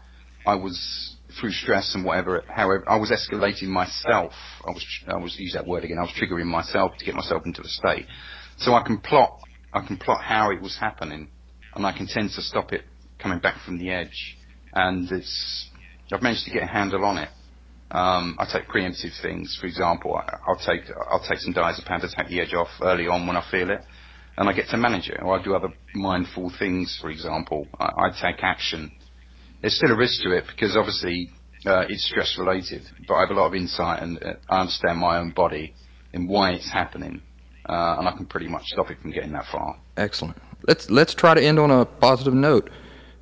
I 0.47 0.57
was 0.57 1.17
through 1.41 1.53
stress 1.53 1.95
and 1.95 2.05
whatever. 2.05 2.45
However, 2.49 2.85
I 2.87 2.97
was 2.97 3.11
escalating 3.11 3.69
myself. 3.69 4.33
I 4.67 4.71
was 4.71 4.87
I 5.09 5.17
was 5.17 5.37
use 5.39 5.55
that 5.55 5.67
word 5.67 5.85
again. 5.85 5.99
I 5.99 6.03
was 6.03 6.12
triggering 6.21 6.47
myself 6.47 6.93
to 6.99 7.05
get 7.05 7.15
myself 7.15 7.43
into 7.47 7.62
a 7.62 7.69
state, 7.69 8.07
so 8.59 8.75
I 8.75 8.83
can 8.83 8.99
plot 8.99 9.41
I 9.75 9.85
can 9.85 9.97
plot 9.97 10.23
how 10.23 10.53
it 10.53 10.63
was 10.63 10.77
happening, 10.79 11.29
and 11.75 11.85
I 11.85 11.91
can 11.91 12.07
tend 12.07 12.31
to 12.37 12.43
stop 12.43 12.73
it 12.73 12.83
coming 13.19 13.41
back 13.41 13.57
from 13.67 13.79
the 13.79 13.91
edge. 13.91 14.37
And 14.73 15.11
it's 15.11 15.69
I've 16.13 16.23
managed 16.23 16.45
to 16.45 16.53
get 16.53 16.63
a 16.63 16.67
handle 16.67 17.05
on 17.05 17.19
it. 17.19 17.29
Um, 17.91 18.37
I 18.39 18.47
take 18.51 18.69
preemptive 18.69 19.21
things, 19.21 19.59
for 19.61 19.67
example. 19.67 20.15
I, 20.17 20.39
will 20.47 20.57
take 20.65 20.83
I'll 21.11 21.25
take 21.29 21.39
some 21.39 21.53
diazepam 21.53 22.01
to 22.01 22.09
take 22.17 22.29
the 22.29 22.41
edge 22.41 22.55
off 22.55 22.69
early 22.83 23.09
on 23.09 23.27
when 23.27 23.37
I 23.37 23.45
feel 23.51 23.71
it, 23.71 23.81
and 24.37 24.49
I 24.49 24.53
get 24.53 24.69
to 24.69 24.77
manage 24.77 25.09
it. 25.09 25.21
Or 25.21 25.39
I 25.39 25.43
do 25.43 25.55
other 25.55 25.73
mindful 25.95 26.53
things, 26.57 26.97
for 27.01 27.11
example. 27.11 27.67
I, 27.79 27.91
I 28.07 28.11
take 28.11 28.45
action. 28.45 28.93
There's 29.61 29.77
still 29.77 29.91
a 29.91 29.97
risk 29.97 30.23
to 30.23 30.31
it 30.37 30.45
because 30.47 30.77
obviously 30.77 31.31
uh, 31.67 31.85
it's 31.89 32.07
stress 32.07 32.37
related, 32.39 32.83
but 33.09 33.15
I 33.15 33.21
have 33.23 33.31
a 33.31 33.35
lot 33.35 33.49
of 33.49 33.55
insight 33.55 34.03
and 34.03 34.23
uh, 34.23 34.35
I 34.49 34.61
understand 34.61 34.99
my 34.99 35.19
own 35.19 35.31
body 35.31 35.75
and 36.13 36.29
why 36.29 36.53
it's 36.53 36.71
happening 36.71 37.23
uh, 37.69 37.97
and 37.99 38.09
I 38.09 38.12
can 38.12 38.27
pretty 38.27 38.49
much 38.49 38.67
stop 38.67 38.91
it 38.91 38.99
from 39.01 39.11
getting 39.11 39.33
that 39.33 39.47
far. 39.51 39.79
Excellent. 39.97 40.37
Let's 40.67 40.91
let's 40.91 41.15
try 41.15 41.35
to 41.35 41.43
end 41.43 41.59
on 41.59 41.71
a 41.71 41.85
positive 41.85 42.35
note. 42.35 42.71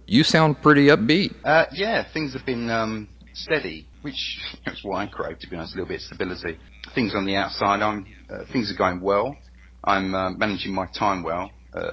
You 0.07 0.24
sound 0.24 0.61
pretty 0.62 0.86
upbeat. 0.86 1.34
Uh, 1.45 1.66
yeah, 1.72 2.05
things 2.12 2.34
have 2.34 2.45
been 2.45 2.68
um, 2.70 3.09
steady, 3.34 3.86
which 4.03 4.38
is 4.66 4.80
what 4.82 4.97
I 4.97 5.07
crave, 5.07 5.38
to 5.40 5.49
be 5.49 5.57
honest, 5.57 5.74
a 5.74 5.78
little 5.78 5.88
bit 5.88 5.97
of 5.97 6.03
stability. 6.03 6.59
Things 6.95 7.14
on 7.14 7.24
the 7.24 7.36
outside, 7.36 7.80
I'm, 7.82 8.07
uh, 8.28 8.45
things 8.53 8.70
are 8.72 8.76
going 8.76 9.01
well. 9.01 9.36
I'm 9.84 10.14
uh, 10.14 10.30
managing 10.30 10.74
my 10.74 10.86
time 10.86 11.22
well, 11.22 11.51
uh, 11.74 11.93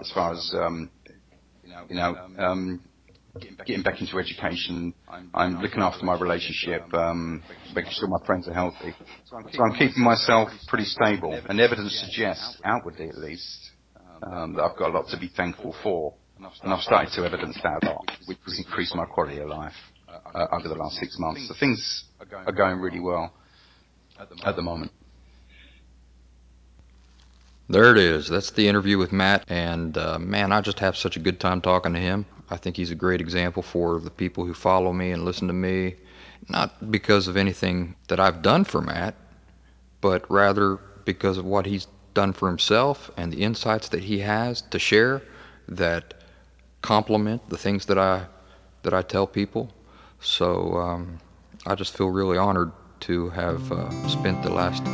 as 0.00 0.10
far 0.12 0.32
as, 0.32 0.54
um, 0.54 0.90
you 1.88 1.96
know, 1.96 2.16
um, 2.38 2.82
getting 3.66 3.82
back 3.82 4.00
into 4.00 4.18
education. 4.18 4.94
I'm 5.34 5.60
looking 5.60 5.80
after 5.80 6.04
my 6.04 6.18
relationship, 6.18 6.92
um, 6.94 7.42
making 7.74 7.92
sure 7.92 8.08
my 8.08 8.24
friends 8.26 8.48
are 8.48 8.54
healthy. 8.54 8.94
So 9.26 9.62
I'm 9.62 9.72
keeping 9.72 10.02
myself 10.02 10.50
pretty 10.68 10.84
stable. 10.84 11.38
And 11.48 11.60
evidence 11.60 11.98
suggests, 12.04 12.60
outwardly 12.64 13.08
at 13.08 13.18
least, 13.18 13.70
um, 14.22 14.54
that 14.54 14.62
I've 14.62 14.76
got 14.76 14.90
a 14.90 14.92
lot 14.92 15.08
to 15.08 15.18
be 15.18 15.30
thankful 15.36 15.74
for. 15.82 16.14
And 16.62 16.72
I've 16.72 16.80
started 16.80 17.12
to 17.14 17.24
evidence 17.24 17.58
that 17.62 17.82
a 17.82 17.86
lot, 17.86 18.10
which 18.26 18.38
has 18.46 18.58
increased 18.58 18.94
my 18.94 19.04
quality 19.04 19.38
of 19.40 19.48
life 19.48 19.74
uh, 20.08 20.46
over 20.52 20.68
the 20.68 20.74
last 20.74 20.96
six 20.96 21.16
months. 21.18 21.46
So 21.48 21.54
things 21.58 22.04
are 22.46 22.52
going 22.52 22.78
really 22.78 23.00
well 23.00 23.32
at 24.18 24.56
the 24.56 24.62
moment. 24.62 24.90
There 27.68 27.92
it 27.92 27.98
is. 27.98 28.28
That's 28.28 28.50
the 28.50 28.66
interview 28.66 28.98
with 28.98 29.12
Matt. 29.12 29.44
And 29.48 29.96
uh, 29.96 30.18
man, 30.18 30.50
I 30.50 30.60
just 30.60 30.80
have 30.80 30.96
such 30.96 31.16
a 31.16 31.20
good 31.20 31.38
time 31.38 31.60
talking 31.60 31.92
to 31.92 32.00
him. 32.00 32.26
I 32.50 32.56
think 32.56 32.76
he's 32.76 32.90
a 32.90 32.96
great 32.96 33.20
example 33.20 33.62
for 33.62 34.00
the 34.00 34.10
people 34.10 34.44
who 34.44 34.54
follow 34.54 34.92
me 34.92 35.12
and 35.12 35.24
listen 35.24 35.46
to 35.46 35.54
me, 35.54 35.94
not 36.48 36.90
because 36.90 37.28
of 37.28 37.36
anything 37.36 37.94
that 38.08 38.18
I've 38.18 38.42
done 38.42 38.64
for 38.64 38.80
Matt, 38.80 39.14
but 40.00 40.28
rather 40.30 40.78
because 41.04 41.38
of 41.38 41.44
what 41.44 41.64
he's 41.66 41.86
done 42.12 42.32
for 42.32 42.48
himself 42.48 43.10
and 43.16 43.32
the 43.32 43.42
insights 43.42 43.88
that 43.90 44.02
he 44.02 44.18
has 44.18 44.62
to 44.62 44.78
share 44.78 45.22
that 45.68 46.14
complement 46.82 47.48
the 47.48 47.58
things 47.58 47.86
that 47.86 47.98
I 47.98 48.26
that 48.82 48.94
I 48.94 49.02
tell 49.02 49.26
people. 49.26 49.70
So 50.20 50.74
um, 50.76 51.20
I 51.66 51.74
just 51.74 51.96
feel 51.96 52.08
really 52.08 52.38
honored 52.38 52.72
to 53.00 53.28
have 53.30 53.70
uh, 53.70 54.08
spent 54.08 54.42
the 54.42 54.50
last 54.50 54.84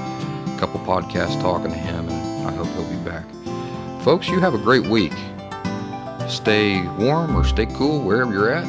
couple 0.58 0.80
podcasts 0.80 1.40
talking 1.40 1.70
to 1.70 1.76
him, 1.76 2.08
and 2.08 2.48
I 2.48 2.52
hope 2.52 2.66
he'll 2.68 2.90
be 2.90 3.08
back. 3.08 3.24
Folks, 4.02 4.28
you 4.28 4.40
have 4.40 4.54
a 4.54 4.58
great 4.58 4.86
week 4.86 5.12
stay 6.28 6.86
warm 6.98 7.36
or 7.36 7.44
stay 7.44 7.66
cool 7.66 8.00
wherever 8.00 8.32
you're 8.32 8.50
at. 8.50 8.66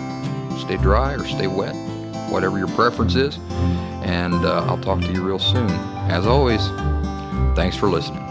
Stay 0.59 0.77
dry 0.77 1.13
or 1.13 1.25
stay 1.25 1.47
wet, 1.47 1.75
whatever 2.29 2.57
your 2.57 2.67
preference 2.69 3.15
is. 3.15 3.37
And 4.03 4.33
uh, 4.33 4.65
I'll 4.65 4.79
talk 4.79 5.01
to 5.01 5.11
you 5.11 5.23
real 5.23 5.39
soon. 5.39 5.69
As 6.09 6.25
always, 6.25 6.67
thanks 7.55 7.75
for 7.75 7.89
listening. 7.89 8.26